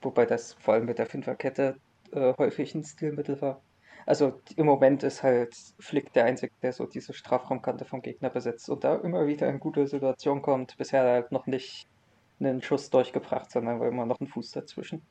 Wobei 0.00 0.26
das 0.26 0.54
vor 0.54 0.74
allem 0.74 0.86
mit 0.86 0.98
der 0.98 1.06
Fünferkette 1.06 1.76
äh, 2.12 2.34
häufig 2.38 2.74
ein 2.74 2.84
Stilmittel 2.84 3.40
war. 3.40 3.60
Also 4.06 4.40
im 4.56 4.66
Moment 4.66 5.02
ist 5.02 5.22
halt 5.22 5.54
Flick 5.78 6.12
der 6.12 6.24
Einzige, 6.24 6.52
der 6.62 6.72
so 6.72 6.86
diese 6.86 7.12
Strafraumkante 7.12 7.84
vom 7.84 8.02
Gegner 8.02 8.30
besetzt 8.30 8.68
und 8.68 8.84
da 8.84 8.96
immer 8.96 9.26
wieder 9.26 9.48
in 9.48 9.60
gute 9.60 9.86
Situation 9.86 10.42
kommt. 10.42 10.76
Bisher 10.76 11.02
halt 11.02 11.32
noch 11.32 11.46
nicht 11.46 11.86
einen 12.40 12.62
Schuss 12.62 12.90
durchgebracht, 12.90 13.50
sondern 13.50 13.80
war 13.80 13.88
immer 13.88 14.06
noch 14.06 14.20
ein 14.20 14.26
Fuß 14.26 14.50
dazwischen. 14.52 15.02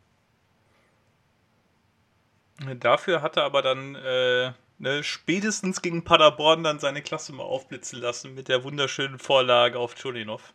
Dafür 2.80 3.22
hat 3.22 3.38
er 3.38 3.44
aber 3.44 3.62
dann 3.62 3.96
äh, 3.96 4.52
ne, 4.78 5.04
spätestens 5.04 5.82
gegen 5.82 6.04
Paderborn 6.04 6.64
dann 6.64 6.80
seine 6.80 7.02
Klasse 7.02 7.34
mal 7.34 7.44
aufblitzen 7.44 8.00
lassen 8.00 8.36
mit 8.36 8.50
der 8.50 8.64
wunderschönen 8.64 9.18
Vorlage 9.18 9.80
auf 9.80 9.96
Chulinov. 9.96 10.54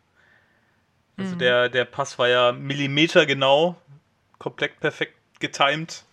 Also 1.17 1.35
mhm. 1.35 1.39
der, 1.39 1.69
der 1.69 1.85
Pass 1.85 2.19
war 2.19 2.29
ja 2.29 2.51
Millimeter 2.51 3.25
genau, 3.25 3.75
komplett 4.37 4.79
perfekt 4.79 5.15
getimed. 5.39 6.05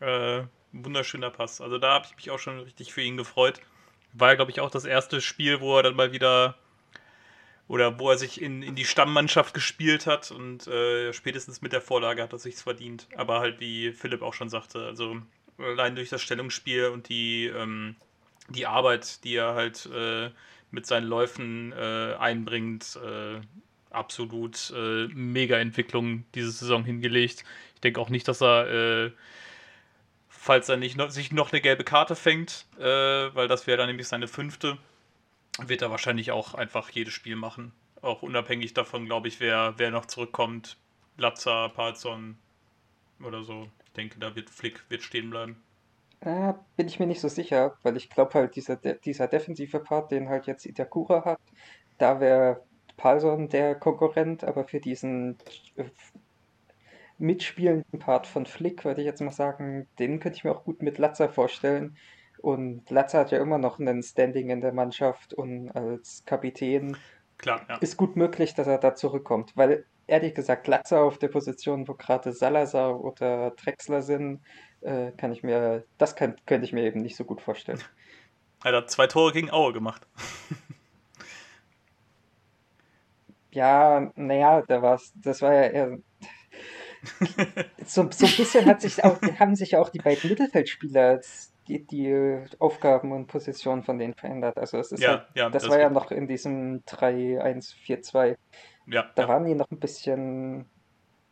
Äh, 0.00 0.42
wunderschöner 0.74 1.30
Pass. 1.30 1.60
Also 1.60 1.78
da 1.78 1.94
habe 1.94 2.06
ich 2.08 2.16
mich 2.16 2.30
auch 2.30 2.38
schon 2.38 2.60
richtig 2.60 2.92
für 2.92 3.02
ihn 3.02 3.16
gefreut. 3.16 3.60
War, 4.12 4.36
glaube 4.36 4.50
ich, 4.50 4.60
auch 4.60 4.70
das 4.70 4.84
erste 4.84 5.20
Spiel, 5.20 5.60
wo 5.60 5.76
er 5.76 5.82
dann 5.82 5.96
mal 5.96 6.12
wieder 6.12 6.56
oder 7.66 7.98
wo 7.98 8.10
er 8.10 8.18
sich 8.18 8.42
in, 8.42 8.62
in 8.62 8.74
die 8.74 8.84
Stammmannschaft 8.84 9.54
gespielt 9.54 10.06
hat 10.06 10.30
und 10.30 10.66
äh, 10.66 11.12
spätestens 11.12 11.62
mit 11.62 11.72
der 11.72 11.80
Vorlage 11.80 12.22
hat 12.22 12.32
er 12.32 12.38
sich's 12.38 12.62
verdient. 12.62 13.08
Aber 13.16 13.40
halt, 13.40 13.58
wie 13.60 13.92
Philipp 13.92 14.22
auch 14.22 14.34
schon 14.34 14.50
sagte, 14.50 14.84
also 14.84 15.16
allein 15.58 15.96
durch 15.96 16.10
das 16.10 16.20
Stellungsspiel 16.20 16.88
und 16.88 17.08
die, 17.08 17.46
ähm, 17.46 17.96
die 18.48 18.66
Arbeit, 18.66 19.24
die 19.24 19.36
er 19.36 19.54
halt 19.54 19.88
äh, 19.94 20.30
mit 20.70 20.86
seinen 20.86 21.06
Läufen 21.06 21.72
äh, 21.72 22.14
einbringt, 22.18 22.98
äh, 23.02 23.40
absolut 23.90 24.72
äh, 24.76 25.06
mega 25.14 25.56
Entwicklung 25.58 26.24
diese 26.34 26.50
Saison 26.50 26.84
hingelegt. 26.84 27.44
Ich 27.76 27.80
denke 27.80 28.00
auch 28.00 28.10
nicht, 28.10 28.28
dass 28.28 28.42
er, 28.42 28.68
äh, 29.06 29.10
falls 30.44 30.68
er 30.68 30.76
nicht 30.76 30.96
noch, 30.96 31.08
sich 31.08 31.32
noch 31.32 31.52
eine 31.52 31.62
gelbe 31.62 31.84
Karte 31.84 32.14
fängt, 32.14 32.66
äh, 32.78 32.82
weil 32.82 33.48
das 33.48 33.66
wäre 33.66 33.78
dann 33.78 33.86
nämlich 33.86 34.08
seine 34.08 34.28
fünfte, 34.28 34.76
wird 35.66 35.80
er 35.80 35.90
wahrscheinlich 35.90 36.32
auch 36.32 36.52
einfach 36.52 36.90
jedes 36.90 37.14
Spiel 37.14 37.34
machen. 37.34 37.72
Auch 38.02 38.20
unabhängig 38.20 38.74
davon, 38.74 39.06
glaube 39.06 39.28
ich, 39.28 39.40
wer, 39.40 39.72
wer 39.78 39.90
noch 39.90 40.04
zurückkommt. 40.04 40.76
Latza, 41.16 41.68
Palzon 41.68 42.36
oder 43.20 43.42
so 43.42 43.70
denke, 43.96 44.18
da 44.18 44.36
wird 44.36 44.50
Flick 44.50 44.84
wird 44.90 45.02
stehen 45.02 45.30
bleiben. 45.30 45.62
Äh, 46.20 46.52
bin 46.76 46.88
ich 46.88 46.98
mir 46.98 47.06
nicht 47.06 47.20
so 47.20 47.28
sicher, 47.28 47.78
weil 47.82 47.96
ich 47.96 48.10
glaube 48.10 48.34
halt, 48.34 48.54
dieser, 48.56 48.76
dieser 48.76 49.28
defensive 49.28 49.80
Part, 49.80 50.10
den 50.10 50.28
halt 50.28 50.46
jetzt 50.46 50.66
Itakura 50.66 51.24
hat, 51.24 51.40
da 51.96 52.20
wäre 52.20 52.62
Palson 52.98 53.48
der 53.48 53.76
Konkurrent, 53.76 54.44
aber 54.44 54.64
für 54.64 54.80
diesen 54.80 55.38
äh, 55.76 55.84
mitspielenden 57.18 57.98
Part 57.98 58.26
von 58.26 58.46
Flick, 58.46 58.84
würde 58.84 59.00
ich 59.00 59.06
jetzt 59.06 59.20
mal 59.20 59.30
sagen, 59.30 59.86
den 59.98 60.20
könnte 60.20 60.36
ich 60.36 60.44
mir 60.44 60.52
auch 60.52 60.64
gut 60.64 60.82
mit 60.82 60.98
Latzer 60.98 61.28
vorstellen. 61.28 61.96
Und 62.38 62.88
Latzer 62.90 63.20
hat 63.20 63.30
ja 63.30 63.40
immer 63.40 63.58
noch 63.58 63.78
einen 63.78 64.02
Standing 64.02 64.50
in 64.50 64.60
der 64.60 64.72
Mannschaft 64.72 65.32
und 65.32 65.70
als 65.70 66.24
Kapitän 66.26 66.96
Klar, 67.38 67.62
ja. 67.68 67.76
ist 67.76 67.96
gut 67.96 68.16
möglich, 68.16 68.54
dass 68.54 68.66
er 68.66 68.78
da 68.78 68.94
zurückkommt, 68.94 69.56
weil 69.56 69.86
ehrlich 70.06 70.34
gesagt, 70.34 70.66
Latzer 70.66 71.02
auf 71.02 71.18
der 71.18 71.28
Position, 71.28 71.88
wo 71.88 71.94
gerade 71.94 72.32
Salazar 72.32 73.00
oder 73.00 73.52
Drexler 73.52 74.02
sind, 74.02 74.40
äh, 74.82 75.12
kann 75.12 75.32
ich 75.32 75.42
mir, 75.42 75.84
das 75.98 76.16
kann, 76.16 76.36
könnte 76.46 76.66
ich 76.66 76.72
mir 76.72 76.84
eben 76.84 77.00
nicht 77.00 77.16
so 77.16 77.24
gut 77.24 77.40
vorstellen. 77.40 77.80
Er 78.62 78.74
hat 78.74 78.90
zwei 78.90 79.06
Tore 79.06 79.30
gegen 79.30 79.50
Aue 79.50 79.74
gemacht. 79.74 80.06
ja, 83.50 84.10
naja, 84.14 84.62
da 84.62 84.80
war's, 84.80 85.12
das 85.16 85.42
war 85.42 85.52
ja 85.52 85.64
eher. 85.64 85.98
So, 87.86 88.08
so 88.10 88.26
ein 88.26 88.36
bisschen 88.36 88.66
hat 88.66 88.80
sich 88.80 89.02
auch, 89.04 89.20
haben 89.38 89.54
sich 89.56 89.76
auch 89.76 89.88
die 89.88 89.98
beiden 89.98 90.30
Mittelfeldspieler 90.30 91.20
die, 91.68 91.86
die 91.86 92.44
Aufgaben 92.58 93.12
und 93.12 93.26
Positionen 93.26 93.82
von 93.82 93.98
denen 93.98 94.14
verändert. 94.14 94.58
Also 94.58 94.78
es 94.78 94.92
ist 94.92 95.02
ja, 95.02 95.08
halt, 95.08 95.26
ja, 95.34 95.50
das, 95.50 95.62
das 95.62 95.72
war 95.72 95.80
ja 95.80 95.90
noch 95.90 96.10
in 96.10 96.28
diesem 96.28 96.82
3-1-4-2. 96.84 98.36
Ja, 98.86 99.10
da 99.14 99.22
ja. 99.22 99.28
waren 99.28 99.44
die 99.44 99.54
noch 99.54 99.70
ein 99.70 99.80
bisschen 99.80 100.66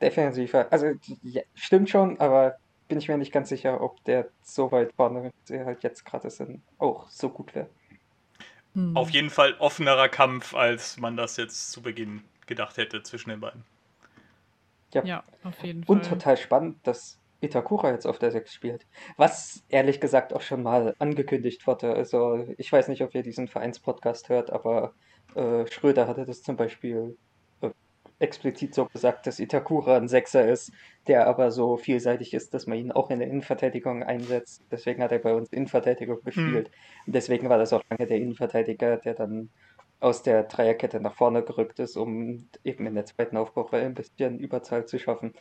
defensiver. 0.01 0.67
Also 0.71 0.93
ja, 1.23 1.43
stimmt 1.55 1.91
schon, 1.91 2.19
aber 2.19 2.57
bin 2.89 2.99
ich 2.99 3.09
mir 3.09 3.19
nicht 3.19 3.33
ganz 3.33 3.49
sicher, 3.49 3.81
ob 3.81 4.03
der 4.05 4.29
so 4.43 4.73
weit 4.73 4.93
vorne, 4.95 5.25
wie 5.25 5.31
sie 5.45 5.65
halt 5.65 5.83
jetzt 5.83 6.05
gerade 6.05 6.31
sind, 6.31 6.63
auch 6.79 7.09
so 7.09 7.29
gut 7.29 7.55
wäre. 7.55 7.69
Hm. 8.75 8.97
Auf 8.97 9.11
jeden 9.11 9.31
Fall 9.31 9.55
offenerer 9.59 10.09
Kampf, 10.09 10.55
als 10.55 10.99
man 10.99 11.17
das 11.17 11.37
jetzt 11.37 11.73
zu 11.73 11.83
Beginn 11.83 12.23
gedacht 12.47 12.77
hätte 12.77 13.03
zwischen 13.03 13.31
den 13.31 13.41
beiden. 13.41 13.65
Ja, 14.95 15.05
ja 15.05 15.25
auf 15.45 15.63
jeden 15.63 15.85
Fall. 15.85 15.97
Und 15.97 16.09
total 16.09 16.37
spannend, 16.37 16.79
dass 16.85 17.19
Itakura 17.41 17.91
jetzt 17.91 18.07
auf 18.07 18.19
der 18.19 18.31
6 18.31 18.53
spielt. 18.53 18.87
Was 19.17 19.65
ehrlich 19.69 20.01
gesagt 20.01 20.33
auch 20.33 20.43
schon 20.43 20.63
mal 20.63 20.95
angekündigt 20.99 21.67
wurde. 21.67 21.95
Also 21.95 22.47
ich 22.57 22.71
weiß 22.73 22.89
nicht, 22.89 23.03
ob 23.03 23.15
ihr 23.15 23.23
diesen 23.23 23.49
Vereinspodcast 23.49 24.29
hört, 24.29 24.51
aber 24.51 24.95
äh, 25.35 25.67
Schröder 25.67 26.07
hatte 26.07 26.25
das 26.25 26.43
zum 26.43 26.57
Beispiel 26.57 27.17
explizit 28.23 28.75
so 28.75 28.87
gesagt, 28.87 29.27
dass 29.27 29.41
Itakura 29.41 29.97
ein 29.97 30.09
Sechser 30.09 30.49
ist, 30.49 30.73
der 31.09 31.27
aber 31.27 31.51
so 31.51 31.77
vielseitig 31.77 32.33
ist, 32.35 32.55
dass 32.55 32.67
man 32.67 32.79
ihn 32.79 32.93
auch 32.93 33.11
in 33.11 33.19
der 33.19 33.29
Innenverteidigung 33.29 34.05
einsetzt. 34.05 34.63
Deswegen 34.71 35.03
hat 35.03 35.11
er 35.13 35.19
bei 35.19 35.35
uns 35.35 35.53
Innenverteidigung 35.53 36.19
hm. 36.19 36.25
gespielt. 36.25 36.69
Mhm. 36.69 37.07
Und 37.07 37.15
deswegen 37.15 37.49
war 37.49 37.59
das 37.59 37.73
auch 37.73 37.83
lange 37.91 38.07
der 38.07 38.19
Innenverteidiger, 38.19 38.97
der 38.99 39.15
dann 39.15 39.51
aus 40.03 40.23
der 40.23 40.45
Dreierkette 40.45 41.01
nach 41.01 41.15
vorne 41.15 41.43
gerückt 41.43 41.79
ist, 41.79 41.97
um 41.97 42.49
eben 42.65 42.87
in 42.87 42.95
der 42.95 43.07
zweiten 43.07 43.37
Aufbaureihe 43.37 43.87
ein 43.87 43.95
bisschen 43.95 44.39
Überzahl 44.39 44.87
zu 44.87 44.99
schaffen. 44.99 45.35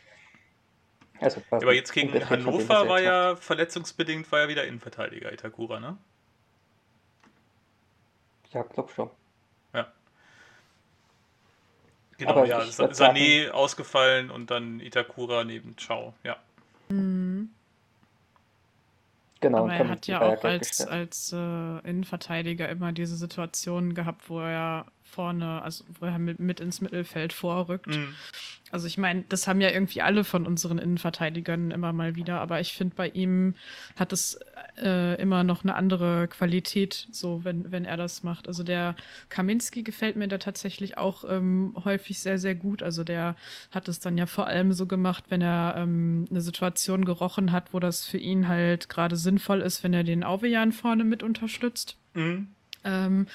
Also 1.20 1.40
aber 1.50 1.74
jetzt 1.74 1.92
gegen 1.92 2.12
Hannover 2.28 2.88
war 2.88 3.00
ja 3.00 3.36
verletzungsbedingt 3.36 4.30
war 4.32 4.40
ja 4.40 4.48
wieder 4.48 4.66
Innenverteidiger 4.66 5.32
Itakura, 5.32 5.78
ne? 5.78 5.96
Ja, 8.52 8.62
glaub 8.62 8.90
schon. 8.90 9.10
Genau, 12.22 12.32
Aber 12.32 12.46
ja. 12.46 12.60
Sané 12.60 12.94
sagen, 12.94 13.50
ausgefallen 13.50 14.30
und 14.30 14.50
dann 14.50 14.78
Itakura 14.78 15.42
neben 15.42 15.76
Ciao, 15.76 16.14
ja. 16.22 16.36
Mhm. 16.88 17.50
Genau, 19.42 19.64
Aber 19.64 19.74
er 19.74 19.88
hat 19.88 20.06
ja 20.06 20.22
auch 20.22 20.44
als, 20.44 20.86
als 20.86 21.32
äh, 21.32 21.36
Innenverteidiger 21.36 22.68
immer 22.68 22.92
diese 22.92 23.16
Situation 23.16 23.92
gehabt, 23.92 24.30
wo 24.30 24.40
er 24.40 24.86
vorne, 25.12 25.62
also 25.62 25.84
wo 26.00 26.06
er 26.06 26.18
mit, 26.18 26.40
mit 26.40 26.60
ins 26.60 26.80
Mittelfeld 26.80 27.32
vorrückt. 27.32 27.88
Mhm. 27.88 28.14
Also 28.70 28.86
ich 28.86 28.96
meine, 28.96 29.24
das 29.28 29.46
haben 29.46 29.60
ja 29.60 29.70
irgendwie 29.70 30.00
alle 30.00 30.24
von 30.24 30.46
unseren 30.46 30.78
Innenverteidigern 30.78 31.70
immer 31.70 31.92
mal 31.92 32.16
wieder, 32.16 32.40
aber 32.40 32.58
ich 32.60 32.72
finde, 32.72 32.96
bei 32.96 33.08
ihm 33.08 33.54
hat 33.96 34.14
es 34.14 34.40
äh, 34.80 35.20
immer 35.20 35.44
noch 35.44 35.62
eine 35.62 35.74
andere 35.74 36.26
Qualität, 36.28 37.06
so 37.10 37.44
wenn, 37.44 37.70
wenn 37.70 37.84
er 37.84 37.98
das 37.98 38.22
macht. 38.22 38.48
Also 38.48 38.62
der 38.62 38.96
Kaminski 39.28 39.82
gefällt 39.82 40.16
mir 40.16 40.26
da 40.26 40.38
tatsächlich 40.38 40.96
auch 40.96 41.24
ähm, 41.28 41.76
häufig 41.84 42.20
sehr, 42.20 42.38
sehr 42.38 42.54
gut. 42.54 42.82
Also 42.82 43.04
der 43.04 43.36
hat 43.70 43.88
es 43.88 44.00
dann 44.00 44.16
ja 44.16 44.24
vor 44.24 44.46
allem 44.46 44.72
so 44.72 44.86
gemacht, 44.86 45.24
wenn 45.28 45.42
er 45.42 45.74
ähm, 45.76 46.24
eine 46.30 46.40
Situation 46.40 47.04
gerochen 47.04 47.52
hat, 47.52 47.74
wo 47.74 47.78
das 47.78 48.06
für 48.06 48.18
ihn 48.18 48.48
halt 48.48 48.88
gerade 48.88 49.16
sinnvoll 49.16 49.60
ist, 49.60 49.84
wenn 49.84 49.92
er 49.92 50.04
den 50.04 50.24
Auvejan 50.24 50.72
vorne 50.72 51.04
mit 51.04 51.22
unterstützt. 51.22 51.98
Mhm 52.14 52.48
Ähm, 52.84 53.26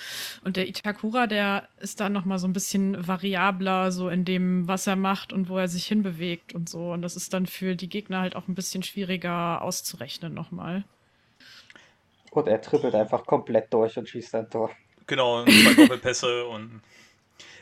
und 0.44 0.58
der 0.58 0.68
Itakura, 0.68 1.28
der 1.28 1.68
ist 1.80 2.00
dann 2.00 2.14
nochmal 2.14 2.40
so 2.40 2.48
ein 2.48 2.54
bisschen 2.54 3.08
variabler, 3.08 3.92
so 3.92 4.10
in 4.10 4.26
dem, 4.26 4.68
was 4.68 4.88
er 4.88 4.96
macht 4.96 5.32
und 5.32 5.50
wo 5.50 5.58
er 5.58 5.68
sich 5.68 5.86
hinbewegt 5.86 6.54
und 6.54 6.70
so. 6.70 6.92
Und 6.92 7.02
das 7.02 7.16
ist 7.16 7.34
dann 7.34 7.46
für 7.46 7.76
die 7.76 7.90
Gegner 7.90 8.20
halt 8.22 8.36
auch 8.36 8.48
ein 8.48 8.56
bisschen 8.56 8.84
schwieriger 8.84 9.62
auszurechnen 9.62 10.34
nochmal. 10.34 10.84
Und 12.32 12.48
er 12.48 12.62
trippelt 12.62 12.94
einfach 12.94 13.26
komplett 13.26 13.74
durch 13.74 13.98
und 13.98 14.08
schießt 14.10 14.36
ein 14.36 14.50
Tor. 14.50 14.72
Genau, 15.08 15.44
zwei 15.46 15.74
Doppelpässe 15.78 16.46
und 16.46 16.82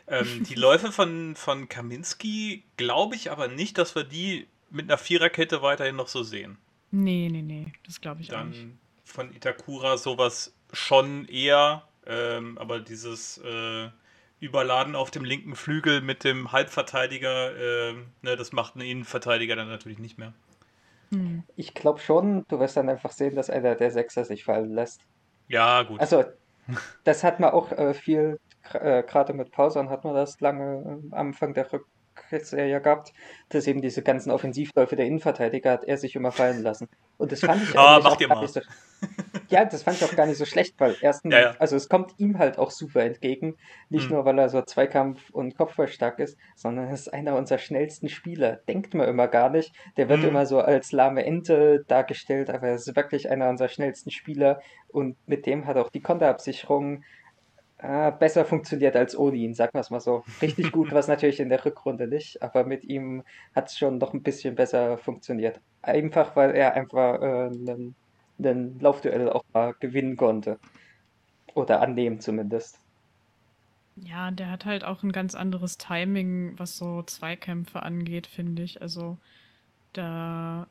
ähm, 0.08 0.44
die 0.48 0.56
Läufe 0.56 0.92
von, 0.92 1.36
von 1.36 1.70
Kaminski 1.70 2.64
glaube 2.78 3.16
ich 3.16 3.32
aber 3.32 3.48
nicht, 3.48 3.78
dass 3.78 3.96
wir 3.96 4.04
die 4.04 4.48
mit 4.70 4.90
einer 4.90 4.98
Viererkette 4.98 5.62
weiterhin 5.62 5.96
noch 5.96 6.08
so 6.08 6.24
sehen. 6.24 6.58
Nee, 6.92 7.30
nee, 7.32 7.42
nee, 7.42 7.72
das 7.86 8.02
glaube 8.02 8.22
ich 8.22 8.28
Dann 8.28 8.48
auch 8.48 8.52
nicht. 8.52 8.66
von 9.04 9.34
Itakura 9.36 9.98
sowas 9.98 10.54
schon 10.76 11.28
eher, 11.28 11.84
ähm, 12.06 12.58
aber 12.58 12.80
dieses 12.80 13.38
äh, 13.40 13.90
Überladen 14.40 14.96
auf 14.96 15.12
dem 15.12 15.24
linken 15.24 15.56
Flügel 15.56 16.02
mit 16.02 16.24
dem 16.24 16.52
Halbverteidiger, 16.52 17.56
äh, 17.56 17.94
ne, 18.22 18.36
das 18.36 18.52
macht 18.52 18.76
einen 18.76 18.86
Innenverteidiger 18.86 19.56
dann 19.56 19.70
natürlich 19.70 20.00
nicht 20.00 20.18
mehr. 20.18 20.34
Hm. 21.12 21.44
Ich 21.56 21.74
glaube 21.74 22.00
schon, 22.00 22.46
du 22.48 22.60
wirst 22.60 22.78
dann 22.78 22.90
einfach 22.90 23.12
sehen, 23.12 23.36
dass 23.36 23.50
einer 23.50 23.76
der 23.76 23.92
Sechser 23.92 24.26
sich 24.26 24.44
fallen 24.44 24.74
lässt. 24.74 25.02
Ja, 25.48 25.84
gut. 25.84 26.00
Also, 26.00 26.26
das 27.04 27.24
hat 27.24 27.40
man 27.40 27.52
auch 27.52 27.72
äh, 27.72 27.94
viel, 27.94 28.40
äh, 28.74 29.04
gerade 29.04 29.34
mit 29.34 29.52
Pausern 29.52 29.90
hat 29.90 30.04
man 30.04 30.14
das 30.14 30.40
lange 30.42 30.84
am 30.86 31.14
Anfang 31.14 31.54
der 31.54 31.68
Rückserie 31.72 32.82
gehabt, 32.82 33.14
dass 33.50 33.68
eben 33.68 33.82
diese 33.82 34.02
ganzen 34.02 34.32
Offensivläufe 34.32 34.96
der 34.96 35.06
Innenverteidiger 35.06 35.72
hat 35.72 35.84
er 35.86 35.98
sich 35.98 36.16
immer 36.16 36.32
fallen 36.32 36.62
lassen. 36.62 36.90
Und 37.18 37.32
das 37.32 37.40
fand 37.42 37.64
ich 37.64 37.76
ah, 37.78 38.00
macht 38.00 38.22
ihr 38.22 38.28
mal. 38.28 38.48
So, 38.48 38.62
ja, 39.50 39.66
das 39.66 39.84
fand 39.84 39.98
ich 39.98 40.04
auch 40.04 40.16
gar 40.16 40.26
nicht 40.26 40.38
so 40.38 40.46
schlecht, 40.46 40.76
weil 40.80 40.96
erstens, 41.02 41.34
ja, 41.34 41.40
ja. 41.40 41.56
also 41.60 41.76
es 41.76 41.90
kommt 41.90 42.14
ihm 42.18 42.38
halt 42.38 42.58
auch 42.58 42.72
super 42.72 43.04
entgegen. 43.04 43.58
Nicht 43.90 44.10
mhm. 44.10 44.18
nur, 44.18 44.26
weil 44.26 44.38
er 44.40 44.50
so 44.50 44.62
Zweikampf- 44.62 45.30
und 45.32 45.58
Kopfballstark 45.58 46.20
ist, 46.20 46.38
sondern 46.56 46.88
er 46.88 46.94
ist 46.94 47.14
einer 47.14 47.36
unserer 47.36 47.58
schnellsten 47.58 48.10
Spieler. 48.10 48.60
Denkt 48.68 48.94
man 48.94 49.08
immer 49.08 49.28
gar 49.28 49.50
nicht. 49.50 49.74
Der 49.98 50.10
wird 50.10 50.22
mhm. 50.22 50.30
immer 50.30 50.46
so 50.46 50.60
als 50.60 50.92
lahme 50.92 51.26
Ente 51.26 51.84
dargestellt, 51.88 52.50
aber 52.50 52.68
er 52.68 52.76
ist 52.76 52.96
wirklich 52.96 53.30
einer 53.30 53.50
unserer 53.50 53.70
schnellsten 53.70 54.12
Spieler 54.12 54.62
und 54.88 55.18
mit 55.28 55.46
dem 55.46 55.66
hat 55.68 55.78
auch 55.78 55.90
die 55.90 56.02
Konterabsicherung 56.02 57.04
äh, 57.78 58.12
besser 58.12 58.46
funktioniert 58.46 58.96
als 58.96 59.18
ohne 59.18 59.38
ihn, 59.38 59.54
sagen 59.54 59.74
wir 59.74 59.82
es 59.82 59.90
mal 59.90 60.00
so. 60.00 60.24
Richtig 60.42 60.72
gut 60.72 60.92
war 60.92 61.00
es 61.00 61.08
natürlich 61.08 61.40
in 61.40 61.50
der 61.50 61.64
Rückrunde 61.64 62.08
nicht, 62.08 62.42
aber 62.42 62.64
mit 62.64 62.86
ihm 62.86 63.24
hat 63.54 63.70
es 63.70 63.78
schon 63.78 63.98
noch 63.98 64.14
ein 64.14 64.24
bisschen 64.24 64.56
besser 64.56 64.98
funktioniert. 64.98 65.60
Einfach, 65.82 66.36
weil 66.36 66.56
er 66.56 66.74
einfach 66.74 67.22
äh, 67.22 67.26
einen 67.26 67.96
ein 68.40 68.80
Laufduell 68.80 69.30
auch 69.30 69.44
mal 69.54 69.74
gewinnen 69.80 70.18
konnte. 70.18 70.60
Oder 71.54 71.82
annehmen 71.82 72.20
zumindest. 72.20 72.80
Ja, 73.96 74.30
der 74.32 74.52
hat 74.52 74.66
halt 74.66 74.84
auch 74.84 75.04
ein 75.04 75.14
ganz 75.14 75.36
anderes 75.36 75.78
Timing, 75.78 76.54
was 76.58 76.78
so 76.78 77.02
Zweikämpfe 77.04 77.82
angeht, 77.82 78.28
finde 78.28 78.64
ich. 78.64 78.82
Also 78.82 79.18
da, 79.94 80.68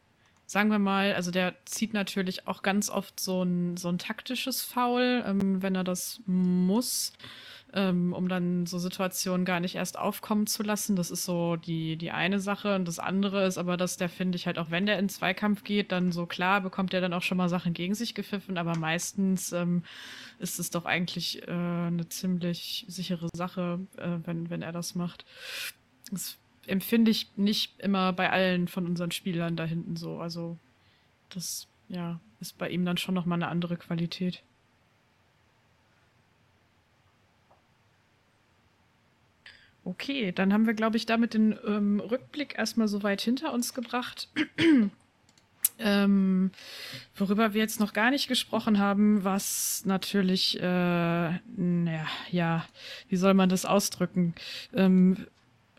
sagen 0.47 0.71
wir 0.71 0.79
mal, 0.79 1.15
also 1.15 1.31
der 1.31 1.55
zieht 1.65 1.95
natürlich 1.95 2.47
auch 2.47 2.63
ganz 2.63 2.91
oft 2.91 3.19
so 3.19 3.43
ein, 3.43 3.79
so 3.79 3.89
ein 3.89 3.97
taktisches 3.99 4.63
Foul, 4.63 5.25
ähm, 5.27 5.63
wenn 5.63 5.75
er 5.75 5.85
das 5.85 6.21
muss 6.27 7.15
ähm, 7.75 8.13
um 8.13 8.29
dann 8.29 8.67
so 8.67 8.79
Situationen 8.79 9.45
gar 9.45 9.59
nicht 9.59 9.75
erst 9.75 9.99
aufkommen 9.99 10.47
zu 10.47 10.63
lassen. 10.63 10.95
Das 10.95 11.11
ist 11.11 11.25
so 11.25 11.57
die, 11.57 11.97
die 11.97 12.13
eine 12.13 12.39
Sache. 12.39 12.77
Und 12.77 12.87
das 12.87 13.01
andere 13.01 13.47
ist 13.47 13.59
aber, 13.59 13.77
dass 13.77 13.97
der, 13.97 14.09
finde 14.09 14.37
ich, 14.37 14.47
halt 14.47 14.59
auch 14.59 14.71
wenn 14.71 14.87
der 14.87 14.99
in 14.99 15.09
Zweikampf 15.09 15.65
geht, 15.65 15.91
dann 15.91 16.13
so 16.13 16.25
klar 16.27 16.61
bekommt 16.61 16.95
er 16.95 17.01
dann 17.01 17.13
auch 17.13 17.23
schon 17.23 17.37
mal 17.37 17.49
Sachen 17.49 17.75
gegen 17.75 17.95
sich 17.95 18.15
gepfiffen. 18.15 18.59
Aber 18.59 18.77
meistens 18.79 19.53
ähm, 19.53 19.83
ist 20.39 20.61
es 20.61 20.71
doch 20.71 20.85
eigentlich 20.85 21.43
äh, 21.49 21.51
eine 21.51 22.09
ziemlich 22.09 22.85
sichere 22.89 23.29
Sache, 23.35 23.81
äh, 23.97 24.19
wenn, 24.25 24.51
wenn 24.51 24.63
er 24.63 24.73
das 24.73 24.95
macht. 24.95 25.25
Das 26.13 26.39
empfinde 26.67 27.11
ich 27.11 27.29
nicht 27.37 27.81
immer 27.81 28.13
bei 28.13 28.31
allen 28.31 28.69
von 28.69 28.87
unseren 28.87 29.11
Spielern 29.11 29.57
da 29.57 29.65
hinten 29.65 29.97
so. 29.97 30.21
Also 30.21 30.59
das 31.29 31.67
ja, 31.89 32.21
ist 32.41 32.57
bei 32.57 32.69
ihm 32.71 32.85
dann 32.85 32.99
schon 32.99 33.15
nochmal 33.15 33.39
eine 33.39 33.49
andere 33.49 33.77
Qualität. 33.77 34.45
Okay, 39.85 40.33
dann 40.33 40.53
haben 40.53 40.67
wir, 40.67 40.75
glaube 40.75 40.97
ich, 40.97 41.05
damit 41.05 41.35
den 41.35 41.59
ähm, 41.67 42.01
Rückblick 42.01 42.59
erstmal 42.59 42.89
so 42.89 43.03
weit 43.03 43.21
hinter 43.21 43.53
uns 43.53 43.75
gebracht. 43.75 44.29
ähm, 45.79 46.51
worüber 47.15 47.53
wir 47.53 47.61
jetzt 47.61 47.81
noch 47.81 47.93
gar 47.93 48.11
nicht 48.11 48.27
gesprochen 48.27 48.79
haben, 48.79 49.25
was 49.25 49.83
natürlich, 49.85 50.59
äh, 50.59 50.63
naja, 50.63 52.07
ja, 52.31 52.65
wie 53.09 53.17
soll 53.17 53.35
man 53.35 53.51
das 53.51 53.67
ausdrücken? 53.67 54.35
Ähm, 54.73 55.27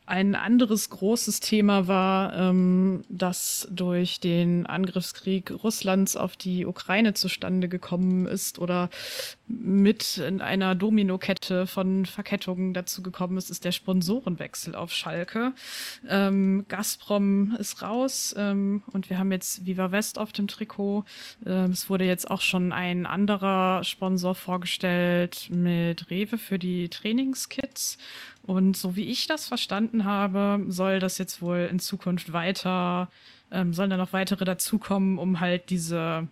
ein 0.08 0.36
anderes 0.36 0.90
großes 0.90 1.40
Thema 1.40 1.88
war, 1.88 2.36
ähm, 2.36 3.04
das 3.10 3.68
durch 3.72 4.20
den 4.20 4.66
Angriffskrieg 4.66 5.52
Russlands 5.64 6.16
auf 6.16 6.38
die 6.38 6.66
Ukraine 6.66 7.14
zustande 7.14 7.68
gekommen 7.68 8.28
ist 8.28 8.60
oder 8.60 8.90
mit 9.48 10.18
in 10.18 10.42
einer 10.42 10.76
Dominokette 10.76 11.66
von 11.66 12.06
Verkettungen 12.06 12.74
dazu 12.74 13.02
gekommen 13.02 13.38
ist, 13.38 13.50
ist 13.50 13.66
der 13.66 13.72
Sponsorenwechsel 13.72 14.76
auf 14.76 14.94
Schalke. 14.94 15.54
Ähm, 16.08 16.66
Gazprom 16.68 17.56
ist 17.60 17.82
raus 17.82 18.36
ähm, 18.38 18.84
und 18.92 19.10
wir 19.10 19.18
haben 19.18 19.32
jetzt 19.32 19.66
Viva 19.66 19.92
West 19.92 20.20
auf 20.20 20.32
dem 20.32 20.48
Trikot. 20.48 21.04
Ähm, 21.46 21.72
es 21.72 21.90
wurde 21.90 22.06
jetzt 22.06 22.30
auch 22.30 22.42
schon 22.42 22.72
ein 22.72 23.06
anderer 23.06 23.84
Sponsor 23.84 24.36
vorgestellt 24.36 25.50
mit 25.50 26.10
Rewe 26.10 26.38
für 26.38 26.60
die 26.60 26.90
Trainingskits. 26.90 27.98
Und 28.46 28.78
so 28.78 28.96
wie 28.96 29.06
ich 29.06 29.26
das 29.28 29.48
verstanden 29.48 30.06
habe, 30.06 30.64
soll 30.68 31.00
das 31.00 31.18
jetzt 31.18 31.42
wohl 31.42 31.68
in 31.72 31.80
Zukunft 31.80 32.32
weiter, 32.32 33.10
ähm, 33.52 33.74
sollen 33.74 33.90
da 33.90 33.98
noch 33.98 34.14
weitere 34.14 34.46
dazukommen, 34.46 35.18
um 35.18 35.40
halt 35.40 35.72
diese, 35.72 36.28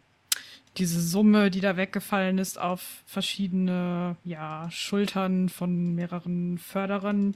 diese 0.78 1.02
Summe, 1.02 1.50
die 1.50 1.60
da 1.60 1.76
weggefallen 1.76 2.38
ist, 2.38 2.60
auf 2.60 3.02
verschiedene 3.08 4.16
ja, 4.24 4.70
Schultern 4.70 5.50
von 5.50 5.96
mehreren 5.96 6.60
Förderern 6.60 7.36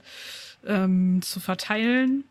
ähm, 0.64 1.22
zu 1.22 1.40
verteilen. 1.40 2.22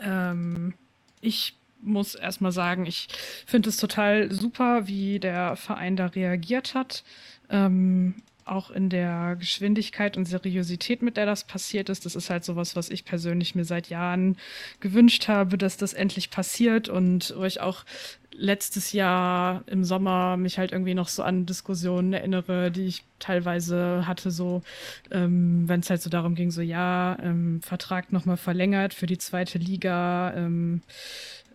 Ähm, 0.00 0.72
ich 1.20 1.54
muss 1.82 2.14
erstmal 2.14 2.52
sagen, 2.52 2.86
ich 2.86 3.08
finde 3.44 3.68
es 3.68 3.76
total 3.76 4.32
super, 4.32 4.86
wie 4.86 5.18
der 5.18 5.56
Verein 5.56 5.96
da 5.96 6.06
reagiert 6.06 6.74
hat. 6.74 7.04
Ähm, 7.50 8.14
auch 8.44 8.70
in 8.70 8.88
der 8.88 9.36
Geschwindigkeit 9.38 10.16
und 10.16 10.26
Seriosität, 10.26 11.02
mit 11.02 11.16
der 11.16 11.26
das 11.26 11.44
passiert 11.44 11.88
ist. 11.88 12.04
Das 12.06 12.16
ist 12.16 12.30
halt 12.30 12.44
sowas, 12.44 12.76
was 12.76 12.90
ich 12.90 13.04
persönlich 13.04 13.54
mir 13.54 13.64
seit 13.64 13.88
Jahren 13.88 14.36
gewünscht 14.80 15.28
habe, 15.28 15.58
dass 15.58 15.76
das 15.76 15.92
endlich 15.92 16.30
passiert 16.30 16.88
und 16.88 17.34
wo 17.36 17.44
ich 17.44 17.60
auch 17.60 17.84
letztes 18.34 18.92
Jahr 18.92 19.62
im 19.66 19.84
Sommer 19.84 20.36
mich 20.36 20.58
halt 20.58 20.72
irgendwie 20.72 20.94
noch 20.94 21.08
so 21.08 21.22
an 21.22 21.46
Diskussionen 21.46 22.12
erinnere, 22.12 22.70
die 22.70 22.86
ich 22.86 23.04
teilweise 23.18 24.06
hatte, 24.06 24.30
so 24.30 24.62
ähm, 25.10 25.68
wenn 25.68 25.80
es 25.80 25.90
halt 25.90 26.02
so 26.02 26.10
darum 26.10 26.34
ging, 26.34 26.50
so 26.50 26.62
ja, 26.62 27.16
ähm, 27.22 27.60
Vertrag 27.62 28.12
nochmal 28.12 28.36
verlängert 28.36 28.94
für 28.94 29.06
die 29.06 29.18
zweite 29.18 29.58
Liga, 29.58 30.32
ähm, 30.34 30.82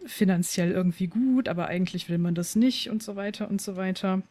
finanziell 0.08 0.72
irgendwie 0.72 1.08
gut, 1.08 1.47
aber 1.47 1.68
eigentlich 1.68 2.10
will 2.10 2.18
man 2.18 2.36
das 2.36 2.55
nicht 2.55 2.89
und 2.89 3.03
so 3.03 3.16
weiter 3.16 3.49
und 3.49 3.62
so 3.62 3.76
weiter. 3.76 4.22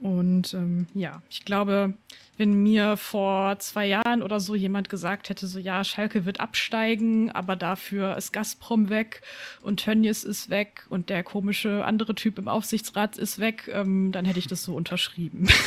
Und 0.00 0.54
ähm, 0.54 0.86
ja, 0.94 1.22
ich 1.30 1.44
glaube, 1.44 1.94
wenn 2.36 2.62
mir 2.62 2.96
vor 2.96 3.58
zwei 3.58 3.86
Jahren 3.86 4.22
oder 4.22 4.40
so 4.40 4.54
jemand 4.54 4.88
gesagt 4.88 5.28
hätte, 5.28 5.46
so 5.46 5.58
ja, 5.58 5.84
Schalke 5.84 6.24
wird 6.24 6.40
absteigen, 6.40 7.30
aber 7.30 7.54
dafür 7.54 8.16
ist 8.16 8.32
Gazprom 8.32 8.88
weg 8.88 9.22
und 9.62 9.80
Tönnies 9.80 10.24
ist 10.24 10.50
weg 10.50 10.86
und 10.88 11.10
der 11.10 11.22
komische 11.22 11.84
andere 11.84 12.14
Typ 12.14 12.38
im 12.38 12.48
Aufsichtsrat 12.48 13.18
ist 13.18 13.38
weg, 13.38 13.70
ähm, 13.72 14.12
dann 14.12 14.24
hätte 14.24 14.38
ich 14.38 14.46
das 14.46 14.62
so 14.62 14.74
unterschrieben. 14.74 15.48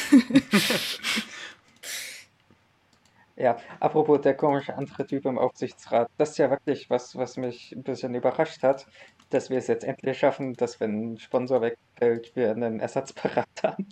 Ja, 3.35 3.57
apropos 3.79 4.21
der 4.21 4.35
komische 4.35 4.75
andere 4.75 5.07
Typ 5.07 5.25
im 5.25 5.39
Aufsichtsrat, 5.39 6.07
das 6.17 6.31
ist 6.31 6.37
ja 6.37 6.51
wirklich 6.51 6.91
was, 6.91 7.15
was 7.15 7.35
mich 7.35 7.71
ein 7.71 7.81
bisschen 7.81 8.13
überrascht 8.13 8.61
hat 8.61 8.85
dass 9.33 9.49
wir 9.49 9.57
es 9.57 9.67
jetzt 9.67 9.83
endlich 9.83 10.17
schaffen, 10.17 10.53
dass 10.53 10.79
wenn 10.79 11.13
ein 11.13 11.17
Sponsor 11.17 11.61
wegfällt, 11.61 12.35
wir 12.35 12.51
einen 12.51 12.79
Ersatzberater 12.79 13.71
haben. 13.71 13.87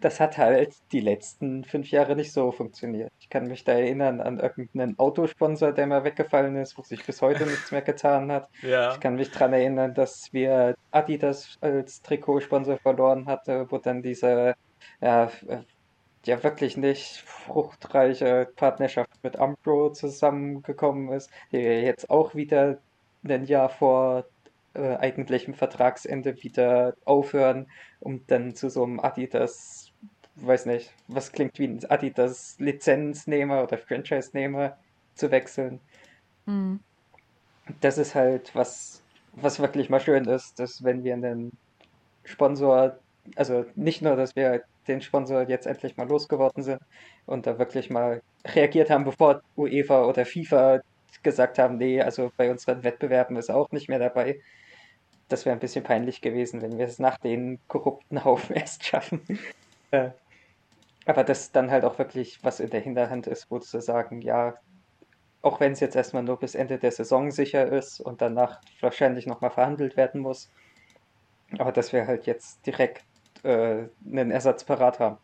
Das 0.00 0.20
hat 0.20 0.38
halt 0.38 0.74
die 0.92 1.00
letzten 1.00 1.64
fünf 1.64 1.90
Jahre 1.90 2.16
nicht 2.16 2.32
so 2.32 2.52
funktioniert. 2.52 3.12
Ich 3.18 3.28
kann 3.28 3.46
mich 3.46 3.64
da 3.64 3.72
erinnern 3.72 4.20
an 4.20 4.38
irgendeinen 4.38 4.98
Autosponsor, 4.98 5.72
der 5.72 5.86
mal 5.86 6.04
weggefallen 6.04 6.56
ist, 6.56 6.78
wo 6.78 6.82
sich 6.82 7.04
bis 7.04 7.22
heute 7.22 7.44
nichts 7.44 7.72
mehr 7.72 7.82
getan 7.82 8.30
hat. 8.30 8.48
Ja. 8.62 8.92
Ich 8.92 9.00
kann 9.00 9.16
mich 9.16 9.30
daran 9.30 9.52
erinnern, 9.52 9.94
dass 9.94 10.32
wir 10.32 10.76
Adidas 10.90 11.56
als 11.60 12.02
Trikotsponsor 12.02 12.78
verloren 12.78 13.26
hatte, 13.26 13.66
wo 13.70 13.78
dann 13.78 14.02
diese 14.02 14.54
ja, 15.00 15.30
ja 16.24 16.42
wirklich 16.42 16.76
nicht 16.76 17.22
fruchtreiche 17.26 18.48
Partnerschaft 18.56 19.22
mit 19.22 19.36
Ambro 19.36 19.90
zusammengekommen 19.90 21.12
ist, 21.12 21.30
die 21.52 21.58
jetzt 21.58 22.10
auch 22.10 22.34
wieder 22.34 22.78
ein 23.26 23.44
Jahr 23.44 23.68
vor 23.68 24.24
äh, 24.74 24.96
eigentlichem 24.96 25.54
Vertragsende 25.54 26.42
wieder 26.42 26.94
aufhören, 27.04 27.66
um 28.00 28.26
dann 28.26 28.54
zu 28.54 28.68
so 28.68 28.84
einem 28.84 29.00
Adidas 29.00 29.92
weiß 30.36 30.66
nicht, 30.66 30.92
was 31.08 31.32
klingt 31.32 31.58
wie 31.58 31.68
ein 31.68 31.84
Adidas 31.88 32.56
Lizenznehmer 32.58 33.62
oder 33.62 33.78
Franchise-Nehmer 33.78 34.76
zu 35.14 35.30
wechseln. 35.30 35.80
Mhm. 36.46 36.80
Das 37.80 37.98
ist 37.98 38.14
halt 38.14 38.54
was, 38.54 39.02
was 39.32 39.60
wirklich 39.60 39.88
mal 39.90 40.00
schön 40.00 40.24
ist, 40.24 40.58
dass 40.58 40.84
wenn 40.84 41.04
wir 41.04 41.14
einen 41.14 41.52
Sponsor, 42.24 42.98
also 43.36 43.64
nicht 43.74 44.02
nur, 44.02 44.16
dass 44.16 44.36
wir 44.36 44.64
den 44.88 45.00
Sponsor 45.00 45.48
jetzt 45.48 45.66
endlich 45.66 45.96
mal 45.96 46.08
losgeworden 46.08 46.62
sind 46.62 46.80
und 47.26 47.46
da 47.46 47.58
wirklich 47.58 47.88
mal 47.88 48.22
reagiert 48.44 48.90
haben, 48.90 49.04
bevor 49.04 49.42
UEFA 49.56 50.04
oder 50.04 50.26
FIFA 50.26 50.82
gesagt 51.22 51.58
haben, 51.58 51.78
nee, 51.78 52.02
also 52.02 52.30
bei 52.36 52.50
unseren 52.50 52.82
Wettbewerben 52.82 53.36
ist 53.36 53.50
auch 53.50 53.70
nicht 53.70 53.88
mehr 53.88 53.98
dabei. 53.98 54.40
Das 55.28 55.44
wäre 55.46 55.56
ein 55.56 55.60
bisschen 55.60 55.84
peinlich 55.84 56.20
gewesen, 56.20 56.62
wenn 56.62 56.78
wir 56.78 56.86
es 56.86 56.98
nach 56.98 57.18
den 57.18 57.58
korrupten 57.68 58.24
Haufen 58.24 58.56
erst 58.56 58.84
schaffen. 58.84 59.22
Äh, 59.90 60.10
aber 61.06 61.24
das 61.24 61.52
dann 61.52 61.70
halt 61.70 61.84
auch 61.84 61.98
wirklich 61.98 62.42
was 62.42 62.60
in 62.60 62.70
der 62.70 62.80
Hinterhand 62.80 63.26
ist, 63.26 63.50
wo 63.50 63.58
zu 63.58 63.80
sagen, 63.80 64.20
ja, 64.22 64.54
auch 65.42 65.60
wenn 65.60 65.72
es 65.72 65.80
jetzt 65.80 65.96
erstmal 65.96 66.22
nur 66.22 66.38
bis 66.38 66.54
Ende 66.54 66.78
der 66.78 66.90
Saison 66.90 67.30
sicher 67.30 67.66
ist 67.70 68.00
und 68.00 68.22
danach 68.22 68.60
wahrscheinlich 68.80 69.26
nochmal 69.26 69.50
verhandelt 69.50 69.96
werden 69.96 70.22
muss, 70.22 70.50
aber 71.58 71.70
dass 71.70 71.92
wir 71.92 72.06
halt 72.06 72.26
jetzt 72.26 72.66
direkt 72.66 73.04
äh, 73.42 73.84
einen 74.10 74.30
Ersatz 74.30 74.64
parat 74.64 74.98
haben. 75.00 75.18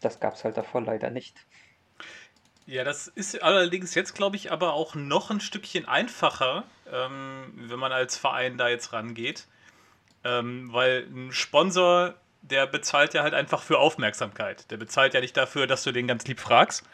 Das 0.00 0.20
gab 0.20 0.34
es 0.34 0.44
halt 0.44 0.56
davor 0.56 0.80
leider 0.80 1.10
nicht. 1.10 1.46
Ja, 2.68 2.84
das 2.84 3.08
ist 3.08 3.42
allerdings 3.42 3.94
jetzt, 3.94 4.14
glaube 4.14 4.36
ich, 4.36 4.52
aber 4.52 4.74
auch 4.74 4.94
noch 4.94 5.30
ein 5.30 5.40
Stückchen 5.40 5.88
einfacher, 5.88 6.64
ähm, 6.92 7.54
wenn 7.56 7.78
man 7.78 7.92
als 7.92 8.18
Verein 8.18 8.58
da 8.58 8.68
jetzt 8.68 8.92
rangeht. 8.92 9.46
Ähm, 10.22 10.70
weil 10.70 11.06
ein 11.10 11.32
Sponsor, 11.32 12.12
der 12.42 12.66
bezahlt 12.66 13.14
ja 13.14 13.22
halt 13.22 13.32
einfach 13.32 13.62
für 13.62 13.78
Aufmerksamkeit. 13.78 14.70
Der 14.70 14.76
bezahlt 14.76 15.14
ja 15.14 15.22
nicht 15.22 15.34
dafür, 15.34 15.66
dass 15.66 15.82
du 15.82 15.92
den 15.92 16.06
ganz 16.06 16.26
lieb 16.26 16.40
fragst, 16.40 16.84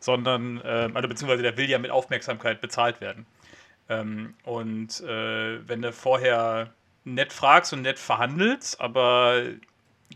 sondern, 0.00 0.60
äh, 0.62 0.90
also 0.94 1.06
beziehungsweise 1.06 1.44
der 1.44 1.56
will 1.56 1.70
ja 1.70 1.78
mit 1.78 1.92
Aufmerksamkeit 1.92 2.60
bezahlt 2.60 3.00
werden. 3.00 3.24
Ähm, 3.88 4.34
und 4.42 5.00
äh, 5.02 5.68
wenn 5.68 5.80
du 5.80 5.92
vorher 5.92 6.74
nett 7.04 7.32
fragst 7.32 7.72
und 7.72 7.82
nett 7.82 8.00
verhandelst, 8.00 8.80
aber 8.80 9.44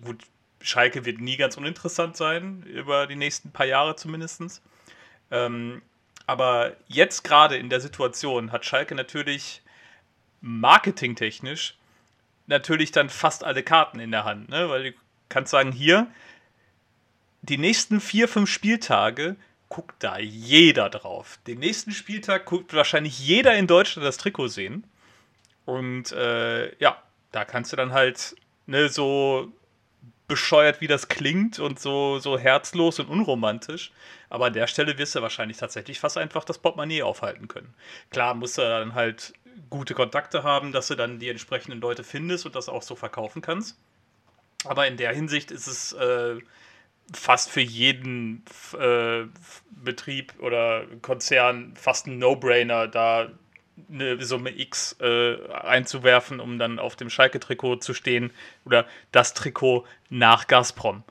gut, 0.05 0.25
Schalke 0.61 1.05
wird 1.05 1.21
nie 1.21 1.37
ganz 1.37 1.57
uninteressant 1.57 2.17
sein, 2.17 2.65
über 2.65 3.07
die 3.07 3.15
nächsten 3.15 3.53
paar 3.53 3.67
Jahre 3.67 3.95
zumindest. 3.95 4.61
Ähm, 5.31 5.83
aber 6.27 6.77
jetzt 6.87 7.23
gerade 7.25 7.57
in 7.57 7.69
der 7.69 7.81
Situation 7.81 8.53
hat 8.53 8.65
Schalke 8.65 8.95
natürlich 8.95 9.63
marketingtechnisch 10.41 11.77
natürlich 12.47 12.93
dann 12.93 13.09
fast 13.09 13.45
alle 13.45 13.63
Karten 13.63 14.01
in 14.01 14.11
der 14.11 14.25
Hand, 14.25 14.49
ne? 14.49 14.69
weil 14.69 14.91
du 14.91 14.99
kannst 15.29 15.51
sagen, 15.51 15.73
hier, 15.73 16.07
die 17.43 17.59
nächsten 17.59 18.01
vier, 18.01 18.29
fünf 18.29 18.51
Spieltage 18.51 19.37
guckt 19.69 19.97
da 19.99 20.19
jeder 20.19 20.91
drauf. 20.91 21.39
Den 21.47 21.59
nächsten 21.59 21.93
Spieltag 21.93 22.45
guckt 22.47 22.75
wahrscheinlich 22.75 23.19
jeder 23.19 23.55
in 23.57 23.67
Deutschland 23.67 24.07
das 24.07 24.19
Trikot 24.19 24.49
sehen. 24.49 24.85
Und 25.65 26.13
äh, 26.13 26.75
ja, 26.77 27.03
da 27.33 27.45
kannst 27.45 27.73
du 27.73 27.77
dann 27.77 27.93
halt 27.93 28.37
ne, 28.67 28.89
so 28.89 29.53
bescheuert, 30.29 30.81
wie 30.81 30.87
das 30.87 31.09
klingt 31.09 31.59
und 31.59 31.81
so, 31.81 32.19
so 32.19 32.39
herzlos 32.39 32.99
und 32.99 33.09
unromantisch. 33.09 33.93
Aber 34.35 34.47
an 34.47 34.53
der 34.53 34.67
Stelle 34.67 34.99
wirst 34.99 35.15
du 35.15 35.23
wahrscheinlich 35.23 35.59
tatsächlich 35.59 36.01
fast 36.01 36.19
einfach 36.19 36.43
das 36.43 36.59
Portemonnaie 36.59 37.05
aufhalten 37.05 37.47
können. 37.47 37.73
Klar 38.11 38.35
musst 38.35 38.59
du 38.59 38.63
dann 38.63 38.95
halt 38.95 39.33
gute 39.71 39.95
Kontakte 39.95 40.43
haben, 40.43 40.73
dass 40.73 40.89
du 40.89 40.97
dann 40.97 41.21
die 41.21 41.29
entsprechenden 41.29 41.81
Leute 41.81 42.03
findest 42.03 42.45
und 42.45 42.57
das 42.57 42.69
auch 42.69 42.83
so 42.83 42.97
verkaufen 42.97 43.43
kannst. 43.43 43.79
Aber 44.65 44.89
in 44.89 44.97
der 44.97 45.13
Hinsicht 45.13 45.53
ist 45.53 45.69
es 45.69 45.93
äh, 45.93 46.41
fast 47.13 47.49
für 47.49 47.61
jeden 47.61 48.43
äh, 48.77 49.27
Betrieb 49.71 50.35
oder 50.41 50.85
Konzern 51.01 51.77
fast 51.77 52.09
ein 52.09 52.19
No-Brainer, 52.19 52.89
da 52.89 53.31
eine 53.89 54.21
Summe 54.21 54.51
X 54.51 54.97
äh, 54.99 55.49
einzuwerfen, 55.53 56.41
um 56.41 56.59
dann 56.59 56.81
auf 56.81 56.97
dem 56.97 57.09
Schalke-Trikot 57.09 57.77
zu 57.77 57.95
stehen 57.95 58.33
oder 58.65 58.85
das 59.13 59.33
Trikot 59.33 59.87
nach 60.11 60.49
Gazprom. 60.49 61.05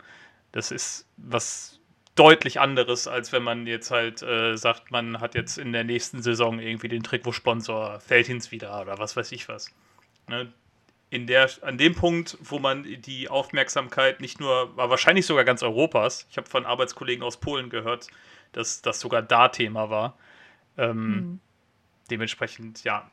Das 0.51 0.71
ist 0.71 1.07
was 1.15 1.79
deutlich 2.15 2.59
anderes, 2.59 3.07
als 3.07 3.31
wenn 3.31 3.43
man 3.43 3.65
jetzt 3.65 3.91
halt 3.91 4.21
äh, 4.21 4.55
sagt, 4.55 4.91
man 4.91 5.19
hat 5.19 5.35
jetzt 5.35 5.57
in 5.57 5.71
der 5.71 5.83
nächsten 5.83 6.21
Saison 6.21 6.59
irgendwie 6.59 6.87
den 6.87 7.03
Trikotsponsor 7.03 7.99
Feldhins 7.99 8.51
wieder 8.51 8.81
oder 8.81 8.99
was 8.99 9.15
weiß 9.15 9.31
ich 9.31 9.47
was. 9.49 9.71
Ne? 10.27 10.51
In 11.09 11.27
der, 11.27 11.49
an 11.61 11.77
dem 11.77 11.95
Punkt, 11.95 12.37
wo 12.41 12.59
man 12.59 12.83
die 12.83 13.29
Aufmerksamkeit 13.29 14.19
nicht 14.19 14.39
nur, 14.39 14.75
war 14.77 14.89
wahrscheinlich 14.89 15.25
sogar 15.25 15.43
ganz 15.43 15.61
Europas, 15.61 16.27
ich 16.29 16.37
habe 16.37 16.49
von 16.49 16.65
Arbeitskollegen 16.65 17.23
aus 17.23 17.37
Polen 17.37 17.69
gehört, 17.69 18.07
dass 18.51 18.81
das 18.81 18.99
sogar 18.99 19.21
da 19.21 19.49
Thema 19.49 19.89
war. 19.89 20.17
Ähm, 20.77 21.05
mhm 21.05 21.39
dementsprechend, 22.09 22.83
ja, 22.83 23.09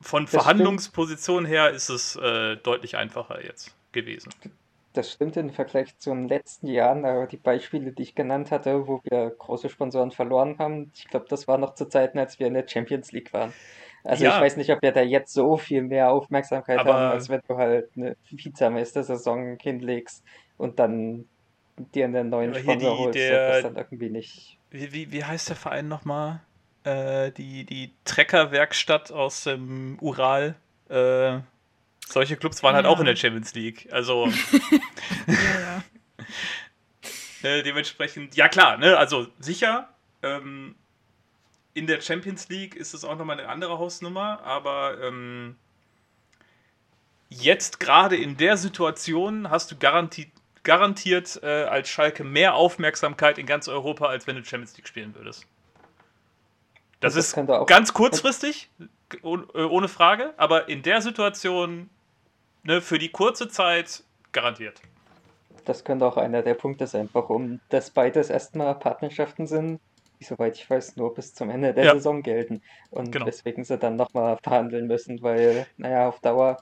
von 0.00 0.24
das 0.24 0.32
Verhandlungsposition 0.32 1.44
her 1.44 1.70
ist 1.70 1.88
es 1.88 2.16
äh, 2.16 2.56
deutlich 2.56 2.96
einfacher 2.96 3.44
jetzt 3.44 3.74
gewesen. 3.92 4.30
Das 4.92 5.10
stimmt 5.10 5.36
im 5.36 5.50
Vergleich 5.50 5.98
zu 5.98 6.10
den 6.10 6.28
letzten 6.28 6.66
Jahren, 6.66 7.04
aber 7.04 7.26
die 7.26 7.36
Beispiele, 7.36 7.92
die 7.92 8.02
ich 8.02 8.14
genannt 8.14 8.50
hatte, 8.50 8.86
wo 8.86 9.00
wir 9.04 9.30
große 9.30 9.68
Sponsoren 9.68 10.10
verloren 10.10 10.58
haben, 10.58 10.92
ich 10.94 11.08
glaube, 11.08 11.26
das 11.28 11.48
war 11.48 11.58
noch 11.58 11.74
zu 11.74 11.88
Zeiten, 11.88 12.18
als 12.18 12.38
wir 12.38 12.46
in 12.46 12.54
der 12.54 12.68
Champions 12.68 13.12
League 13.12 13.32
waren. 13.32 13.52
Also 14.04 14.24
ja, 14.24 14.36
ich 14.36 14.42
weiß 14.42 14.56
nicht, 14.56 14.70
ob 14.70 14.82
wir 14.82 14.92
da 14.92 15.00
jetzt 15.00 15.32
so 15.32 15.56
viel 15.56 15.82
mehr 15.82 16.10
Aufmerksamkeit 16.10 16.78
haben, 16.80 17.12
als 17.12 17.28
wenn 17.28 17.40
du 17.48 17.56
halt 17.56 17.90
eine 17.96 18.16
Vizemeistersaison 18.28 19.58
hinlegst 19.60 20.24
und 20.58 20.78
dann 20.78 21.26
dir 21.94 22.04
einen 22.04 22.28
neuen 22.28 22.52
Sponsor 22.52 22.76
die, 22.76 23.02
holst, 23.02 23.18
der, 23.18 23.48
das 23.48 23.62
dann 23.62 23.76
irgendwie 23.76 24.10
nicht. 24.10 24.58
Wie, 24.70 24.92
wie, 24.92 25.12
wie 25.12 25.24
heißt 25.24 25.48
der 25.48 25.56
Verein 25.56 25.88
nochmal? 25.88 26.40
äh, 26.84 27.30
die, 27.32 27.64
die 27.64 27.92
Treckerwerkstatt 28.04 29.12
aus 29.12 29.44
dem 29.44 29.98
Ural. 30.00 30.56
Äh, 30.88 31.40
solche 32.12 32.36
Clubs 32.36 32.62
waren 32.62 32.74
halt 32.74 32.84
ja. 32.84 32.88
halt 32.88 32.96
auch 32.96 33.00
in 33.00 33.06
der 33.06 33.16
Champions 33.16 33.54
League. 33.54 33.88
Also. 33.92 34.26
ja, 35.26 35.34
ja. 35.36 35.82
Äh, 37.42 37.62
dementsprechend, 37.62 38.36
ja 38.36 38.48
klar, 38.48 38.76
ne, 38.76 38.96
also 38.96 39.26
sicher. 39.38 39.88
Ähm, 40.22 40.76
in 41.74 41.86
der 41.86 42.00
Champions 42.00 42.48
League 42.48 42.76
ist 42.76 42.94
es 42.94 43.04
auch 43.04 43.16
nochmal 43.16 43.40
eine 43.40 43.48
andere 43.48 43.78
Hausnummer, 43.78 44.40
aber 44.44 45.00
ähm, 45.02 45.56
jetzt 47.28 47.80
gerade 47.80 48.16
in 48.16 48.36
der 48.36 48.56
Situation 48.56 49.50
hast 49.50 49.70
du 49.70 49.76
garantiert, 49.76 50.28
garantiert 50.62 51.40
äh, 51.42 51.64
als 51.64 51.88
Schalke 51.88 52.24
mehr 52.24 52.54
Aufmerksamkeit 52.54 53.38
in 53.38 53.46
ganz 53.46 53.68
Europa, 53.68 54.06
als 54.06 54.26
wenn 54.26 54.36
du 54.36 54.44
Champions 54.44 54.76
League 54.76 54.86
spielen 54.86 55.14
würdest. 55.14 55.46
Das, 57.00 57.14
das 57.14 57.34
ist 57.34 57.66
ganz 57.66 57.92
kurzfristig, 57.94 58.70
äh, 59.10 59.26
ohne 59.26 59.88
Frage, 59.88 60.34
aber 60.36 60.68
in 60.68 60.82
der 60.82 61.02
Situation 61.02 61.90
ne, 62.62 62.80
für 62.80 62.98
die 62.98 63.10
kurze 63.10 63.48
Zeit 63.48 64.04
garantiert. 64.32 64.80
Das 65.64 65.84
könnte 65.84 66.06
auch 66.06 66.16
einer 66.16 66.42
der 66.42 66.54
Punkte 66.54 66.86
sein, 66.86 67.08
warum 67.12 67.60
das 67.68 67.90
beides 67.90 68.30
erstmal 68.30 68.74
Partnerschaften 68.74 69.46
sind, 69.46 69.80
die, 70.18 70.24
soweit 70.24 70.56
ich 70.56 70.68
weiß, 70.68 70.96
nur 70.96 71.14
bis 71.14 71.34
zum 71.34 71.50
Ende 71.50 71.72
der 71.72 71.84
ja. 71.84 71.94
Saison 71.94 72.22
gelten. 72.22 72.62
Und 72.90 73.12
genau. 73.12 73.26
weswegen 73.26 73.64
sie 73.64 73.78
dann 73.78 73.96
nochmal 73.96 74.38
verhandeln 74.42 74.86
müssen, 74.86 75.22
weil, 75.22 75.66
naja, 75.76 76.08
auf 76.08 76.20
Dauer. 76.20 76.56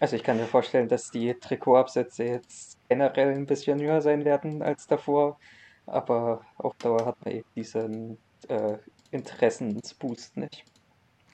Also 0.00 0.16
ich 0.16 0.22
kann 0.22 0.36
mir 0.36 0.46
vorstellen, 0.46 0.88
dass 0.88 1.10
die 1.10 1.34
Trikotabsätze 1.34 2.24
jetzt 2.24 2.78
generell 2.88 3.34
ein 3.34 3.46
bisschen 3.46 3.80
höher 3.80 4.00
sein 4.00 4.24
werden 4.24 4.62
als 4.62 4.86
davor. 4.86 5.38
Aber 5.86 6.44
auf 6.58 6.76
Dauer 6.76 7.04
hat 7.06 7.24
man 7.24 7.34
eben 7.34 7.48
diesen 7.56 8.18
äh, 8.48 8.78
Interessensboost 9.10 10.36
nicht. 10.36 10.64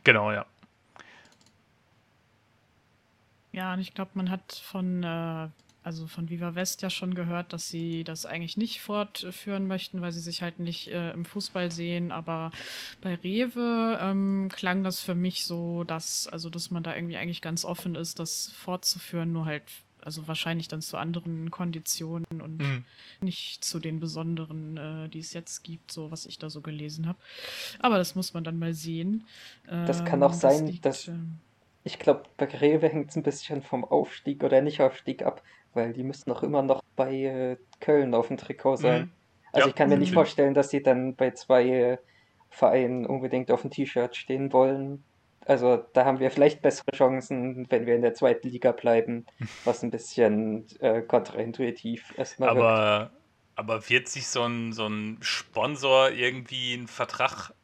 Genau, 0.05 0.33
ja. 0.33 0.47
Ja, 3.53 3.75
und 3.75 3.81
ich 3.81 3.95
glaube, 3.95 4.13
man 4.15 4.31
hat 4.31 4.53
von, 4.53 5.03
äh, 5.03 5.49
also 5.83 6.07
von 6.07 6.29
Viva 6.29 6.55
West 6.55 6.83
ja 6.83 6.91
schon 6.91 7.15
gehört, 7.15 7.53
dass 7.53 7.69
sie 7.69 8.05
das 8.05 8.27
eigentlich 8.27 8.57
nicht 8.57 8.81
fortführen 8.81 9.67
möchten, 9.67 10.01
weil 10.01 10.13
sie 10.13 10.21
sich 10.21 10.43
halt 10.43 10.59
nicht 10.59 10.89
äh, 10.89 11.13
im 11.13 11.25
Fußball 11.25 11.71
sehen. 11.71 12.13
Aber 12.13 12.51
bei 13.01 13.15
Rewe 13.15 13.99
ähm, 14.01 14.49
klang 14.53 14.85
das 14.85 15.01
für 15.01 15.15
mich 15.15 15.45
so, 15.45 15.85
dass, 15.85 16.27
also 16.27 16.51
dass 16.51 16.71
man 16.71 16.83
da 16.83 16.95
irgendwie 16.95 17.17
eigentlich 17.17 17.41
ganz 17.41 17.65
offen 17.65 17.95
ist, 17.95 18.19
das 18.19 18.53
fortzuführen, 18.53 19.33
nur 19.33 19.47
halt 19.47 19.65
also 20.01 20.29
wahrscheinlich 20.29 20.69
dann 20.69 20.81
zu 20.81 20.97
anderen 20.97 21.51
Konditionen 21.51 22.41
und 22.41 22.59
mhm. 22.59 22.85
nicht 23.21 23.65
zu 23.65 23.79
den 23.79 24.01
besonderen, 24.01 24.77
äh, 24.77 25.09
die 25.09 25.19
es 25.19 25.33
jetzt 25.33 25.65
gibt, 25.65 25.91
so 25.91 26.11
was 26.11 26.25
ich 26.25 26.39
da 26.39 26.51
so 26.51 26.61
gelesen 26.61 27.07
habe. 27.07 27.19
Aber 27.79 27.99
das 27.99 28.15
muss 28.15 28.33
man 28.33 28.45
dann 28.45 28.59
mal 28.59 28.75
sehen. 28.75 29.27
Das 29.67 30.05
kann 30.05 30.23
auch 30.23 30.33
ähm, 30.33 30.39
sein, 30.39 30.67
liegt, 30.67 30.85
dass 30.85 31.09
ähm, 31.09 31.39
ich 31.89 31.99
glaube, 31.99 32.25
bei 32.37 32.45
Rewe 32.45 32.87
hängt 32.89 33.09
es 33.09 33.17
ein 33.17 33.23
bisschen 33.23 33.63
vom 33.63 33.83
Aufstieg 33.83 34.45
oder 34.45 34.61
Nicht-Aufstieg 34.61 35.25
ab, 35.25 35.43
weil 35.73 35.95
die 35.95 36.03
müssen 36.03 36.29
noch 36.29 36.43
immer 36.43 36.61
noch 36.61 36.83
bei 36.97 37.15
äh, 37.15 37.57
Köln 37.81 38.15
auf 38.15 38.29
dem 38.29 38.37
Trikot 38.37 38.77
sein. 38.77 39.01
Mhm. 39.01 39.11
Also 39.53 39.69
ja, 39.69 39.71
ich 39.71 39.75
kann 39.75 39.89
mir 39.89 39.97
nicht 39.97 40.13
vorstellen, 40.13 40.53
dass 40.53 40.69
sie 40.69 40.83
dann 40.83 41.17
bei 41.17 41.31
zwei 41.31 41.67
äh, 41.67 41.99
Vereinen 42.51 43.07
unbedingt 43.07 43.51
auf 43.51 43.63
dem 43.63 43.71
T-Shirt 43.71 44.15
stehen 44.17 44.53
wollen. 44.53 45.03
Also 45.47 45.79
da 45.95 46.05
haben 46.05 46.21
wir 46.21 46.31
vielleicht 46.31 46.61
bessere 46.61 46.91
Chancen, 46.95 47.67
wenn 47.71 47.87
wir 47.87 47.95
in 47.95 48.03
der 48.03 48.13
zweiten 48.13 48.49
Liga 48.49 48.73
bleiben, 48.73 49.25
was 49.65 49.83
ein 49.83 49.91
bisschen 49.91 50.67
äh, 50.81 51.01
kontraintuitiv 51.01 52.13
erstmal 52.19 52.51
aber, 52.51 53.13
aber 53.55 53.89
wird 53.89 54.09
sich 54.09 54.29
so 54.29 54.43
ein, 54.43 54.75
so 54.75 54.87
ein 54.87 55.17
Sponsor 55.23 56.11
irgendwie 56.11 56.75
einen 56.75 56.87
Vertrag, 56.87 57.55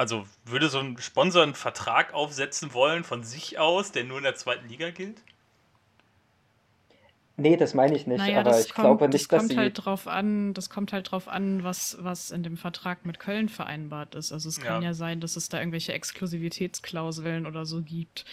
also 0.00 0.24
würde 0.46 0.70
so 0.70 0.78
ein 0.78 0.96
Sponsor 0.96 1.42
einen 1.42 1.54
Vertrag 1.54 2.14
aufsetzen 2.14 2.72
wollen 2.72 3.04
von 3.04 3.22
sich 3.22 3.58
aus, 3.58 3.92
der 3.92 4.04
nur 4.04 4.16
in 4.16 4.24
der 4.24 4.34
zweiten 4.34 4.66
Liga 4.66 4.88
gilt? 4.88 5.20
Nee, 7.36 7.58
das 7.58 7.74
meine 7.74 7.94
ich 7.94 8.06
nicht, 8.06 8.16
naja, 8.16 8.40
aber 8.40 8.58
ich 8.58 8.72
kommt, 8.72 8.86
glaube 8.86 9.08
nicht, 9.08 9.14
das 9.24 9.28
dass 9.28 9.38
kommt 9.40 9.50
sie 9.50 9.58
halt 9.58 9.84
drauf 9.84 10.08
an, 10.08 10.54
das 10.54 10.70
kommt 10.70 10.94
halt 10.94 11.10
drauf 11.10 11.28
an, 11.28 11.64
was, 11.64 11.98
was 12.00 12.30
in 12.30 12.42
dem 12.42 12.56
Vertrag 12.56 13.04
mit 13.04 13.18
Köln 13.18 13.50
vereinbart 13.50 14.14
ist. 14.14 14.32
Also 14.32 14.48
es 14.48 14.58
kann 14.58 14.80
ja, 14.80 14.88
ja 14.88 14.94
sein, 14.94 15.20
dass 15.20 15.36
es 15.36 15.50
da 15.50 15.58
irgendwelche 15.58 15.92
Exklusivitätsklauseln 15.92 17.44
oder 17.44 17.66
so 17.66 17.82
gibt. 17.82 18.24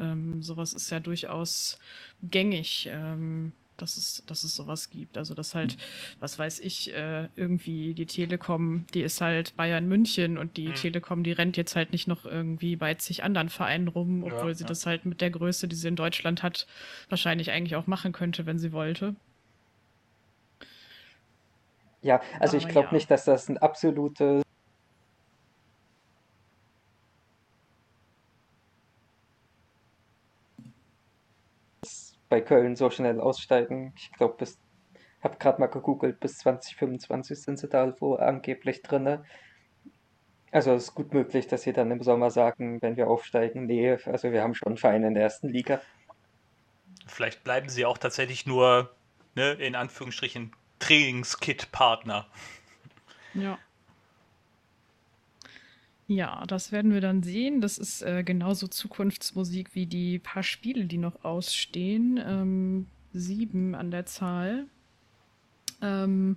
Ähm, 0.00 0.42
sowas 0.42 0.72
ist 0.72 0.90
ja 0.90 0.98
durchaus 0.98 1.78
gängig. 2.22 2.88
Ähm, 2.90 3.52
dass 3.82 3.96
es, 3.96 4.22
dass 4.26 4.44
es 4.44 4.54
sowas 4.54 4.88
gibt. 4.88 5.18
Also 5.18 5.34
dass 5.34 5.54
halt, 5.54 5.76
was 6.20 6.38
weiß 6.38 6.60
ich, 6.60 6.94
äh, 6.94 7.28
irgendwie 7.36 7.94
die 7.94 8.06
Telekom, 8.06 8.86
die 8.94 9.02
ist 9.02 9.20
halt 9.20 9.56
Bayern 9.56 9.86
München 9.88 10.38
und 10.38 10.56
die 10.56 10.68
mhm. 10.68 10.74
Telekom, 10.74 11.24
die 11.24 11.32
rennt 11.32 11.56
jetzt 11.56 11.76
halt 11.76 11.92
nicht 11.92 12.08
noch 12.08 12.24
irgendwie 12.24 12.76
bei 12.76 12.94
zig 12.94 13.24
anderen 13.24 13.48
Vereinen 13.48 13.88
rum, 13.88 14.24
obwohl 14.24 14.48
ja, 14.50 14.54
sie 14.54 14.64
ja. 14.64 14.68
das 14.68 14.86
halt 14.86 15.04
mit 15.04 15.20
der 15.20 15.30
Größe, 15.30 15.68
die 15.68 15.76
sie 15.76 15.88
in 15.88 15.96
Deutschland 15.96 16.42
hat, 16.42 16.66
wahrscheinlich 17.08 17.50
eigentlich 17.50 17.76
auch 17.76 17.86
machen 17.86 18.12
könnte, 18.12 18.46
wenn 18.46 18.58
sie 18.58 18.72
wollte. 18.72 19.16
Ja, 22.00 22.20
also 22.40 22.56
Aber 22.56 22.66
ich 22.66 22.68
glaube 22.68 22.88
ja. 22.88 22.94
nicht, 22.94 23.10
dass 23.10 23.24
das 23.24 23.48
ein 23.48 23.58
absolutes 23.58 24.42
bei 32.32 32.40
Köln 32.40 32.76
so 32.76 32.88
schnell 32.88 33.20
aussteigen. 33.20 33.92
Ich 33.94 34.10
glaube, 34.12 34.36
bis 34.38 34.58
habe 35.22 35.36
gerade 35.36 35.60
mal 35.60 35.66
gegoogelt, 35.66 36.18
bis 36.18 36.38
2025 36.38 37.42
sind 37.42 37.58
sie 37.58 37.68
da 37.68 37.94
wo 38.00 38.14
angeblich 38.14 38.80
drin. 38.80 39.18
Also 40.50 40.72
es 40.72 40.84
ist 40.84 40.94
gut 40.94 41.12
möglich, 41.12 41.46
dass 41.46 41.60
sie 41.60 41.74
dann 41.74 41.90
im 41.90 42.02
Sommer 42.02 42.30
sagen, 42.30 42.80
wenn 42.80 42.96
wir 42.96 43.08
aufsteigen, 43.08 43.66
nee, 43.66 43.98
also 44.06 44.32
wir 44.32 44.42
haben 44.42 44.54
schon 44.54 44.68
einen 44.68 44.76
Verein 44.78 45.04
in 45.04 45.12
der 45.12 45.24
ersten 45.24 45.50
Liga. 45.50 45.82
Vielleicht 47.06 47.44
bleiben 47.44 47.68
sie 47.68 47.84
auch 47.84 47.98
tatsächlich 47.98 48.46
nur, 48.46 48.94
ne, 49.34 49.52
in 49.52 49.74
Anführungsstrichen, 49.74 50.52
Trainingskit-Partner. 50.78 52.26
Ja. 53.34 53.58
Ja, 56.06 56.44
das 56.46 56.72
werden 56.72 56.92
wir 56.92 57.00
dann 57.00 57.22
sehen. 57.22 57.60
Das 57.60 57.78
ist 57.78 58.02
äh, 58.02 58.22
genauso 58.24 58.66
Zukunftsmusik 58.66 59.74
wie 59.74 59.86
die 59.86 60.18
paar 60.18 60.42
Spiele, 60.42 60.84
die 60.84 60.98
noch 60.98 61.24
ausstehen. 61.24 62.20
Ähm, 62.24 62.86
sieben 63.12 63.74
an 63.74 63.90
der 63.90 64.06
Zahl. 64.06 64.66
Ähm, 65.80 66.36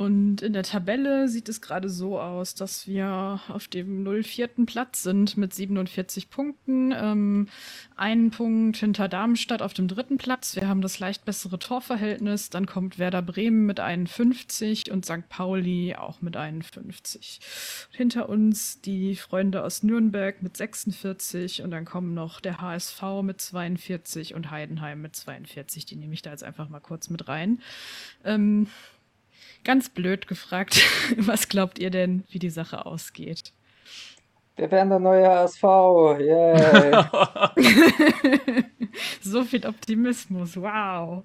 und 0.00 0.40
in 0.40 0.54
der 0.54 0.62
Tabelle 0.62 1.28
sieht 1.28 1.50
es 1.50 1.60
gerade 1.60 1.90
so 1.90 2.18
aus, 2.18 2.54
dass 2.54 2.86
wir 2.86 3.38
auf 3.48 3.68
dem 3.68 4.02
04. 4.02 4.48
Platz 4.64 5.02
sind 5.02 5.36
mit 5.36 5.52
47 5.52 6.30
Punkten. 6.30 6.90
Ähm, 6.96 7.48
einen 7.96 8.30
Punkt 8.30 8.78
hinter 8.78 9.08
Darmstadt 9.08 9.60
auf 9.60 9.74
dem 9.74 9.88
dritten 9.88 10.16
Platz. 10.16 10.56
Wir 10.56 10.68
haben 10.68 10.80
das 10.80 11.00
leicht 11.00 11.26
bessere 11.26 11.58
Torverhältnis. 11.58 12.48
Dann 12.48 12.64
kommt 12.64 12.98
Werder 12.98 13.20
Bremen 13.20 13.66
mit 13.66 13.78
51 13.78 14.90
und 14.90 15.04
St. 15.04 15.28
Pauli 15.28 15.94
auch 15.94 16.22
mit 16.22 16.34
51. 16.34 17.40
Hinter 17.90 18.30
uns 18.30 18.80
die 18.80 19.16
Freunde 19.16 19.62
aus 19.62 19.82
Nürnberg 19.82 20.42
mit 20.42 20.56
46 20.56 21.60
und 21.60 21.72
dann 21.72 21.84
kommen 21.84 22.14
noch 22.14 22.40
der 22.40 22.62
HSV 22.62 23.02
mit 23.22 23.42
42 23.42 24.32
und 24.34 24.50
Heidenheim 24.50 25.02
mit 25.02 25.14
42. 25.14 25.84
Die 25.84 25.96
nehme 25.96 26.14
ich 26.14 26.22
da 26.22 26.30
jetzt 26.30 26.42
einfach 26.42 26.70
mal 26.70 26.80
kurz 26.80 27.10
mit 27.10 27.28
rein. 27.28 27.60
Ähm, 28.24 28.66
ganz 29.64 29.88
blöd 29.88 30.26
gefragt, 30.26 30.80
was 31.16 31.48
glaubt 31.48 31.78
ihr 31.78 31.90
denn, 31.90 32.24
wie 32.30 32.38
die 32.38 32.50
Sache 32.50 32.86
ausgeht? 32.86 33.52
Wir 34.56 34.70
werden 34.70 34.90
der 34.90 34.98
neue 34.98 35.30
ASV. 35.30 35.62
Yeah. 36.20 37.50
so 39.22 39.44
viel 39.44 39.66
Optimismus. 39.66 40.56
Wow. 40.56 41.24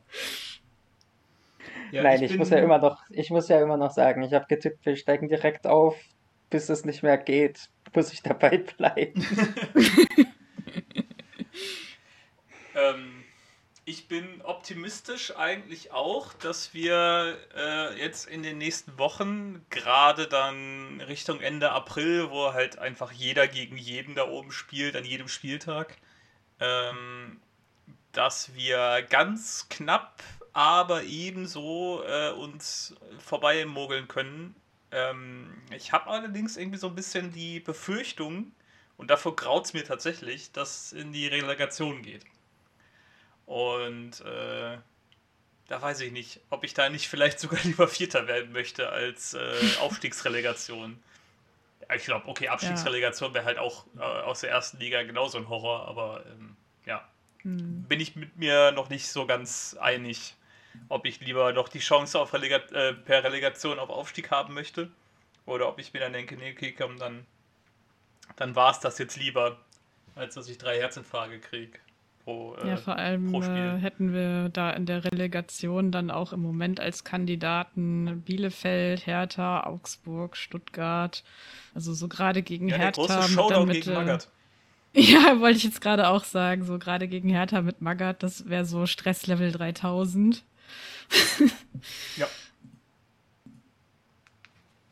Ja, 1.91 2.03
Nein, 2.03 2.23
ich, 2.23 2.31
ich 2.31 2.37
muss 2.37 2.49
ja 2.49 2.59
immer 2.59 2.77
noch, 2.77 3.03
ich 3.09 3.29
muss 3.31 3.49
ja 3.49 3.61
immer 3.61 3.75
noch 3.77 3.91
sagen, 3.91 4.21
ich 4.23 4.33
habe 4.33 4.45
getippt, 4.47 4.85
wir 4.85 4.95
steigen 4.95 5.27
direkt 5.27 5.67
auf, 5.67 5.97
bis 6.49 6.69
es 6.69 6.85
nicht 6.85 7.03
mehr 7.03 7.17
geht, 7.17 7.69
muss 7.93 8.13
ich 8.13 8.23
dabei 8.23 8.57
bleiben. 8.57 9.25
ähm, 12.75 13.24
ich 13.85 14.07
bin 14.07 14.41
optimistisch 14.41 15.35
eigentlich 15.35 15.91
auch, 15.91 16.33
dass 16.33 16.73
wir 16.73 17.37
äh, 17.55 17.99
jetzt 17.99 18.27
in 18.27 18.41
den 18.41 18.57
nächsten 18.57 18.97
Wochen, 18.97 19.63
gerade 19.69 20.27
dann 20.27 21.01
Richtung 21.01 21.39
Ende 21.39 21.71
April, 21.71 22.31
wo 22.31 22.51
halt 22.53 22.79
einfach 22.79 23.11
jeder 23.11 23.47
gegen 23.47 23.77
jeden 23.77 24.15
da 24.15 24.27
oben 24.27 24.51
spielt, 24.51 24.95
an 24.95 25.05
jedem 25.05 25.27
Spieltag, 25.27 25.97
ähm, 26.59 27.39
dass 28.11 28.55
wir 28.55 29.03
ganz 29.03 29.67
knapp, 29.69 30.23
aber 30.53 31.03
ebenso 31.03 32.03
äh, 32.07 32.31
uns 32.31 32.95
vorbei 33.19 33.65
mogeln 33.65 34.07
können. 34.07 34.55
Ähm, 34.91 35.61
ich 35.75 35.91
habe 35.91 36.07
allerdings 36.09 36.57
irgendwie 36.57 36.79
so 36.79 36.87
ein 36.87 36.95
bisschen 36.95 37.31
die 37.31 37.59
Befürchtung, 37.59 38.51
und 38.97 39.09
davor 39.11 39.35
graut 39.35 39.65
es 39.65 39.73
mir 39.73 39.83
tatsächlich, 39.83 40.53
dass 40.53 40.85
es 40.85 40.93
in 40.93 41.11
die 41.11 41.27
Relegation 41.27 42.01
geht. 42.01 42.25
Und 43.45 44.21
äh, 44.21 44.77
da 45.67 45.81
weiß 45.81 46.01
ich 46.01 46.11
nicht, 46.11 46.39
ob 46.49 46.63
ich 46.63 46.73
da 46.73 46.89
nicht 46.89 47.07
vielleicht 47.07 47.39
sogar 47.39 47.59
lieber 47.63 47.87
Vierter 47.87 48.27
werden 48.27 48.51
möchte 48.51 48.89
als 48.89 49.33
äh, 49.33 49.53
Aufstiegsrelegation. 49.79 51.01
Ich 51.95 52.05
glaube, 52.05 52.27
okay, 52.27 52.47
Abstiegsrelegation 52.47 53.33
wäre 53.33 53.45
halt 53.45 53.59
auch 53.59 53.85
äh, 53.97 54.01
aus 54.01 54.41
der 54.41 54.49
ersten 54.49 54.79
Liga 54.79 55.03
genauso 55.03 55.37
ein 55.37 55.49
Horror, 55.49 55.87
aber 55.87 56.23
ähm, 56.25 56.55
ja, 56.85 57.07
hm. 57.41 57.83
bin 57.83 57.99
ich 57.99 58.15
mit 58.15 58.37
mir 58.37 58.71
noch 58.71 58.89
nicht 58.89 59.07
so 59.07 59.27
ganz 59.27 59.77
einig, 59.79 60.35
ob 60.89 61.05
ich 61.05 61.19
lieber 61.19 61.53
noch 61.53 61.69
die 61.69 61.79
Chance 61.79 62.19
auf 62.19 62.33
Relega 62.33 62.57
äh, 62.57 62.93
per 62.93 63.23
Relegation 63.23 63.77
auf 63.77 63.89
Aufstieg 63.89 64.31
haben 64.31 64.55
möchte 64.55 64.89
oder 65.45 65.67
ob 65.67 65.77
ich 65.77 65.93
mir 65.93 65.99
dann 65.99 66.13
denke, 66.13 66.35
nee, 66.37 66.53
okay, 66.53 66.73
komm, 66.75 66.97
dann, 66.97 67.25
dann 68.35 68.55
war 68.55 68.71
es 68.71 68.79
das 68.79 68.97
jetzt 68.97 69.15
lieber, 69.15 69.59
als 70.15 70.33
dass 70.33 70.49
ich 70.49 70.57
drei 70.57 70.79
Herzinfarkte 70.79 71.39
kriege 71.39 71.77
pro 72.25 72.55
äh, 72.55 72.67
Ja, 72.67 72.77
vor 72.77 72.97
allem 72.97 73.33
äh, 73.33 73.77
hätten 73.77 74.11
wir 74.11 74.49
da 74.49 74.71
in 74.71 74.85
der 74.85 75.05
Relegation 75.05 75.91
dann 75.91 76.11
auch 76.11 76.33
im 76.33 76.41
Moment 76.41 76.79
als 76.79 77.03
Kandidaten 77.03 78.21
Bielefeld, 78.25 79.05
Hertha, 79.05 79.65
Augsburg, 79.65 80.35
Stuttgart. 80.35 81.23
Also 81.73 81.93
so 81.93 82.07
gerade 82.07 82.41
gegen 82.41 82.67
ja, 82.67 82.77
Hertha. 82.77 83.05
Der 83.05 83.15
große 83.17 83.29
Showdown 83.29 83.67
mit, 83.67 83.77
gegen 83.77 83.91
äh, 83.91 83.93
Magath. 83.93 84.29
Ja, 84.97 85.41
wollte 85.41 85.57
ich 85.57 85.65
jetzt 85.65 85.81
gerade 85.81 86.07
auch 86.07 86.23
sagen. 86.23 86.63
So 86.63 86.79
gerade 86.79 87.07
gegen 87.07 87.29
Hertha 87.29 87.61
mit 87.61 87.81
Magath, 87.81 88.23
das 88.23 88.49
wäre 88.49 88.65
so 88.65 88.85
Stresslevel 88.85 89.51
3000. 89.51 90.43
ja. 92.15 92.27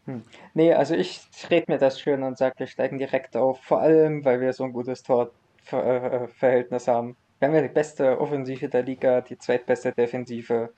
Hm. 0.05 0.23
Nee, 0.53 0.73
also 0.73 0.93
ich 0.93 1.21
rede 1.49 1.71
mir 1.71 1.77
das 1.77 2.01
schön 2.01 2.23
und 2.23 2.37
sage, 2.37 2.55
wir 2.57 2.67
steigen 2.67 2.97
direkt 2.97 3.37
auf. 3.37 3.63
Vor 3.63 3.79
allem, 3.79 4.25
weil 4.25 4.41
wir 4.41 4.51
so 4.51 4.65
ein 4.65 4.73
gutes 4.73 5.03
Torverhältnis 5.03 6.89
haben. 6.89 7.15
Wir 7.43 7.49
haben 7.49 7.55
ja 7.55 7.61
die 7.61 7.73
beste 7.73 8.21
Offensive 8.21 8.69
der 8.69 8.83
Liga, 8.83 9.19
die 9.19 9.37
zweitbeste 9.37 9.91
Defensive. 9.91 10.73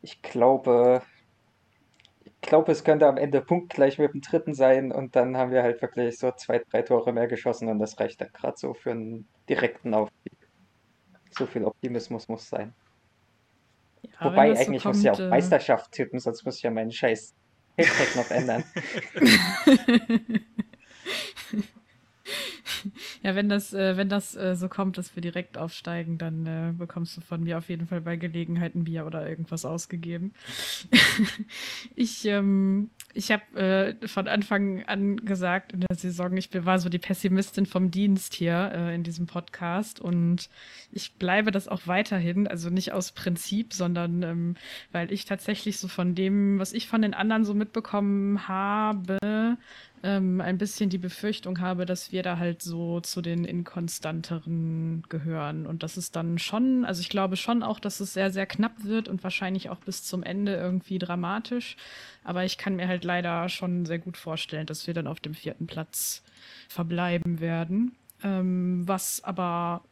Ich 0.00 0.22
glaube, 0.22 1.02
ich 2.24 2.32
glaube, 2.40 2.72
es 2.72 2.82
könnte 2.82 3.06
am 3.06 3.18
Ende 3.18 3.42
punktgleich 3.42 3.98
mit 3.98 4.14
dem 4.14 4.22
dritten 4.22 4.54
sein 4.54 4.90
und 4.90 5.16
dann 5.16 5.36
haben 5.36 5.50
wir 5.50 5.62
halt 5.62 5.82
wirklich 5.82 6.16
so 6.16 6.30
zwei, 6.30 6.62
drei 6.70 6.80
Tore 6.80 7.12
mehr 7.12 7.26
geschossen 7.26 7.68
und 7.68 7.78
das 7.78 8.00
reicht 8.00 8.22
ja 8.22 8.26
gerade 8.28 8.56
so 8.56 8.72
für 8.72 8.92
einen 8.92 9.28
direkten 9.50 9.92
Aufstieg. 9.92 10.32
So 11.30 11.44
viel 11.44 11.66
Optimismus 11.66 12.26
muss 12.26 12.48
sein. 12.48 12.72
Ja, 14.00 14.30
Wobei, 14.30 14.56
eigentlich 14.56 14.82
so 14.82 14.88
kommt, 14.88 14.94
muss 14.94 14.98
ich 15.00 15.04
ja 15.04 15.12
auch 15.12 15.20
äh, 15.20 15.28
Meisterschaft 15.28 15.92
tippen, 15.92 16.20
sonst 16.20 16.42
muss 16.46 16.56
ich 16.56 16.62
ja 16.62 16.70
meinen 16.70 16.90
scheiß 16.90 17.34
Hashtag 17.76 18.16
noch 18.16 18.30
ändern. 18.30 18.64
Ja, 23.22 23.34
wenn 23.34 23.48
das, 23.48 23.72
äh, 23.72 23.96
wenn 23.96 24.08
das 24.08 24.34
äh, 24.34 24.56
so 24.56 24.68
kommt, 24.68 24.98
dass 24.98 25.14
wir 25.14 25.20
direkt 25.20 25.58
aufsteigen, 25.58 26.18
dann 26.18 26.46
äh, 26.46 26.72
bekommst 26.76 27.16
du 27.16 27.20
von 27.20 27.42
mir 27.42 27.58
auf 27.58 27.68
jeden 27.68 27.86
Fall 27.86 28.00
bei 28.00 28.16
Gelegenheit 28.16 28.74
ein 28.74 28.84
Bier 28.84 29.06
oder 29.06 29.28
irgendwas 29.28 29.64
ausgegeben. 29.64 30.32
ich 31.94 32.24
ähm, 32.24 32.90
ich 33.14 33.30
habe 33.30 33.60
äh, 33.60 34.08
von 34.08 34.28
Anfang 34.28 34.84
an 34.84 35.16
gesagt 35.16 35.72
in 35.72 35.80
der 35.80 35.96
Saison, 35.96 36.36
ich 36.36 36.48
war 36.64 36.78
so 36.78 36.88
die 36.88 36.98
Pessimistin 36.98 37.66
vom 37.66 37.90
Dienst 37.90 38.34
hier 38.34 38.72
äh, 38.74 38.94
in 38.94 39.02
diesem 39.02 39.26
Podcast 39.26 40.00
und 40.00 40.48
ich 40.90 41.14
bleibe 41.14 41.50
das 41.50 41.68
auch 41.68 41.86
weiterhin, 41.86 42.46
also 42.46 42.70
nicht 42.70 42.92
aus 42.92 43.12
Prinzip, 43.12 43.74
sondern 43.74 44.22
ähm, 44.22 44.54
weil 44.92 45.12
ich 45.12 45.24
tatsächlich 45.24 45.78
so 45.78 45.88
von 45.88 46.14
dem, 46.14 46.58
was 46.58 46.72
ich 46.72 46.88
von 46.88 47.02
den 47.02 47.14
anderen 47.14 47.44
so 47.44 47.54
mitbekommen 47.54 48.48
habe, 48.48 49.18
ähm, 50.02 50.40
ein 50.40 50.58
bisschen 50.58 50.90
die 50.90 50.98
Befürchtung 50.98 51.60
habe, 51.60 51.86
dass 51.86 52.12
wir 52.12 52.22
da 52.22 52.38
halt 52.38 52.62
so 52.62 53.00
zu 53.00 53.22
den 53.22 53.44
inkonstanteren 53.44 55.04
gehören. 55.08 55.66
Und 55.66 55.82
das 55.82 55.96
ist 55.96 56.16
dann 56.16 56.38
schon, 56.38 56.84
also 56.84 57.00
ich 57.00 57.08
glaube 57.08 57.36
schon 57.36 57.62
auch, 57.62 57.78
dass 57.78 58.00
es 58.00 58.12
sehr, 58.12 58.30
sehr 58.30 58.46
knapp 58.46 58.84
wird 58.84 59.08
und 59.08 59.22
wahrscheinlich 59.22 59.70
auch 59.70 59.78
bis 59.78 60.02
zum 60.02 60.22
Ende 60.22 60.54
irgendwie 60.54 60.98
dramatisch. 60.98 61.76
Aber 62.24 62.44
ich 62.44 62.58
kann 62.58 62.76
mir 62.76 62.88
halt 62.88 63.04
leider 63.04 63.48
schon 63.48 63.86
sehr 63.86 63.98
gut 63.98 64.16
vorstellen, 64.16 64.66
dass 64.66 64.86
wir 64.86 64.94
dann 64.94 65.06
auf 65.06 65.20
dem 65.20 65.34
vierten 65.34 65.66
Platz 65.66 66.22
verbleiben 66.68 67.40
werden. 67.40 67.96
Ähm, 68.24 68.86
was 68.86 69.22
aber 69.24 69.82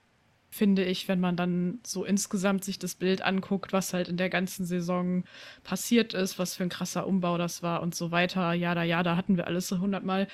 finde 0.50 0.84
ich, 0.84 1.08
wenn 1.08 1.20
man 1.20 1.36
dann 1.36 1.80
so 1.84 2.04
insgesamt 2.04 2.64
sich 2.64 2.78
das 2.78 2.96
Bild 2.96 3.22
anguckt, 3.22 3.72
was 3.72 3.94
halt 3.94 4.08
in 4.08 4.16
der 4.16 4.30
ganzen 4.30 4.66
Saison 4.66 5.24
passiert 5.62 6.12
ist, 6.12 6.38
was 6.38 6.56
für 6.56 6.64
ein 6.64 6.68
krasser 6.68 7.06
Umbau 7.06 7.38
das 7.38 7.62
war 7.62 7.82
und 7.82 7.94
so 7.94 8.10
weiter, 8.10 8.52
ja, 8.52 8.74
da, 8.74 8.82
ja, 8.82 9.02
da 9.02 9.16
hatten 9.16 9.36
wir 9.36 9.46
alles 9.46 9.68
so 9.68 9.78
hundertmal, 9.78 10.26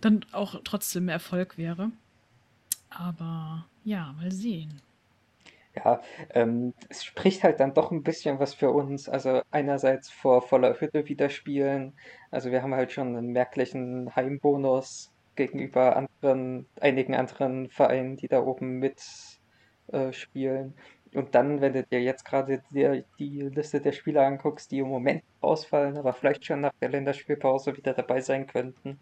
dann 0.00 0.24
auch 0.32 0.60
trotzdem 0.64 1.08
Erfolg 1.08 1.58
wäre. 1.58 1.90
Aber 2.88 3.66
ja, 3.84 4.14
mal 4.18 4.32
sehen. 4.32 4.80
Ja, 5.76 6.02
ähm, 6.34 6.74
es 6.88 7.04
spricht 7.04 7.44
halt 7.44 7.60
dann 7.60 7.74
doch 7.74 7.92
ein 7.92 8.02
bisschen 8.02 8.40
was 8.40 8.54
für 8.54 8.70
uns. 8.70 9.08
Also 9.08 9.42
einerseits 9.50 10.10
vor 10.10 10.42
voller 10.42 10.80
Hütte 10.80 11.06
wieder 11.08 11.28
spielen. 11.30 11.92
Also 12.30 12.50
wir 12.50 12.62
haben 12.62 12.74
halt 12.74 12.92
schon 12.92 13.16
einen 13.16 13.32
merklichen 13.32 14.14
Heimbonus 14.16 15.12
gegenüber 15.36 15.96
anderen, 15.96 16.66
einigen 16.80 17.14
anderen 17.14 17.70
Vereinen, 17.70 18.16
die 18.16 18.26
da 18.28 18.40
oben 18.42 18.78
mit 18.78 19.00
äh, 19.92 20.12
spielen. 20.12 20.74
Und 21.14 21.34
dann, 21.34 21.60
wenn 21.60 21.72
du 21.72 21.82
dir 21.82 22.00
jetzt 22.00 22.24
gerade 22.24 22.62
die, 22.70 23.04
die 23.18 23.42
Liste 23.42 23.80
der 23.80 23.92
Spieler 23.92 24.26
anguckst, 24.26 24.70
die 24.70 24.78
im 24.78 24.88
Moment 24.88 25.22
ausfallen, 25.40 25.96
aber 25.96 26.12
vielleicht 26.12 26.44
schon 26.44 26.60
nach 26.60 26.72
der 26.80 26.90
Länderspielpause 26.90 27.76
wieder 27.76 27.94
dabei 27.94 28.20
sein 28.20 28.46
könnten, 28.46 29.00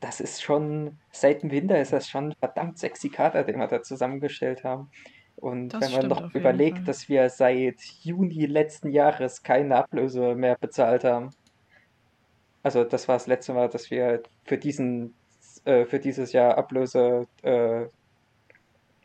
das 0.00 0.20
ist 0.20 0.42
schon, 0.42 0.98
seit 1.10 1.42
dem 1.42 1.50
Winter 1.50 1.80
ist 1.80 1.94
das 1.94 2.08
schon 2.08 2.28
ein 2.28 2.34
verdammt 2.38 2.78
sexy 2.78 3.08
Kader, 3.08 3.44
den 3.44 3.58
wir 3.58 3.68
da 3.68 3.82
zusammengestellt 3.82 4.62
haben. 4.62 4.90
Und 5.36 5.70
das 5.70 5.80
wenn 5.80 6.08
man 6.08 6.08
noch 6.08 6.34
überlegt, 6.34 6.86
dass 6.86 7.08
wir 7.08 7.30
seit 7.30 7.80
Juni 8.02 8.44
letzten 8.46 8.90
Jahres 8.90 9.42
keine 9.42 9.76
Ablöse 9.76 10.34
mehr 10.34 10.56
bezahlt 10.56 11.04
haben. 11.04 11.30
Also 12.62 12.84
das 12.84 13.08
war 13.08 13.16
das 13.16 13.26
letzte 13.26 13.54
Mal, 13.54 13.68
dass 13.68 13.90
wir 13.90 14.22
für 14.44 14.58
diesen 14.58 15.14
äh, 15.64 15.86
für 15.86 15.98
dieses 15.98 16.32
Jahr 16.32 16.58
Ablöse 16.58 17.26
äh, 17.42 17.86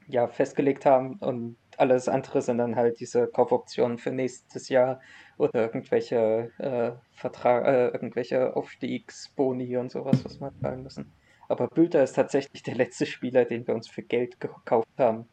ja, 0.09 0.27
festgelegt 0.27 0.85
haben 0.85 1.15
und 1.19 1.55
alles 1.77 2.09
andere 2.09 2.41
sind 2.41 2.57
dann 2.57 2.75
halt 2.75 2.99
diese 2.99 3.27
Kaufoptionen 3.27 3.97
für 3.97 4.11
nächstes 4.11 4.67
Jahr 4.67 4.99
oder 5.37 5.61
irgendwelche 5.61 6.51
äh, 6.57 6.91
Vertrag, 7.15 7.65
äh, 7.65 7.87
irgendwelche 7.87 8.55
Aufstiegsboni 8.55 9.77
und 9.77 9.91
sowas, 9.91 10.25
was 10.25 10.41
wir 10.41 10.51
zahlen 10.61 10.83
müssen. 10.83 11.13
Aber 11.47 11.67
Bülter 11.67 12.03
ist 12.03 12.13
tatsächlich 12.13 12.63
der 12.63 12.75
letzte 12.75 13.05
Spieler, 13.05 13.45
den 13.45 13.65
wir 13.65 13.73
uns 13.75 13.87
für 13.87 14.03
Geld 14.03 14.39
gekauft 14.39 14.89
haben. 14.97 15.29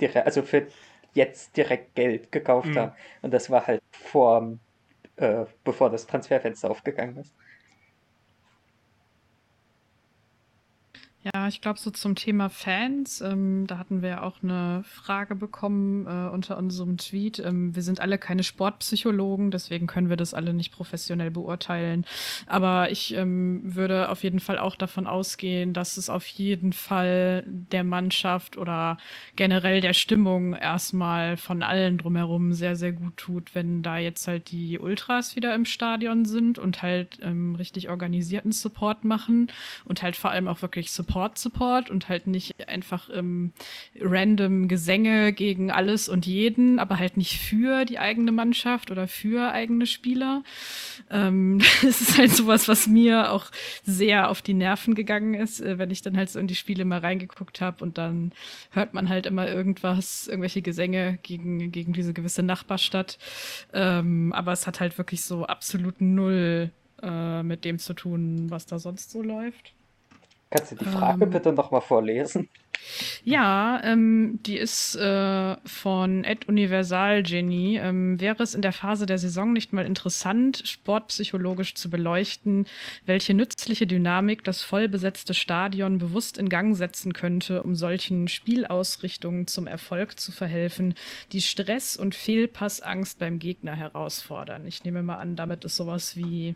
Direkt, 0.00 0.26
also 0.26 0.42
für 0.42 0.66
jetzt 1.14 1.56
direkt 1.56 1.94
Geld 1.94 2.30
gekauft 2.30 2.68
mhm. 2.68 2.78
haben. 2.78 2.92
Und 3.22 3.32
das 3.32 3.48
war 3.48 3.66
halt 3.66 3.82
vor, 3.90 4.58
äh, 5.16 5.46
bevor 5.64 5.88
das 5.88 6.06
Transferfenster 6.06 6.70
aufgegangen 6.70 7.16
ist. 7.16 7.34
Ja, 11.34 11.48
ich 11.48 11.60
glaube, 11.60 11.80
so 11.80 11.90
zum 11.90 12.14
Thema 12.14 12.48
Fans, 12.50 13.20
ähm, 13.20 13.66
da 13.66 13.78
hatten 13.78 14.00
wir 14.00 14.08
ja 14.10 14.22
auch 14.22 14.44
eine 14.44 14.84
Frage 14.84 15.34
bekommen 15.34 16.06
äh, 16.06 16.28
unter 16.28 16.56
unserem 16.56 16.98
Tweet. 16.98 17.40
Ähm, 17.40 17.74
wir 17.74 17.82
sind 17.82 17.98
alle 17.98 18.16
keine 18.16 18.44
Sportpsychologen, 18.44 19.50
deswegen 19.50 19.88
können 19.88 20.08
wir 20.08 20.16
das 20.16 20.34
alle 20.34 20.54
nicht 20.54 20.72
professionell 20.72 21.32
beurteilen. 21.32 22.04
Aber 22.46 22.92
ich 22.92 23.12
ähm, 23.14 23.60
würde 23.64 24.08
auf 24.10 24.22
jeden 24.22 24.38
Fall 24.38 24.56
auch 24.60 24.76
davon 24.76 25.08
ausgehen, 25.08 25.72
dass 25.72 25.96
es 25.96 26.10
auf 26.10 26.24
jeden 26.28 26.72
Fall 26.72 27.42
der 27.46 27.82
Mannschaft 27.82 28.56
oder 28.56 28.96
generell 29.34 29.80
der 29.80 29.94
Stimmung 29.94 30.54
erstmal 30.54 31.36
von 31.36 31.64
allen 31.64 31.98
drumherum 31.98 32.52
sehr, 32.52 32.76
sehr 32.76 32.92
gut 32.92 33.16
tut, 33.16 33.52
wenn 33.56 33.82
da 33.82 33.98
jetzt 33.98 34.28
halt 34.28 34.52
die 34.52 34.78
Ultras 34.78 35.34
wieder 35.34 35.56
im 35.56 35.64
Stadion 35.64 36.24
sind 36.24 36.60
und 36.60 36.82
halt 36.82 37.18
ähm, 37.22 37.56
richtig 37.56 37.88
organisierten 37.88 38.52
Support 38.52 39.04
machen 39.04 39.50
und 39.84 40.02
halt 40.02 40.14
vor 40.14 40.30
allem 40.30 40.46
auch 40.46 40.62
wirklich 40.62 40.92
Support 40.92 41.15
Support-Support 41.16 41.90
und 41.90 42.10
halt 42.10 42.26
nicht 42.26 42.68
einfach 42.68 43.08
ähm, 43.12 43.52
random 43.98 44.68
Gesänge 44.68 45.32
gegen 45.32 45.70
alles 45.70 46.10
und 46.10 46.26
jeden, 46.26 46.78
aber 46.78 46.98
halt 46.98 47.16
nicht 47.16 47.38
für 47.38 47.86
die 47.86 47.98
eigene 47.98 48.32
Mannschaft 48.32 48.90
oder 48.90 49.08
für 49.08 49.50
eigene 49.50 49.86
Spieler. 49.86 50.42
Ähm, 51.10 51.60
das 51.82 52.02
ist 52.02 52.18
halt 52.18 52.32
sowas, 52.32 52.68
was 52.68 52.86
mir 52.86 53.32
auch 53.32 53.46
sehr 53.82 54.28
auf 54.30 54.42
die 54.42 54.52
Nerven 54.52 54.94
gegangen 54.94 55.34
ist, 55.34 55.60
äh, 55.60 55.78
wenn 55.78 55.90
ich 55.90 56.02
dann 56.02 56.16
halt 56.16 56.28
so 56.28 56.38
in 56.38 56.48
die 56.48 56.54
Spiele 56.54 56.84
mal 56.84 56.98
reingeguckt 56.98 57.62
habe 57.62 57.82
und 57.82 57.96
dann 57.96 58.32
hört 58.70 58.92
man 58.92 59.08
halt 59.08 59.24
immer 59.24 59.48
irgendwas, 59.48 60.28
irgendwelche 60.28 60.60
Gesänge 60.60 61.18
gegen, 61.22 61.72
gegen 61.72 61.94
diese 61.94 62.12
gewisse 62.12 62.42
Nachbarstadt. 62.42 63.18
Ähm, 63.72 64.34
aber 64.34 64.52
es 64.52 64.66
hat 64.66 64.80
halt 64.80 64.98
wirklich 64.98 65.22
so 65.22 65.46
absolut 65.46 66.02
null 66.02 66.70
äh, 67.02 67.42
mit 67.42 67.64
dem 67.64 67.78
zu 67.78 67.94
tun, 67.94 68.50
was 68.50 68.66
da 68.66 68.78
sonst 68.78 69.10
so 69.10 69.22
läuft. 69.22 69.75
Kannst 70.56 70.72
du 70.72 70.76
die 70.76 70.84
Frage 70.84 71.24
ähm, 71.24 71.30
bitte 71.30 71.52
nochmal 71.52 71.82
vorlesen? 71.82 72.48
Ja, 73.24 73.80
ähm, 73.84 74.38
die 74.46 74.56
ist 74.56 74.94
äh, 74.96 75.56
von 75.66 76.24
Ed 76.24 76.48
Universal 76.48 77.22
Genie. 77.22 77.76
Ähm, 77.76 78.20
wäre 78.20 78.42
es 78.42 78.54
in 78.54 78.62
der 78.62 78.72
Phase 78.72 79.06
der 79.06 79.18
Saison 79.18 79.52
nicht 79.52 79.72
mal 79.72 79.84
interessant, 79.84 80.62
sportpsychologisch 80.64 81.74
zu 81.74 81.90
beleuchten, 81.90 82.66
welche 83.04 83.34
nützliche 83.34 83.86
Dynamik 83.86 84.44
das 84.44 84.62
vollbesetzte 84.62 85.34
Stadion 85.34 85.98
bewusst 85.98 86.38
in 86.38 86.48
Gang 86.48 86.76
setzen 86.76 87.12
könnte, 87.12 87.62
um 87.62 87.74
solchen 87.74 88.28
Spielausrichtungen 88.28 89.46
zum 89.46 89.66
Erfolg 89.66 90.18
zu 90.18 90.32
verhelfen, 90.32 90.94
die 91.32 91.42
Stress 91.42 91.96
und 91.96 92.14
Fehlpassangst 92.14 93.18
beim 93.18 93.38
Gegner 93.38 93.74
herausfordern? 93.74 94.66
Ich 94.66 94.84
nehme 94.84 95.02
mal 95.02 95.16
an, 95.16 95.36
damit 95.36 95.64
ist 95.64 95.76
sowas 95.76 96.16
wie 96.16 96.54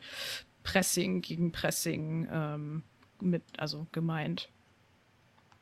Pressing 0.62 1.22
gegen 1.22 1.52
Pressing 1.52 2.28
ähm, 2.32 2.82
mit, 3.22 3.42
also 3.58 3.86
gemeint. 3.92 4.48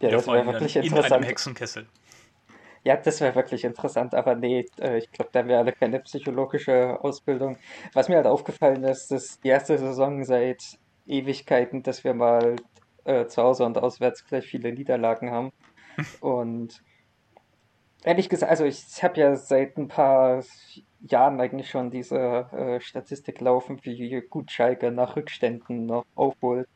Ja, 0.01 0.11
das 0.11 0.27
wäre 0.27 0.47
wirklich 0.47 0.77
in 0.77 0.83
interessant. 0.83 1.07
In 1.07 1.13
einem 1.15 1.25
Hexenkessel. 1.25 1.87
Ja, 2.85 2.97
das 2.97 3.21
wäre 3.21 3.35
wirklich 3.35 3.65
interessant, 3.65 4.15
aber 4.15 4.35
nee, 4.35 4.67
äh, 4.81 4.99
ich 4.99 5.11
glaube, 5.11 5.31
da 5.33 5.47
wäre 5.47 5.59
alle 5.59 5.73
keine 5.73 6.01
psychologische 6.01 6.99
Ausbildung. 7.03 7.59
Was 7.93 8.09
mir 8.09 8.17
halt 8.17 8.27
aufgefallen 8.27 8.85
ist, 8.85 9.11
ist 9.11 9.43
die 9.45 9.49
erste 9.49 9.77
Saison 9.77 10.25
seit 10.25 10.79
Ewigkeiten, 11.07 11.83
dass 11.83 12.05
wir 12.05 12.15
mal 12.15 12.57
äh, 13.05 13.27
zu 13.27 13.43
Hause 13.43 13.65
und 13.65 13.79
auswärts 13.79 14.25
gleich 14.25 14.47
viele 14.47 14.73
Niederlagen 14.73 15.31
haben. 15.31 15.53
und 16.21 16.83
ehrlich 18.05 18.29
gesagt, 18.29 18.51
also 18.51 18.65
ich 18.65 19.03
habe 19.03 19.21
ja 19.21 19.35
seit 19.35 19.77
ein 19.77 19.89
paar 19.89 20.45
Jahren 21.01 21.41
eigentlich 21.41 21.71
schon 21.71 21.91
diese 21.91 22.19
äh, 22.53 22.81
Statistik 22.81 23.41
laufen, 23.41 23.81
wie 23.83 24.21
gut 24.29 24.51
Schalke 24.51 24.91
nach 24.91 25.17
Rückständen 25.17 25.87
noch 25.87 26.05
aufholt. 26.15 26.69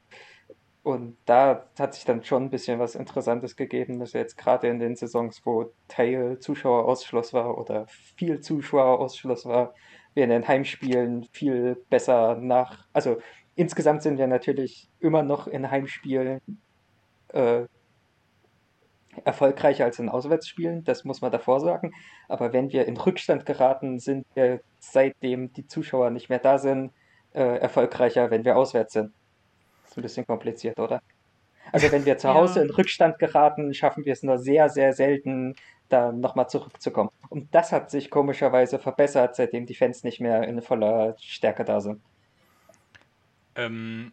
Und 0.83 1.17
da 1.27 1.67
hat 1.79 1.95
sich 1.95 2.05
dann 2.05 2.25
schon 2.25 2.45
ein 2.45 2.51
bisschen 2.51 2.81
was 2.81 2.97
Interessantes 2.97 3.55
gegeben, 3.55 4.01
dass 4.01 4.15
jetzt 4.15 4.37
gerade 4.37 4.67
in 4.67 4.81
den 4.81 4.97
Saisons, 4.97 5.41
wo 5.45 5.73
Teil 5.87 6.41
Zuschauerausschluss 6.41 7.33
war 7.33 7.57
oder 7.57 7.87
viel 8.17 8.41
Zuschauerausschluss 8.41 9.47
war, 9.47 9.75
wir 10.15 10.25
in 10.25 10.31
den 10.31 10.49
Heimspielen 10.49 11.25
viel 11.33 11.77
besser 11.89 12.37
nach. 12.37 12.87
Also 12.93 13.19
insgesamt 13.55 14.03
sind 14.03 14.19
wir 14.19 14.27
natürlich 14.27 14.89
immer 14.99 15.23
noch 15.23 15.47
in 15.47 15.71
Heimspielen 15.71 16.41
äh, 17.29 17.63
erfolgreicher 19.25 19.85
als 19.85 19.99
in 19.99 20.09
Auswärtsspielen, 20.09 20.85
das 20.85 21.05
muss 21.05 21.21
man 21.21 21.31
davor 21.31 21.61
sagen. 21.61 21.95
Aber 22.29 22.53
wenn 22.53 22.73
wir 22.73 22.87
in 22.87 22.97
Rückstand 22.97 23.47
geraten, 23.47 23.99
sind 23.99 24.27
wir 24.35 24.61
seitdem 24.81 25.53
die 25.53 25.67
Zuschauer 25.67 26.11
nicht 26.11 26.29
mehr 26.29 26.39
da 26.39 26.59
sind, 26.59 26.93
äh, 27.35 27.59
erfolgreicher, 27.59 28.31
wenn 28.31 28.45
wir 28.45 28.57
auswärts 28.57 28.95
sind. 28.95 29.13
Ist 29.93 29.99
ein 29.99 30.03
bisschen 30.03 30.27
kompliziert, 30.27 30.79
oder? 30.79 31.03
Also 31.71 31.93
wenn 31.93 32.07
wir 32.07 32.17
zu 32.17 32.29
Hause 32.35 32.61
ja. 32.61 32.65
in 32.65 32.71
Rückstand 32.71 33.19
geraten, 33.19 33.75
schaffen 33.75 34.07
wir 34.07 34.15
es 34.15 34.23
nur 34.23 34.39
sehr, 34.39 34.71
sehr 34.71 34.95
selten, 34.95 35.55
da 35.91 36.13
nochmal 36.13 36.49
zurückzukommen. 36.49 37.11
Und 37.29 37.55
das 37.55 37.73
hat 37.73 37.91
sich 37.91 38.11
komischerweise 38.11 38.79
verbessert, 38.79 39.37
seitdem 39.37 39.67
die 39.67 39.75
Fans 39.75 40.03
nicht 40.03 40.19
mehr 40.19 40.45
in 40.45 40.63
voller 40.63 41.15
Stärke 41.19 41.65
da 41.65 41.83
sind. 41.83 42.01
Ähm, 43.55 44.13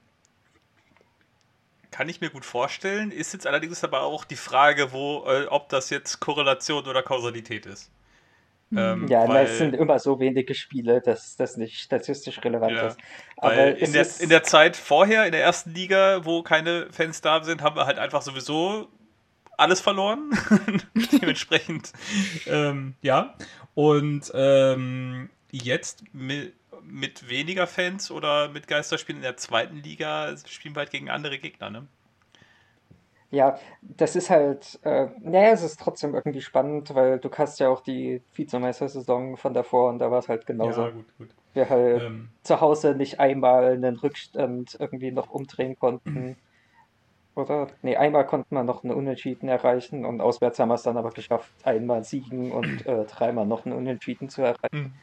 kann 1.91 2.09
ich 2.09 2.19
mir 2.19 2.29
gut 2.29 2.43
vorstellen. 2.43 3.11
Ist 3.11 3.31
jetzt 3.31 3.47
allerdings 3.47 3.81
aber 3.85 4.01
auch 4.01 4.25
die 4.25 4.35
Frage, 4.35 4.91
wo, 4.91 5.23
äh, 5.27 5.45
ob 5.45 5.69
das 5.69 5.89
jetzt 5.89 6.19
Korrelation 6.19 6.85
oder 6.87 7.03
Kausalität 7.03 7.65
ist. 7.65 7.89
Ähm, 8.75 9.07
ja, 9.07 9.27
weil, 9.27 9.45
es 9.45 9.57
sind 9.57 9.75
immer 9.75 9.97
so 9.97 10.19
wenige 10.19 10.53
Spiele, 10.53 11.01
dass 11.01 11.35
das 11.35 11.57
nicht 11.57 11.79
statistisch 11.79 12.43
relevant 12.43 12.73
ja, 12.73 12.87
ist. 12.87 12.97
Aber 13.37 13.77
in 13.77 13.93
der, 13.93 14.07
in 14.19 14.29
der 14.29 14.43
Zeit 14.43 14.75
vorher, 14.75 15.25
in 15.25 15.31
der 15.31 15.41
ersten 15.41 15.73
Liga, 15.73 16.23
wo 16.23 16.43
keine 16.43 16.87
Fans 16.91 17.21
da 17.21 17.43
sind, 17.43 17.63
haben 17.63 17.75
wir 17.75 17.85
halt 17.85 17.97
einfach 17.97 18.21
sowieso 18.21 18.87
alles 19.57 19.81
verloren. 19.81 20.31
Dementsprechend, 21.11 21.91
ähm, 22.45 22.95
ja. 23.01 23.33
Und 23.73 24.31
ähm, 24.35 25.29
jetzt 25.51 26.03
mit 26.13 27.29
weniger 27.29 27.67
Fans 27.67 28.11
oder 28.11 28.49
mit 28.49 28.67
Geisterspielen 28.67 29.17
in 29.17 29.23
der 29.23 29.37
zweiten 29.37 29.77
Liga 29.77 30.35
spielen 30.47 30.75
wir 30.75 30.81
halt 30.81 30.91
gegen 30.91 31.09
andere 31.09 31.39
Gegner, 31.39 31.69
ne? 31.69 31.87
Ja, 33.31 33.59
das 33.81 34.15
ist 34.15 34.31
halt, 34.31 34.79
äh, 34.83 35.07
naja, 35.19 35.51
es 35.51 35.61
ist 35.61 35.79
trotzdem 35.79 36.15
irgendwie 36.15 36.41
spannend, 36.41 36.95
weil 36.95 37.19
du 37.19 37.29
hast 37.31 37.59
ja 37.59 37.69
auch 37.69 37.81
die 37.81 38.21
Vizemeistersaison 38.33 39.37
von 39.37 39.53
davor 39.53 39.89
und 39.89 39.99
da 39.99 40.09
war 40.09 40.19
es 40.19 40.29
halt 40.29 40.47
genauso. 40.47 40.81
Ja, 40.81 40.89
gut, 40.89 41.05
gut. 41.17 41.29
Wir 41.53 41.69
halt 41.69 42.01
ähm, 42.01 42.29
zu 42.41 42.59
Hause 42.59 42.95
nicht 42.95 43.19
einmal 43.19 43.73
einen 43.73 43.97
Rückstand 43.97 44.77
irgendwie 44.79 45.11
noch 45.11 45.29
umdrehen 45.29 45.77
konnten. 45.77 46.37
Oder? 47.35 47.67
Nee, 47.83 47.95
einmal 47.95 48.25
konnten 48.25 48.55
wir 48.55 48.63
noch 48.63 48.83
einen 48.83 48.93
Unentschieden 48.93 49.47
erreichen 49.47 50.05
und 50.05 50.21
auswärts 50.21 50.59
haben 50.59 50.69
wir 50.69 50.75
es 50.75 50.83
dann 50.83 50.97
aber 50.97 51.11
geschafft, 51.11 51.51
einmal 51.63 52.03
siegen 52.03 52.51
und 52.51 52.85
äh, 52.85 53.05
dreimal 53.05 53.45
noch 53.45 53.65
einen 53.65 53.75
Unentschieden 53.75 54.29
zu 54.29 54.41
erreichen. 54.41 54.73
Hm. 54.73 54.93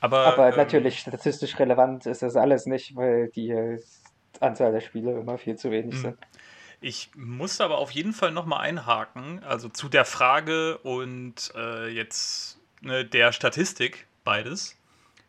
Aber, 0.00 0.26
aber 0.26 0.48
ähm, 0.48 0.56
natürlich 0.56 1.00
statistisch 1.00 1.58
relevant 1.58 2.06
ist 2.06 2.22
das 2.22 2.36
alles 2.36 2.66
nicht, 2.66 2.96
weil 2.96 3.28
die 3.28 3.78
Anzahl 4.40 4.72
der 4.72 4.80
Spiele 4.80 5.12
immer 5.20 5.38
viel 5.38 5.56
zu 5.56 5.70
wenig 5.70 5.94
hm. 5.96 6.00
sind. 6.00 6.18
Ich 6.80 7.10
muss 7.16 7.60
aber 7.60 7.78
auf 7.78 7.90
jeden 7.90 8.12
Fall 8.12 8.30
nochmal 8.30 8.60
einhaken, 8.60 9.42
also 9.42 9.68
zu 9.68 9.88
der 9.88 10.04
Frage 10.04 10.78
und 10.78 11.52
äh, 11.56 11.88
jetzt 11.88 12.58
ne, 12.80 13.04
der 13.04 13.32
Statistik, 13.32 14.06
beides. 14.22 14.76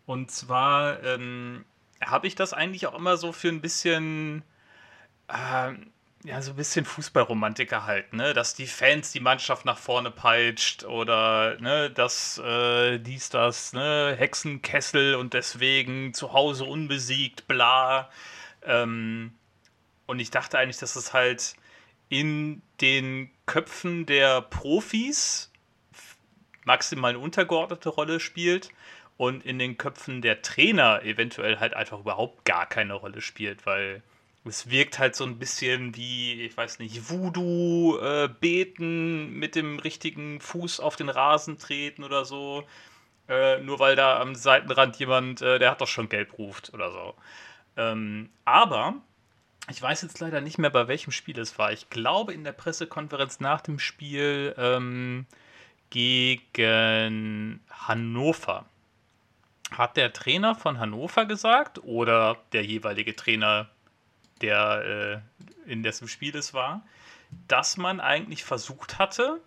Und 0.06 0.32
zwar 0.32 1.04
ähm, 1.04 1.66
habe 2.04 2.28
ich 2.28 2.36
das 2.36 2.54
eigentlich 2.54 2.86
auch 2.88 2.96
immer 2.96 3.18
so 3.18 3.32
für 3.32 3.50
ein 3.50 3.62
bisschen, 3.62 4.44
äh, 5.28 5.74
ja, 6.24 6.42
so 6.42 6.52
ein 6.52 6.56
bisschen 6.56 6.86
Fußballromantik 6.86 7.70
gehalten, 7.70 8.18
ne? 8.18 8.34
Dass 8.34 8.54
die 8.54 8.68
Fans 8.68 9.12
die 9.12 9.20
Mannschaft 9.20 9.66
nach 9.66 9.78
vorne 9.78 10.12
peitscht 10.12 10.84
oder 10.84 11.60
ne, 11.60 11.90
dass 11.90 12.38
äh, 12.40 13.00
dies, 13.00 13.30
das, 13.30 13.74
ne, 13.74 14.16
Hexenkessel 14.18 15.16
und 15.16 15.34
deswegen 15.34 16.14
zu 16.14 16.34
Hause 16.34 16.66
unbesiegt, 16.66 17.48
bla. 17.48 18.10
Ähm, 18.64 19.34
und 20.10 20.20
ich 20.20 20.32
dachte 20.32 20.58
eigentlich, 20.58 20.80
dass 20.80 20.96
es 20.96 21.14
halt 21.14 21.54
in 22.10 22.64
den 22.82 23.30
Köpfen 23.46 24.08
der 24.08 24.42
Profis 24.42 25.52
maximal 26.66 27.12
eine 27.12 27.20
untergeordnete 27.20 27.90
Rolle 27.90 28.20
spielt 28.20 28.70
und 29.18 29.46
in 29.46 29.60
den 29.60 29.78
Köpfen 29.78 30.24
der 30.24 30.42
Trainer 30.42 31.04
eventuell 31.04 31.60
halt 31.60 31.76
einfach 31.76 32.00
überhaupt 32.00 32.44
gar 32.44 32.66
keine 32.66 32.96
Rolle 32.96 33.22
spielt, 33.22 33.68
weil 33.68 34.02
es 34.46 34.72
wirkt 34.72 34.98
halt 34.98 35.16
so 35.16 35.26
ein 35.26 35.38
bisschen 35.38 35.96
wie, 35.96 36.42
ich 36.42 36.58
weiß 36.58 36.80
nicht, 36.80 37.12
Voodoo, 37.12 38.00
äh, 38.00 38.30
beten, 38.40 39.34
mit 39.34 39.54
dem 39.54 39.78
richtigen 39.78 40.42
Fuß 40.42 40.80
auf 40.80 40.96
den 40.96 41.10
Rasen 41.10 41.60
treten 41.60 42.04
oder 42.04 42.26
so. 42.26 42.64
Äh, 43.28 43.60
nur 43.60 43.78
weil 43.78 43.96
da 43.96 44.20
am 44.20 44.34
Seitenrand 44.34 44.98
jemand, 44.98 45.44
äh, 45.44 45.60
der 45.60 45.70
hat 45.70 45.82
doch 45.82 45.88
schon 45.88 46.10
gelb 46.10 46.36
ruft 46.40 46.74
oder 46.74 46.92
so. 46.92 47.14
Ähm, 47.78 48.32
aber 48.44 48.96
ich 49.70 49.82
weiß 49.82 50.02
jetzt 50.02 50.20
leider 50.20 50.42
nicht 50.42 50.58
mehr, 50.58 50.70
bei 50.70 50.88
welchem 50.88 51.12
Spiel 51.12 51.38
es 51.40 51.58
war. 51.60 51.72
Ich 51.72 51.90
glaube, 51.90 52.34
in 52.34 52.44
der 52.44 52.52
Pressekonferenz 52.52 53.40
nach 53.40 53.62
dem 53.62 53.80
Spiel 53.80 54.56
ähm, 54.58 55.26
gegen 55.90 57.60
Hannover 57.70 58.66
hat 59.72 59.98
der 59.98 60.12
Trainer 60.14 60.56
von 60.56 60.80
Hannover 60.80 61.26
gesagt 61.26 61.80
oder 61.84 62.38
der 62.54 62.66
jeweilige 62.66 63.16
Trainer, 63.16 63.70
der 64.42 65.22
äh, 65.68 65.72
in 65.72 65.84
dessen 65.84 66.08
Spiel 66.08 66.36
es 66.36 66.54
war, 66.54 66.84
dass 67.48 67.78
man 67.78 68.00
eigentlich 68.00 68.44
versucht 68.44 68.98
hatte, 68.98 69.40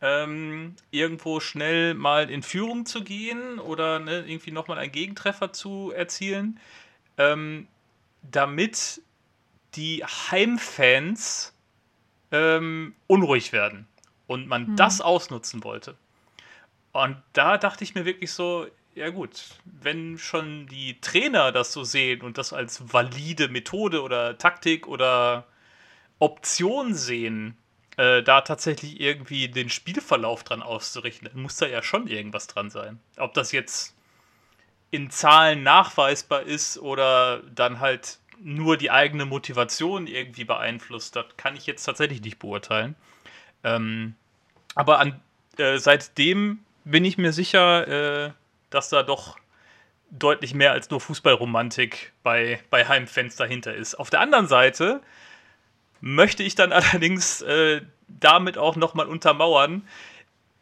ähm, 0.00 0.74
irgendwo 0.90 1.40
schnell 1.40 1.92
mal 1.94 2.30
in 2.30 2.42
Führung 2.42 2.86
zu 2.86 3.04
gehen 3.04 3.58
oder 3.58 3.98
ne, 3.98 4.24
irgendwie 4.26 4.50
nochmal 4.50 4.78
einen 4.78 4.92
Gegentreffer 4.92 5.52
zu 5.52 5.92
erzielen, 5.92 6.58
ähm, 7.18 7.68
damit 8.22 9.01
die 9.74 10.04
Heimfans 10.04 11.54
ähm, 12.30 12.94
unruhig 13.06 13.52
werden 13.52 13.86
und 14.26 14.46
man 14.46 14.68
hm. 14.68 14.76
das 14.76 15.00
ausnutzen 15.00 15.64
wollte. 15.64 15.96
Und 16.92 17.16
da 17.32 17.58
dachte 17.58 17.84
ich 17.84 17.94
mir 17.94 18.04
wirklich 18.04 18.32
so, 18.32 18.66
ja 18.94 19.08
gut, 19.10 19.42
wenn 19.64 20.18
schon 20.18 20.66
die 20.66 21.00
Trainer 21.00 21.52
das 21.52 21.72
so 21.72 21.84
sehen 21.84 22.20
und 22.20 22.36
das 22.36 22.52
als 22.52 22.92
valide 22.92 23.48
Methode 23.48 24.02
oder 24.02 24.36
Taktik 24.36 24.86
oder 24.86 25.46
Option 26.18 26.94
sehen, 26.94 27.56
äh, 27.96 28.22
da 28.22 28.42
tatsächlich 28.42 29.00
irgendwie 29.00 29.48
den 29.48 29.70
Spielverlauf 29.70 30.44
dran 30.44 30.62
auszurichten, 30.62 31.28
dann 31.32 31.42
muss 31.42 31.56
da 31.56 31.66
ja 31.66 31.82
schon 31.82 32.06
irgendwas 32.06 32.46
dran 32.46 32.70
sein. 32.70 33.00
Ob 33.16 33.34
das 33.34 33.52
jetzt 33.52 33.94
in 34.90 35.10
Zahlen 35.10 35.62
nachweisbar 35.62 36.42
ist 36.42 36.78
oder 36.78 37.42
dann 37.54 37.80
halt 37.80 38.18
nur 38.44 38.76
die 38.76 38.90
eigene 38.90 39.24
Motivation 39.24 40.06
irgendwie 40.06 40.44
beeinflusst, 40.44 41.16
das 41.16 41.26
kann 41.36 41.56
ich 41.56 41.66
jetzt 41.66 41.84
tatsächlich 41.84 42.22
nicht 42.22 42.38
beurteilen. 42.38 42.94
Ähm, 43.64 44.14
aber 44.74 44.98
an, 44.98 45.20
äh, 45.58 45.78
seitdem 45.78 46.60
bin 46.84 47.04
ich 47.04 47.18
mir 47.18 47.32
sicher, 47.32 48.26
äh, 48.26 48.32
dass 48.70 48.88
da 48.88 49.02
doch 49.02 49.38
deutlich 50.10 50.54
mehr 50.54 50.72
als 50.72 50.90
nur 50.90 51.00
Fußballromantik 51.00 52.12
bei, 52.22 52.60
bei 52.70 52.86
Heimfans 52.86 53.36
dahinter 53.36 53.74
ist. 53.74 53.94
Auf 53.94 54.10
der 54.10 54.20
anderen 54.20 54.46
Seite 54.46 55.00
möchte 56.00 56.42
ich 56.42 56.54
dann 56.54 56.72
allerdings 56.72 57.40
äh, 57.42 57.82
damit 58.08 58.58
auch 58.58 58.76
nochmal 58.76 59.06
untermauern, 59.06 59.86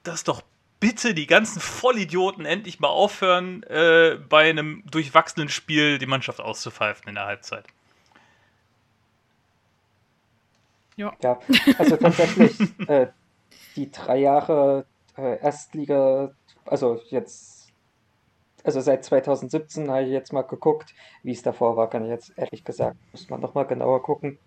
dass 0.03 0.25
doch 0.25 0.43
bitte 0.81 1.15
die 1.15 1.27
ganzen 1.27 1.61
Vollidioten 1.61 2.47
endlich 2.47 2.81
mal 2.81 2.89
aufhören, 2.89 3.63
äh, 3.65 4.19
bei 4.29 4.49
einem 4.49 4.83
durchwachsenen 4.91 5.49
Spiel 5.49 5.99
die 5.99 6.07
Mannschaft 6.07 6.41
auszupfeifen 6.41 7.09
in 7.09 7.15
der 7.15 7.27
Halbzeit. 7.27 7.65
Ja, 10.97 11.15
ja 11.23 11.39
also 11.79 11.97
tatsächlich 11.97 12.59
äh, 12.89 13.09
die 13.77 13.91
drei 13.91 14.19
Jahre 14.19 14.87
äh, 15.17 15.39
Erstliga, 15.41 16.33
also 16.65 17.01
jetzt, 17.09 17.73
also 18.65 18.81
seit 18.81 19.05
2017 19.05 19.91
habe 19.91 20.03
ich 20.03 20.11
jetzt 20.11 20.33
mal 20.33 20.43
geguckt, 20.43 20.95
wie 21.23 21.33
es 21.33 21.43
davor 21.43 21.77
war, 21.77 21.89
kann 21.89 22.05
ich 22.05 22.11
jetzt 22.11 22.33
ehrlich 22.37 22.65
gesagt, 22.65 22.97
muss 23.13 23.29
man 23.31 23.41
nochmal 23.41 23.67
genauer 23.67 24.03
gucken. 24.03 24.39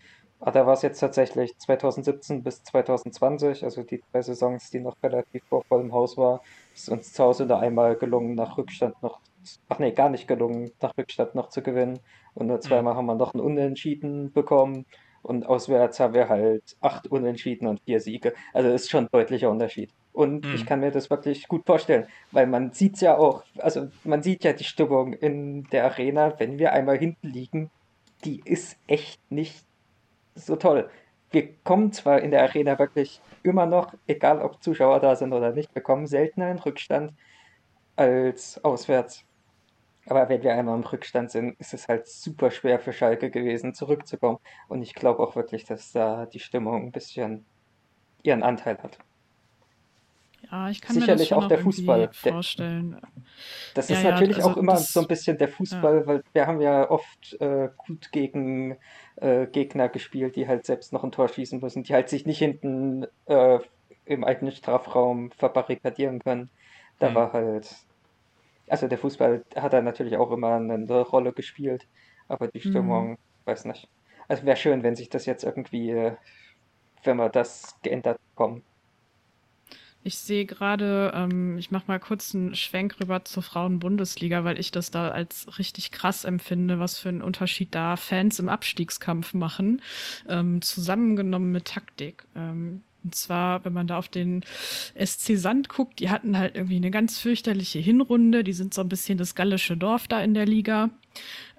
Aber 0.43 0.51
da 0.51 0.65
war 0.65 0.73
es 0.73 0.81
jetzt 0.81 0.99
tatsächlich 0.99 1.57
2017 1.57 2.43
bis 2.43 2.61
2020, 2.63 3.63
also 3.63 3.81
die 3.81 4.03
drei 4.11 4.21
Saisons, 4.21 4.69
die 4.71 4.81
noch 4.81 5.01
relativ 5.01 5.41
vor 5.45 5.63
vollem 5.63 5.93
Haus 5.93 6.17
war, 6.17 6.41
ist 6.73 6.89
uns 6.89 7.13
zu 7.13 7.23
Hause 7.23 7.45
nur 7.45 7.59
einmal 7.59 7.95
gelungen, 7.95 8.35
nach 8.35 8.57
Rückstand 8.57 9.01
noch, 9.01 9.21
ach 9.69 9.79
nee, 9.79 9.91
gar 9.91 10.09
nicht 10.09 10.27
gelungen, 10.27 10.71
nach 10.81 10.97
Rückstand 10.97 11.33
noch 11.33 11.47
zu 11.47 11.61
gewinnen. 11.61 11.99
Und 12.33 12.47
nur 12.47 12.59
zweimal 12.59 12.93
mhm. 12.93 12.97
haben 12.97 13.05
wir 13.05 13.15
noch 13.15 13.33
einen 13.33 13.41
Unentschieden 13.41 14.33
bekommen. 14.33 14.85
Und 15.21 15.47
auswärts 15.47 16.01
haben 16.01 16.13
wir 16.13 16.27
halt 16.27 16.75
acht 16.81 17.07
Unentschieden 17.07 17.65
und 17.65 17.79
vier 17.79 18.01
Siege. 18.01 18.33
Also 18.53 18.67
ist 18.69 18.91
schon 18.91 19.05
ein 19.05 19.09
deutlicher 19.13 19.49
Unterschied. 19.49 19.91
Und 20.11 20.45
mhm. 20.45 20.55
ich 20.55 20.65
kann 20.65 20.81
mir 20.81 20.91
das 20.91 21.09
wirklich 21.09 21.47
gut 21.47 21.65
vorstellen, 21.65 22.07
weil 22.33 22.47
man 22.47 22.73
sieht 22.73 22.99
ja 22.99 23.17
auch, 23.17 23.45
also 23.59 23.87
man 24.03 24.21
sieht 24.21 24.43
ja 24.43 24.51
die 24.51 24.65
Stimmung 24.65 25.13
in 25.13 25.63
der 25.71 25.85
Arena, 25.85 26.37
wenn 26.37 26.59
wir 26.59 26.73
einmal 26.73 26.97
hinten 26.97 27.29
liegen, 27.29 27.71
die 28.25 28.41
ist 28.43 28.77
echt 28.87 29.21
nicht 29.31 29.63
so 30.35 30.55
toll. 30.55 30.89
Wir 31.31 31.53
kommen 31.63 31.91
zwar 31.91 32.21
in 32.21 32.31
der 32.31 32.43
Arena 32.43 32.77
wirklich 32.79 33.21
immer 33.43 33.65
noch, 33.65 33.93
egal 34.07 34.41
ob 34.41 34.61
Zuschauer 34.61 34.99
da 34.99 35.15
sind 35.15 35.33
oder 35.33 35.51
nicht, 35.51 35.73
wir 35.73 35.81
kommen 35.81 36.07
seltener 36.07 36.51
in 36.51 36.59
Rückstand 36.59 37.13
als 37.95 38.63
auswärts. 38.63 39.25
Aber 40.05 40.27
wenn 40.29 40.43
wir 40.43 40.53
einmal 40.53 40.75
im 40.77 40.83
Rückstand 40.83 41.31
sind, 41.31 41.59
ist 41.59 41.73
es 41.73 41.87
halt 41.87 42.07
super 42.07 42.51
schwer 42.51 42.79
für 42.79 42.93
Schalke 42.93 43.29
gewesen, 43.31 43.73
zurückzukommen. 43.73 44.39
Und 44.67 44.81
ich 44.81 44.93
glaube 44.93 45.23
auch 45.23 45.35
wirklich, 45.35 45.63
dass 45.65 45.91
da 45.91 46.25
die 46.25 46.39
Stimmung 46.39 46.83
ein 46.87 46.91
bisschen 46.91 47.45
ihren 48.21 48.43
Anteil 48.43 48.77
hat. 48.79 48.99
Ja, 50.51 50.69
ich 50.69 50.81
kann 50.81 50.93
Sicherlich 50.93 51.31
mir 51.31 51.35
das 51.35 51.43
auch 51.43 51.47
der 51.47 51.59
Fußball 51.59 52.09
vorstellen. 52.13 52.99
das 53.73 53.89
ja, 53.89 53.97
ist 53.97 54.03
natürlich 54.03 54.37
also 54.37 54.49
auch 54.49 54.57
immer 54.57 54.73
das, 54.73 54.91
so 54.91 55.01
ein 55.01 55.07
bisschen 55.07 55.37
der 55.37 55.47
Fußball, 55.47 55.99
ja. 55.99 56.07
weil 56.07 56.23
wir 56.33 56.47
haben 56.47 56.61
ja 56.61 56.89
oft 56.89 57.33
äh, 57.39 57.69
gut 57.77 58.11
gegen 58.11 58.77
äh, 59.15 59.47
Gegner 59.47 59.89
gespielt, 59.89 60.35
die 60.35 60.47
halt 60.47 60.65
selbst 60.65 60.93
noch 60.93 61.03
ein 61.03 61.11
Tor 61.11 61.29
schießen 61.29 61.59
müssen, 61.59 61.83
die 61.83 61.93
halt 61.93 62.09
sich 62.09 62.25
nicht 62.25 62.39
hinten 62.39 63.05
äh, 63.25 63.59
im 64.05 64.23
eigenen 64.23 64.51
Strafraum 64.53 65.31
verbarrikadieren 65.31 66.19
können. 66.19 66.49
Da 66.99 67.09
mhm. 67.09 67.15
war 67.15 67.33
halt, 67.33 67.75
also 68.67 68.87
der 68.87 68.97
Fußball 68.97 69.43
hat 69.55 69.73
da 69.73 69.81
natürlich 69.81 70.17
auch 70.17 70.31
immer 70.31 70.55
eine 70.55 71.01
Rolle 71.01 71.33
gespielt, 71.33 71.87
aber 72.27 72.47
die 72.47 72.61
Stimmung, 72.61 73.11
mhm. 73.11 73.17
weiß 73.45 73.65
nicht. 73.65 73.87
Also 74.27 74.45
wäre 74.45 74.57
schön, 74.57 74.83
wenn 74.83 74.95
sich 74.95 75.09
das 75.09 75.25
jetzt 75.25 75.43
irgendwie, 75.43 75.91
äh, 75.91 76.15
wenn 77.03 77.17
wir 77.17 77.29
das 77.29 77.75
geändert 77.81 78.19
bekommen. 78.29 78.63
Ich 80.05 80.17
sehe 80.17 80.45
gerade, 80.45 81.13
ähm, 81.15 81.57
ich 81.57 81.71
mache 81.71 81.85
mal 81.87 81.99
kurz 81.99 82.35
einen 82.35 82.55
Schwenk 82.55 82.99
rüber 82.99 83.23
zur 83.23 83.41
Frauen-Bundesliga, 83.41 84.43
weil 84.43 84.59
ich 84.59 84.71
das 84.71 84.91
da 84.91 85.09
als 85.09 85.57
richtig 85.57 85.91
krass 85.91 86.25
empfinde, 86.25 86.77
was 86.79 86.99
für 86.99 87.09
einen 87.09 87.21
Unterschied 87.21 87.73
da 87.73 87.95
Fans 87.95 88.37
im 88.39 88.49
Abstiegskampf 88.49 89.33
machen, 89.33 89.81
ähm, 90.27 90.61
zusammengenommen 90.61 91.51
mit 91.53 91.65
Taktik. 91.65 92.25
Ähm, 92.35 92.83
Und 93.05 93.15
zwar, 93.15 93.65
wenn 93.65 93.73
man 93.73 93.87
da 93.87 93.97
auf 93.97 94.07
den 94.07 94.43
SC 94.95 95.35
Sand 95.37 95.67
guckt, 95.69 95.99
die 95.99 96.09
hatten 96.09 96.37
halt 96.37 96.55
irgendwie 96.55 96.77
eine 96.77 96.91
ganz 96.91 97.19
fürchterliche 97.19 97.79
Hinrunde. 97.79 98.43
Die 98.45 98.53
sind 98.53 98.73
so 98.73 98.81
ein 98.81 98.87
bisschen 98.89 99.17
das 99.17 99.35
gallische 99.35 99.75
Dorf 99.77 100.07
da 100.07 100.21
in 100.23 100.33
der 100.33 100.45
Liga. 100.45 100.89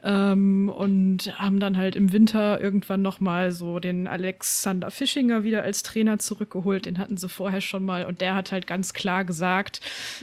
Ähm, 0.04 0.68
und 0.68 1.38
haben 1.38 1.60
dann 1.60 1.78
halt 1.78 1.96
im 1.96 2.12
Winter 2.12 2.60
irgendwann 2.60 3.00
nochmal 3.00 3.52
so 3.52 3.78
den 3.78 4.06
Alexander 4.06 4.90
Fischinger 4.90 5.44
wieder 5.44 5.62
als 5.62 5.82
Trainer 5.82 6.18
zurückgeholt. 6.18 6.84
Den 6.84 6.98
hatten 6.98 7.16
sie 7.16 7.28
vorher 7.28 7.62
schon 7.62 7.86
mal 7.86 8.04
und 8.04 8.20
der 8.20 8.34
hat 8.34 8.52
halt 8.52 8.66
ganz 8.66 8.92
klar 8.92 9.24
gesagt, 9.24 9.80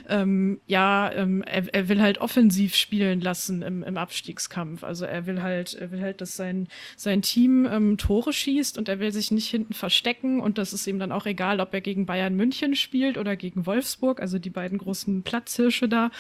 ähm, 0.07 0.59
ja, 0.67 1.11
ähm, 1.11 1.41
er, 1.41 1.73
er, 1.73 1.89
will 1.89 1.99
halt 1.99 2.19
offensiv 2.19 2.75
spielen 2.75 3.21
lassen 3.21 3.63
im, 3.63 3.82
im 3.82 3.97
Abstiegskampf. 3.97 4.84
Also 4.84 5.05
er 5.05 5.25
will 5.25 5.41
halt, 5.41 5.73
er 5.73 5.91
will 5.91 6.01
halt, 6.01 6.21
dass 6.21 6.36
sein, 6.36 6.67
sein 6.95 7.23
Team 7.23 7.65
ähm, 7.65 7.97
Tore 7.97 8.34
schießt 8.34 8.77
und 8.77 8.88
er 8.88 8.99
will 8.99 9.11
sich 9.11 9.32
nicht 9.32 9.49
hinten 9.49 9.73
verstecken 9.73 10.39
und 10.41 10.59
das 10.59 10.73
ist 10.73 10.86
ihm 10.86 10.99
dann 10.99 11.11
auch 11.11 11.25
egal, 11.25 11.59
ob 11.59 11.73
er 11.73 11.82
gegen 11.82 12.05
Bayern 12.05 12.36
München 12.36 12.75
spielt 12.75 13.17
oder 13.17 13.36
gegen 13.36 13.65
Wolfsburg, 13.65 14.21
also 14.21 14.38
die 14.38 14.51
beiden 14.51 14.77
großen 14.77 15.23
Platzhirsche 15.23 15.89
da 15.89 16.11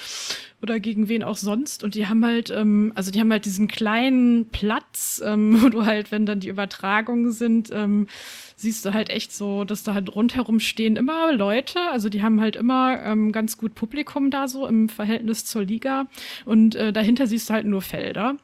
oder 0.61 0.79
gegen 0.79 1.09
wen 1.09 1.23
auch 1.23 1.37
sonst. 1.37 1.83
Und 1.83 1.95
die 1.95 2.07
haben 2.07 2.25
halt, 2.25 2.49
ähm, 2.49 2.91
also 2.95 3.11
die 3.11 3.19
haben 3.19 3.31
halt 3.31 3.45
diesen 3.51 3.67
kleinen 3.67 4.49
Platz, 4.49 5.21
ähm, 5.25 5.57
wo 5.61 5.69
du 5.69 5.85
halt, 5.85 6.11
wenn 6.11 6.25
dann 6.25 6.39
die 6.39 6.47
Übertragungen 6.47 7.31
sind, 7.31 7.69
ähm, 7.71 8.07
siehst 8.55 8.85
du 8.85 8.93
halt 8.93 9.09
echt 9.09 9.33
so, 9.33 9.63
dass 9.65 9.83
da 9.83 9.93
halt 9.93 10.15
rundherum 10.15 10.59
stehen 10.59 10.95
immer 10.95 11.33
Leute, 11.33 11.79
also 11.91 12.09
die 12.09 12.23
haben 12.23 12.39
halt 12.39 12.55
immer 12.55 13.01
ähm, 13.03 13.31
ganz 13.31 13.57
gut 13.57 13.75
Publikum 13.75 14.31
da 14.31 14.47
so 14.47 14.67
im 14.67 14.87
Verhältnis 14.87 15.45
zur 15.45 15.63
Liga 15.63 16.07
und 16.45 16.75
äh, 16.75 16.93
dahinter 16.93 17.27
siehst 17.27 17.49
du 17.49 17.53
halt 17.53 17.65
nur 17.65 17.81
Felder. 17.81 18.37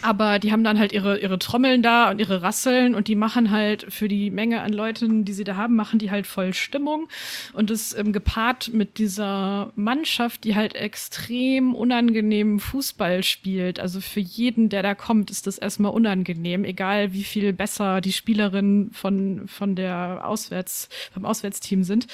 Aber 0.00 0.38
die 0.38 0.52
haben 0.52 0.64
dann 0.64 0.78
halt 0.78 0.92
ihre, 0.92 1.18
ihre 1.18 1.38
Trommeln 1.38 1.82
da 1.82 2.10
und 2.10 2.18
ihre 2.18 2.42
Rasseln 2.42 2.94
und 2.94 3.08
die 3.08 3.14
machen 3.14 3.50
halt 3.50 3.92
für 3.92 4.08
die 4.08 4.30
Menge 4.30 4.62
an 4.62 4.72
Leuten, 4.72 5.24
die 5.24 5.32
sie 5.32 5.44
da 5.44 5.56
haben, 5.56 5.76
machen 5.76 5.98
die 5.98 6.10
halt 6.10 6.26
voll 6.26 6.54
Stimmung. 6.54 7.08
Und 7.52 7.70
das 7.70 7.96
ähm, 7.96 8.12
gepaart 8.12 8.72
mit 8.72 8.98
dieser 8.98 9.72
Mannschaft, 9.76 10.44
die 10.44 10.56
halt 10.56 10.74
extrem 10.74 11.74
unangenehm 11.74 12.58
Fußball 12.58 13.22
spielt. 13.22 13.80
Also 13.80 14.00
für 14.00 14.20
jeden, 14.20 14.70
der 14.70 14.82
da 14.82 14.94
kommt, 14.94 15.30
ist 15.30 15.46
das 15.46 15.58
erstmal 15.58 15.92
unangenehm, 15.92 16.64
egal 16.64 17.12
wie 17.12 17.24
viel 17.24 17.52
besser 17.52 18.00
die 18.00 18.12
Spielerinnen 18.12 18.90
von, 18.92 19.46
von 19.46 19.76
der 19.76 20.22
Auswärts, 20.24 20.88
vom 21.12 21.26
Auswärtsteam 21.26 21.84
sind. 21.84 22.06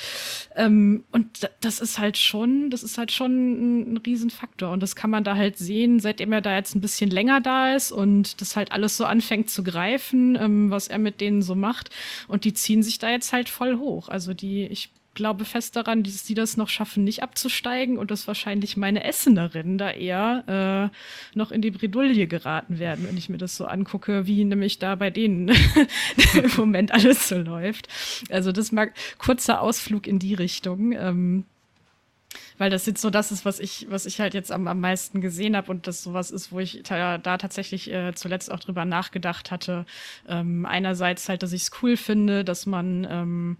Ähm, 0.57 1.05
und 1.12 1.49
das 1.61 1.81
ist 1.81 1.99
halt 1.99 2.18
schon, 2.18 2.70
das 2.70 2.83
ist 2.83 2.99
halt 2.99 3.12
schon 3.12 3.33
ein, 3.33 3.93
ein 3.95 3.97
Riesenfaktor. 3.99 4.72
Und 4.72 4.83
das 4.83 4.97
kann 4.97 5.11
man 5.11 5.22
da 5.24 5.37
halt 5.37 5.57
sehen, 5.57 6.01
seitdem 6.01 6.33
er 6.33 6.41
da 6.41 6.57
jetzt 6.57 6.74
ein 6.74 6.81
bisschen 6.81 7.11
länger 7.11 7.41
da 7.41 7.68
ist 7.77 7.93
und 7.93 8.41
das 8.41 8.57
halt 8.57 8.73
alles 8.73 8.97
so 8.97 9.05
anfängt 9.05 9.51
zu 9.51 9.62
greifen, 9.62 10.37
ähm, 10.37 10.71
was 10.71 10.89
er 10.89 10.99
mit 10.99 11.21
denen 11.21 11.43
so 11.43 11.55
macht. 11.55 11.91
Und 12.27 12.45
die 12.45 12.55
ziehen 12.55 12.83
sich 12.83 12.99
da 12.99 13.11
jetzt 13.11 13.33
halt 13.33 13.49
voll 13.49 13.79
hoch. 13.79 14.09
Also 14.09 14.35
die, 14.35 14.66
ich 14.66 14.91
glaube 15.19 15.45
fest 15.45 15.75
daran, 15.75 16.05
dass 16.05 16.23
die 16.23 16.35
das 16.35 16.57
noch 16.57 16.69
schaffen, 16.69 17.03
nicht 17.03 17.25
abzusteigen 17.25 17.99
und 17.99 18.12
dass 18.12 18.29
wahrscheinlich 18.29 18.77
meine 18.77 19.03
Essenerinnen 19.03 19.77
da 19.77 19.91
eher 19.91 20.91
äh, 20.95 21.37
noch 21.37 21.51
in 21.51 21.61
die 21.61 21.73
Bredouille 21.73 22.29
geraten 22.29 22.79
werden, 22.79 23.05
wenn 23.07 23.16
ich 23.16 23.29
mir 23.29 23.37
das 23.37 23.57
so 23.57 23.66
angucke, 23.66 24.29
wie 24.29 24.45
nämlich 24.45 24.79
da 24.79 24.95
bei 24.95 25.11
denen 25.11 25.49
im 26.35 26.51
Moment 26.57 26.93
alles 26.93 27.29
so 27.29 27.37
läuft. 27.37 27.89
Also 28.31 28.53
das 28.53 28.71
mag 28.71 28.95
kurzer 29.19 29.61
Ausflug 29.61 30.07
in 30.07 30.21
die 30.21 30.35
Richtung. 30.35 30.93
Ähm, 30.93 31.45
weil 32.59 32.70
das 32.70 32.86
jetzt 32.86 33.00
so 33.00 33.11
das 33.11 33.32
ist, 33.32 33.44
was 33.44 33.61
ich, 33.61 33.86
was 33.88 34.06
ich 34.06 34.20
halt 34.20 34.34
jetzt 34.34 34.52
am, 34.52 34.68
am 34.68 34.80
meisten 34.80 35.20
gesehen 35.20 35.56
habe 35.56 35.70
und 35.70 35.86
das 35.86 36.02
sowas 36.02 36.30
ist, 36.30 36.52
wo 36.52 36.61
ich 36.61 36.82
da, 36.82 37.18
da 37.18 37.38
tatsächlich 37.38 37.90
äh, 37.92 38.12
zuletzt 38.14 38.50
auch 38.50 38.61
drüber 38.61 38.84
nachgedacht 38.84 39.50
hatte. 39.50 39.86
Ähm, 40.28 40.66
einerseits 40.66 41.28
halt, 41.28 41.42
dass 41.42 41.52
ich 41.52 41.62
es 41.62 41.70
cool 41.82 41.96
finde, 41.96 42.44
dass 42.44 42.66
man 42.66 43.06
ähm, 43.09 43.56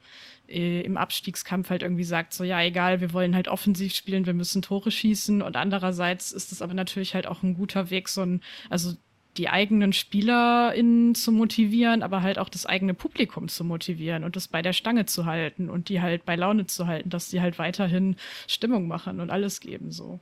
äh, 0.49 0.81
im 0.81 0.97
Abstiegskampf 0.97 1.71
halt 1.71 1.83
irgendwie 1.83 2.05
sagt, 2.05 2.33
so 2.33 2.45
ja, 2.45 2.63
egal, 2.63 3.01
wir 3.01 3.13
wollen 3.13 3.35
halt 3.35 3.49
offensiv 3.49 3.95
spielen, 3.95 4.27
wir 4.27 4.35
müssen 4.35 4.63
Tore 4.63 4.91
schießen 4.91 5.43
und 5.43 5.57
andererseits 5.57 6.33
ist 6.33 6.53
es 6.53 6.63
aber 6.63 6.75
natürlich 6.75 7.15
halt 7.15 7.27
auch 7.27 7.43
ein 7.43 7.55
guter 7.55 7.91
Weg, 7.91 8.09
so 8.09 8.23
ein, 8.23 8.41
also 8.71 8.95
die 9.39 9.49
eigenen 9.49 9.93
SpielerInnen 9.93 11.15
zu 11.15 11.31
motivieren, 11.31 12.03
aber 12.03 12.23
halt 12.23 12.39
auch 12.39 12.49
das 12.49 12.67
eigene 12.67 12.93
Publikum 12.93 13.49
zu 13.49 13.65
motivieren 13.65 14.25
und 14.25 14.35
das 14.35 14.49
bei 14.49 14.63
der 14.63 14.73
Stange 14.73 15.07
zu 15.07 15.27
halten 15.27 15.71
und 15.71 15.89
die 15.89 16.03
halt 16.03 16.25
bei 16.25 16.35
Laune 16.35 16.67
zu 16.67 16.89
halten, 16.89 17.09
dass 17.09 17.29
die 17.31 17.41
halt 17.41 17.59
weiterhin 17.59 18.17
Stimmung 18.49 18.89
machen 18.89 19.21
und 19.21 19.31
alles 19.31 19.61
geben 19.61 19.93
so. 19.93 20.19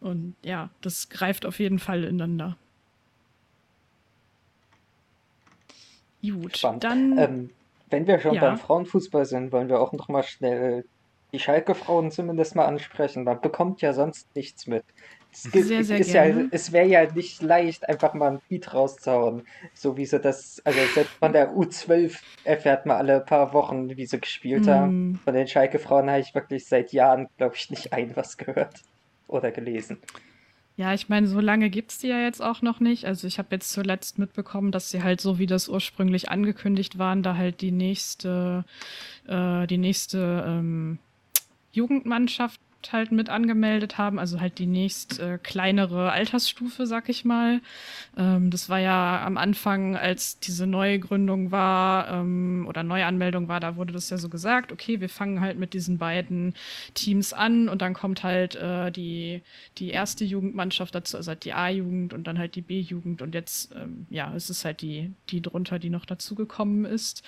Und 0.00 0.36
ja, 0.42 0.70
das 0.80 1.08
greift 1.08 1.44
auf 1.44 1.58
jeden 1.58 1.80
Fall 1.80 2.04
ineinander. 2.04 2.56
Gut, 6.22 6.56
Spannend. 6.56 6.84
dann. 6.84 7.18
Ähm, 7.18 7.50
wenn 7.90 8.06
wir 8.06 8.20
schon 8.20 8.34
ja. 8.34 8.42
beim 8.42 8.58
Frauenfußball 8.58 9.26
sind, 9.26 9.50
wollen 9.50 9.68
wir 9.68 9.80
auch 9.80 9.92
noch 9.92 10.08
mal 10.08 10.22
schnell 10.22 10.84
die 11.32 11.40
Schalke-Frauen 11.40 12.12
zumindest 12.12 12.54
mal 12.54 12.66
ansprechen. 12.66 13.24
Man 13.24 13.40
bekommt 13.40 13.80
ja 13.80 13.92
sonst 13.92 14.34
nichts 14.36 14.66
mit. 14.68 14.84
Es, 15.32 15.44
sehr, 15.44 15.82
sehr 15.82 15.98
ist 15.98 16.12
gerne. 16.12 16.42
Ja, 16.42 16.48
es 16.50 16.72
wäre 16.72 16.86
ja 16.86 17.10
nicht 17.10 17.40
leicht, 17.40 17.88
einfach 17.88 18.12
mal 18.12 18.32
ein 18.32 18.40
Beat 18.48 18.74
rauszuhauen. 18.74 19.42
So 19.72 19.96
wie 19.96 20.04
sie 20.04 20.20
das, 20.20 20.60
also 20.64 20.78
selbst 20.94 21.14
von 21.14 21.32
der 21.32 21.54
U12 21.54 22.18
erfährt 22.44 22.84
man 22.84 22.98
alle 22.98 23.20
paar 23.20 23.54
Wochen, 23.54 23.96
wie 23.96 24.04
sie 24.04 24.20
gespielt 24.20 24.66
mm. 24.66 24.70
haben. 24.70 25.20
Von 25.24 25.34
den 25.34 25.48
Schalke-Frauen 25.48 26.10
habe 26.10 26.20
ich 26.20 26.34
wirklich 26.34 26.66
seit 26.66 26.92
Jahren, 26.92 27.28
glaube 27.38 27.54
ich, 27.56 27.70
nicht 27.70 27.94
ein 27.94 28.14
was 28.14 28.36
gehört 28.36 28.82
oder 29.26 29.50
gelesen. 29.50 29.98
Ja, 30.76 30.94
ich 30.94 31.08
meine, 31.08 31.26
so 31.26 31.40
lange 31.40 31.70
gibt 31.70 31.92
es 31.92 31.98
die 31.98 32.08
ja 32.08 32.20
jetzt 32.20 32.42
auch 32.42 32.62
noch 32.62 32.80
nicht. 32.80 33.04
Also 33.04 33.26
ich 33.26 33.38
habe 33.38 33.48
jetzt 33.52 33.70
zuletzt 33.72 34.18
mitbekommen, 34.18 34.72
dass 34.72 34.90
sie 34.90 35.02
halt 35.02 35.20
so, 35.20 35.38
wie 35.38 35.46
das 35.46 35.68
ursprünglich 35.68 36.30
angekündigt 36.30 36.98
waren, 36.98 37.22
da 37.22 37.36
halt 37.36 37.60
die 37.60 37.72
nächste, 37.72 38.64
äh, 39.26 39.66
die 39.66 39.78
nächste 39.78 40.44
ähm, 40.46 40.98
Jugendmannschaft 41.72 42.60
halt 42.90 43.12
mit 43.12 43.28
angemeldet 43.28 43.98
haben, 43.98 44.18
also 44.18 44.40
halt 44.40 44.58
die 44.58 44.66
nächst 44.66 45.20
äh, 45.20 45.38
kleinere 45.42 46.10
Altersstufe, 46.10 46.86
sag 46.86 47.08
ich 47.08 47.24
mal. 47.24 47.60
Ähm, 48.16 48.50
das 48.50 48.68
war 48.68 48.78
ja 48.78 49.24
am 49.24 49.36
Anfang, 49.36 49.96
als 49.96 50.38
diese 50.40 50.66
Neugründung 50.66 51.50
war 51.50 52.08
ähm, 52.08 52.64
oder 52.66 52.82
Neuanmeldung 52.82 53.48
war, 53.48 53.60
da 53.60 53.76
wurde 53.76 53.92
das 53.92 54.10
ja 54.10 54.18
so 54.18 54.28
gesagt, 54.28 54.72
okay, 54.72 55.00
wir 55.00 55.08
fangen 55.08 55.40
halt 55.40 55.58
mit 55.58 55.74
diesen 55.74 55.98
beiden 55.98 56.54
Teams 56.94 57.32
an 57.32 57.68
und 57.68 57.82
dann 57.82 57.94
kommt 57.94 58.22
halt 58.22 58.56
äh, 58.56 58.90
die, 58.90 59.42
die 59.78 59.90
erste 59.90 60.24
Jugendmannschaft 60.24 60.94
dazu, 60.94 61.18
also 61.18 61.28
halt 61.28 61.44
die 61.44 61.52
A-Jugend 61.52 62.14
und 62.14 62.26
dann 62.26 62.38
halt 62.38 62.54
die 62.54 62.62
B-Jugend 62.62 63.22
und 63.22 63.34
jetzt, 63.34 63.74
ähm, 63.76 64.06
ja, 64.10 64.34
es 64.34 64.50
ist 64.50 64.64
halt 64.64 64.80
die, 64.80 65.12
die 65.28 65.42
drunter, 65.42 65.78
die 65.78 65.90
noch 65.90 66.06
dazugekommen 66.06 66.84
ist. 66.84 67.22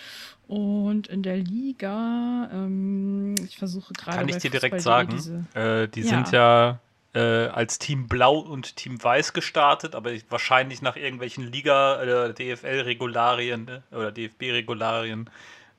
Und 0.47 1.07
in 1.07 1.23
der 1.23 1.39
Liga, 1.39 2.51
ähm, 2.53 3.35
ich 3.45 3.57
versuche 3.57 3.95
gerade. 3.95 4.19
Kann 4.19 4.29
ich 4.29 4.37
dir 4.37 4.51
direkt 4.51 4.81
sagen, 4.83 5.11
diese, 5.11 5.44
äh, 5.55 5.89
die 5.89 6.03
ja. 6.03 6.09
sind 6.09 6.33
ja 6.33 6.79
äh, 7.15 7.47
als 7.49 7.79
Team 7.79 8.09
Blau 8.09 8.39
und 8.39 8.77
Team 8.77 9.03
Weiß 9.03 9.33
gestartet, 9.33 9.95
aber 9.95 10.11
wahrscheinlich 10.31 10.83
nach 10.83 10.97
irgendwelchen 10.97 11.45
Liga- 11.51 12.03
oder 12.03 12.33
DFL-Regularien 12.33 13.83
oder 13.93 14.11
DFB-Regularien 14.11 15.31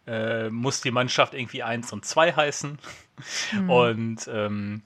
äh, 0.07 0.49
muss 0.49 0.81
die 0.81 0.91
Mannschaft 0.91 1.33
irgendwie 1.33 1.63
1 1.63 1.91
und 1.91 2.05
2 2.05 2.33
heißen. 2.33 2.79
Mhm. 3.51 3.69
Und 3.69 4.29
ähm, 4.31 4.81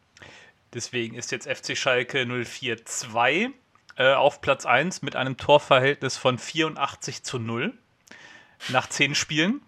deswegen 0.74 1.16
ist 1.16 1.32
jetzt 1.32 1.48
FC 1.48 1.78
Schalke 1.78 2.24
04-2 2.24 3.52
äh, 3.98 4.14
auf 4.14 4.42
Platz 4.42 4.66
1 4.66 5.02
mit 5.02 5.16
einem 5.16 5.38
Torverhältnis 5.38 6.18
von 6.18 6.38
84 6.38 7.24
zu 7.24 7.38
0 7.38 7.74
nach 8.70 8.88
10 8.88 9.14
Spielen. 9.16 9.62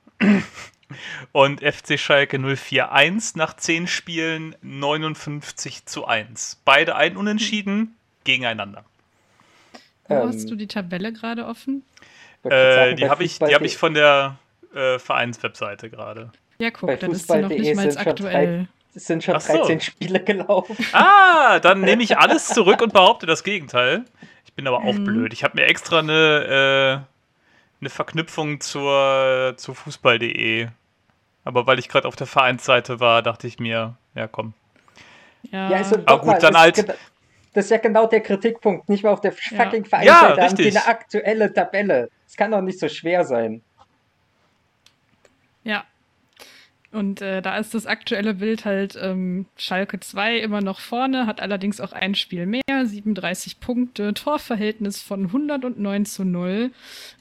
Und 1.32 1.62
FC 1.62 2.00
Schalke 2.00 2.38
041 2.38 3.36
nach 3.36 3.56
10 3.56 3.88
Spielen 3.88 4.56
59 4.62 5.86
zu 5.86 6.06
1. 6.06 6.62
Beide 6.66 6.96
ein 6.96 7.18
Unentschieden 7.18 7.96
gegeneinander. 8.24 8.84
Wo 10.08 10.16
ähm, 10.16 10.28
hast 10.28 10.50
du 10.50 10.56
die 10.56 10.68
Tabelle 10.68 11.14
gerade 11.14 11.46
offen? 11.46 11.84
Äh, 12.44 12.96
die 12.96 13.10
habe 13.10 13.24
ich, 13.24 13.40
hab 13.42 13.62
ich 13.62 13.78
von 13.78 13.94
der 13.94 14.38
äh, 14.74 15.00
Vereinswebseite 15.00 15.90
gerade. 15.90 16.32
Ja, 16.60 16.72
guck, 16.72 17.00
dann 17.00 17.12
ist 17.12 17.28
sie 17.28 17.42
noch 17.42 17.50
nicht 17.50 17.76
mal 17.76 17.98
aktuell. 17.98 18.68
Es 18.94 19.06
sind 19.06 19.24
schon 19.24 19.36
13 19.36 19.80
so. 19.80 19.86
Spiele 19.86 20.22
gelaufen. 20.22 20.76
Ah, 20.92 21.60
dann 21.60 21.82
nehme 21.82 22.04
ich 22.04 22.18
alles 22.18 22.48
zurück 22.54 22.82
und 22.82 22.94
behaupte 22.94 23.26
das 23.26 23.44
Gegenteil. 23.44 24.04
Ich 24.46 24.54
bin 24.54 24.68
aber 24.68 24.80
auch 24.80 24.94
mhm. 24.94 25.06
blöd. 25.06 25.34
Ich 25.34 25.44
habe 25.44 25.58
mir 25.58 25.66
extra 25.66 26.00
eine, 26.00 27.04
äh, 27.04 27.82
eine 27.82 27.90
Verknüpfung 27.90 28.60
zur, 28.60 29.54
zu 29.56 29.74
Fußball.de 29.74 30.68
aber 31.44 31.68
weil 31.68 31.80
ich 31.80 31.90
gerade 31.90 32.08
auf 32.08 32.16
der 32.16 32.28
Vereinsseite 32.28 33.00
war, 33.00 33.22
dachte 33.22 33.48
ich 33.48 33.60
mir, 33.60 33.96
ja 34.16 34.28
komm. 34.28 34.54
Ja, 35.52 35.70
ja 35.70 35.78
also 35.78 35.96
aber 36.06 36.20
gut, 36.20 36.44
dann 36.44 36.58
halt. 36.58 36.88
Das 37.54 37.66
ist 37.66 37.72
ja 37.72 37.78
genau 37.78 38.08
der 38.08 38.22
Kritikpunkt. 38.22 38.88
Nicht 38.88 39.04
mal 39.04 39.12
auf 39.12 39.20
der 39.20 39.34
fucking 39.34 39.84
ja. 39.84 39.90
Vereinsseite 39.90 40.38
ja, 40.38 40.48
haben 40.48 40.56
die 40.56 40.70
eine 40.70 40.88
aktuelle 40.88 41.54
Tabelle. 41.54 42.10
Es 42.26 42.38
kann 42.38 42.52
doch 42.52 42.62
nicht 42.62 42.80
so 42.80 42.88
schwer 42.88 43.26
sein. 43.26 43.62
Ja. 45.64 45.84
Und 46.92 47.22
äh, 47.22 47.42
da 47.42 47.58
ist 47.58 47.74
das 47.74 47.86
aktuelle 47.86 48.34
Bild 48.34 48.66
halt 48.66 48.98
ähm, 49.02 49.46
Schalke 49.56 50.02
2 50.02 50.40
immer 50.40 50.62
noch 50.62 50.82
vorne, 50.82 51.26
hat 51.26 51.40
allerdings 51.40 51.80
auch 51.80 51.94
ein 51.94 52.16
Spiel 52.16 52.46
mehr, 52.46 52.62
37 52.68 53.62
Punkte, 53.62 54.14
Torverhältnis 54.14 55.02
von 55.02 55.28
109 55.28 56.06
zu 56.06 56.26
0. 56.26 56.72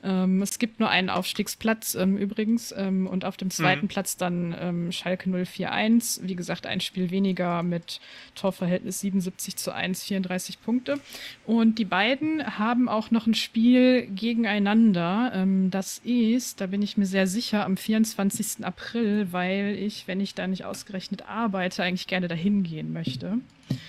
Ähm, 0.02 0.42
es 0.42 0.58
gibt 0.58 0.80
nur 0.80 0.88
einen 0.88 1.08
Aufstiegsplatz 1.08 1.94
ähm, 1.94 2.16
übrigens 2.16 2.74
ähm, 2.76 3.06
und 3.06 3.24
auf 3.24 3.36
dem 3.36 3.50
zweiten 3.50 3.82
mhm. 3.82 3.88
Platz 3.88 4.16
dann 4.16 4.56
ähm, 4.58 4.92
Schalke 4.92 5.30
041. 5.30 6.26
Wie 6.26 6.34
gesagt, 6.34 6.66
ein 6.66 6.80
Spiel 6.80 7.12
weniger 7.12 7.62
mit 7.62 8.00
Torverhältnis 8.34 9.00
77 9.00 9.54
zu 9.54 9.72
1, 9.72 10.02
34 10.02 10.62
Punkte. 10.62 10.98
Und 11.46 11.78
die 11.78 11.84
beiden 11.84 12.58
haben 12.58 12.88
auch 12.88 13.12
noch 13.12 13.28
ein 13.28 13.34
Spiel 13.34 14.08
gegeneinander. 14.08 15.30
Ähm, 15.32 15.70
das 15.70 15.98
ist, 16.02 16.60
da 16.60 16.66
bin 16.66 16.82
ich 16.82 16.96
mir 16.96 17.06
sehr 17.06 17.28
sicher, 17.28 17.64
am 17.64 17.76
24. 17.76 18.64
April, 18.64 19.28
weil 19.30 19.59
ich, 19.68 20.08
wenn 20.08 20.20
ich 20.20 20.34
da 20.34 20.46
nicht 20.46 20.64
ausgerechnet 20.64 21.28
arbeite, 21.28 21.82
eigentlich 21.82 22.06
gerne 22.06 22.28
dahin 22.28 22.62
gehen 22.62 22.92
möchte. 22.92 23.38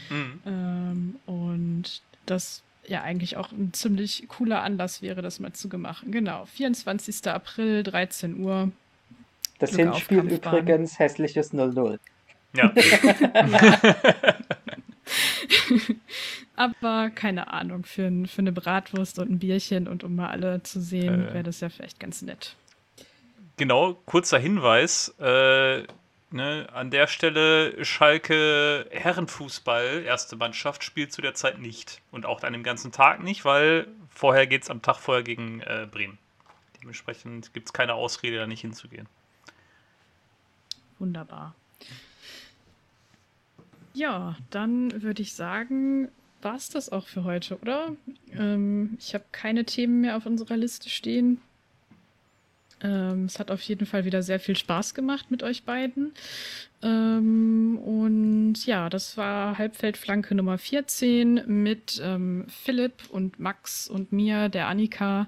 Mhm. 0.09 0.39
Ähm, 0.45 1.15
und 1.25 2.01
das 2.25 2.63
ja 2.87 3.01
eigentlich 3.01 3.37
auch 3.37 3.51
ein 3.51 3.73
ziemlich 3.73 4.25
cooler 4.27 4.63
Anlass 4.63 5.01
wäre, 5.01 5.21
das 5.21 5.39
mal 5.39 5.53
zu 5.53 5.67
machen. 5.77 6.11
Genau, 6.11 6.45
24. 6.45 7.27
April, 7.27 7.83
13 7.83 8.43
Uhr. 8.43 8.71
Das 9.59 9.75
Hinspiel 9.75 10.19
übrigens 10.19 10.97
hässliches 10.97 11.53
0-0. 11.53 11.99
Ja. 12.55 12.73
Aber 16.55 17.09
keine 17.09 17.51
Ahnung, 17.53 17.83
für, 17.85 18.11
für 18.27 18.39
eine 18.39 18.51
Bratwurst 18.51 19.19
und 19.19 19.31
ein 19.31 19.39
Bierchen 19.39 19.87
und 19.87 20.03
um 20.03 20.15
mal 20.15 20.29
alle 20.29 20.61
zu 20.63 20.81
sehen, 20.81 21.29
äh, 21.29 21.33
wäre 21.33 21.43
das 21.43 21.59
ja 21.61 21.69
vielleicht 21.69 21.99
ganz 21.99 22.21
nett. 22.21 22.55
Genau, 23.61 23.93
kurzer 24.07 24.39
Hinweis. 24.39 25.13
Äh, 25.19 25.83
ne, 26.31 26.67
an 26.73 26.89
der 26.89 27.05
Stelle 27.05 27.85
Schalke 27.85 28.87
Herrenfußball, 28.89 30.01
erste 30.03 30.35
Mannschaft, 30.35 30.83
spielt 30.83 31.13
zu 31.13 31.21
der 31.21 31.35
Zeit 31.35 31.59
nicht. 31.59 32.01
Und 32.09 32.25
auch 32.25 32.41
an 32.41 32.53
dem 32.53 32.63
ganzen 32.63 32.91
Tag 32.91 33.21
nicht, 33.21 33.45
weil 33.45 33.87
vorher 34.09 34.47
geht 34.47 34.63
es 34.63 34.71
am 34.71 34.81
Tag 34.81 34.97
vorher 34.97 35.21
gegen 35.21 35.61
äh, 35.61 35.87
Bremen. 35.91 36.17
Dementsprechend 36.81 37.53
gibt 37.53 37.67
es 37.67 37.73
keine 37.73 37.93
Ausrede, 37.93 38.37
da 38.37 38.47
nicht 38.47 38.61
hinzugehen. 38.61 39.07
Wunderbar. 40.97 41.53
Ja, 43.93 44.37
dann 44.49 45.03
würde 45.03 45.21
ich 45.21 45.35
sagen, 45.35 46.09
war 46.41 46.55
es 46.55 46.69
das 46.69 46.91
auch 46.91 47.05
für 47.05 47.25
heute, 47.25 47.59
oder? 47.59 47.95
Ähm, 48.33 48.97
ich 48.99 49.13
habe 49.13 49.25
keine 49.31 49.65
Themen 49.65 50.01
mehr 50.01 50.17
auf 50.17 50.25
unserer 50.25 50.57
Liste 50.57 50.89
stehen. 50.89 51.39
Ähm, 52.83 53.25
es 53.25 53.39
hat 53.39 53.51
auf 53.51 53.61
jeden 53.61 53.85
Fall 53.85 54.05
wieder 54.05 54.23
sehr 54.23 54.39
viel 54.39 54.55
Spaß 54.55 54.93
gemacht 54.93 55.31
mit 55.31 55.43
euch 55.43 55.63
beiden. 55.63 56.13
Ähm, 56.83 57.77
und 57.77 58.65
ja, 58.65 58.89
das 58.89 59.15
war 59.17 59.57
Halbfeldflanke 59.57 60.33
Nummer 60.33 60.57
14 60.57 61.43
mit 61.45 62.01
ähm, 62.03 62.45
Philipp 62.47 63.09
und 63.09 63.39
Max 63.39 63.87
und 63.87 64.11
mir, 64.11 64.49
der 64.49 64.67
Annika. 64.67 65.27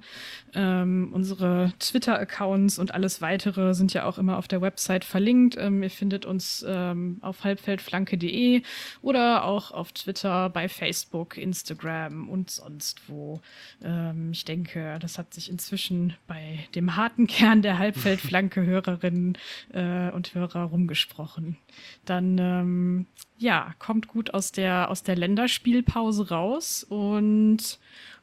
Ähm, 0.56 1.12
unsere 1.14 1.74
Twitter-Accounts 1.80 2.80
und 2.80 2.94
alles 2.94 3.22
weitere 3.22 3.74
sind 3.74 3.94
ja 3.94 4.06
auch 4.06 4.18
immer 4.18 4.38
auf 4.38 4.48
der 4.48 4.62
Website 4.62 5.06
verlinkt. 5.06 5.56
Ähm, 5.60 5.84
ihr 5.84 5.92
findet 5.92 6.26
uns 6.26 6.66
ähm, 6.68 7.18
auf 7.22 7.44
halbfeldflanke.de 7.44 8.64
oder 9.02 9.46
auch 9.46 9.72
auf 9.72 9.92
Twitter, 9.92 10.50
bei 10.50 10.70
Facebook, 10.70 11.38
Instagram 11.38 12.30
und 12.30 12.50
sonst 12.50 13.02
wo. 13.08 13.42
Ähm, 13.84 14.32
ich 14.32 14.46
denke, 14.46 14.98
das 15.00 15.18
hat 15.18 15.34
sich 15.34 15.50
inzwischen 15.50 16.14
bei 16.28 16.68
dem 16.74 16.96
harten 16.96 17.28
Kern 17.28 17.62
der 17.62 17.78
Halbfeldflanke-Hörerinnen 17.78 19.38
äh, 19.74 20.10
und 20.12 20.34
Hörer 20.34 20.64
rumgesprochen 20.64 21.43
machen. 21.44 21.58
Dann 22.06 22.38
ähm, 22.38 23.06
ja, 23.38 23.74
kommt 23.80 24.08
gut 24.08 24.34
aus 24.34 24.52
der, 24.52 24.90
aus 24.90 25.04
der 25.04 25.16
Länderspielpause 25.16 26.30
raus 26.30 26.86
und 26.88 27.80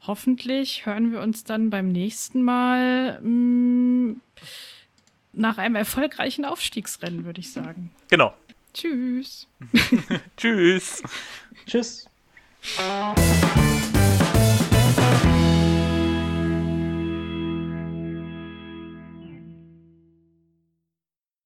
hoffentlich 0.07 0.87
hören 0.87 1.13
wir 1.13 1.21
uns 1.21 1.45
dann 1.45 1.71
beim 1.71 1.89
nächsten 1.89 2.43
Mal 2.43 3.21
mh, 3.21 3.29
mm, 3.29 4.21
nach 5.33 5.59
einem 5.59 5.77
erfolgreichen 5.77 6.45
Aufstiegsrennen, 6.45 7.25
würde 7.25 7.41
ich 7.41 7.53
sagen. 7.53 7.91
Genau. 8.09 8.35
Tschüss. 8.75 9.47
Tschüss. 10.37 11.03
Tschüss. 11.67 12.07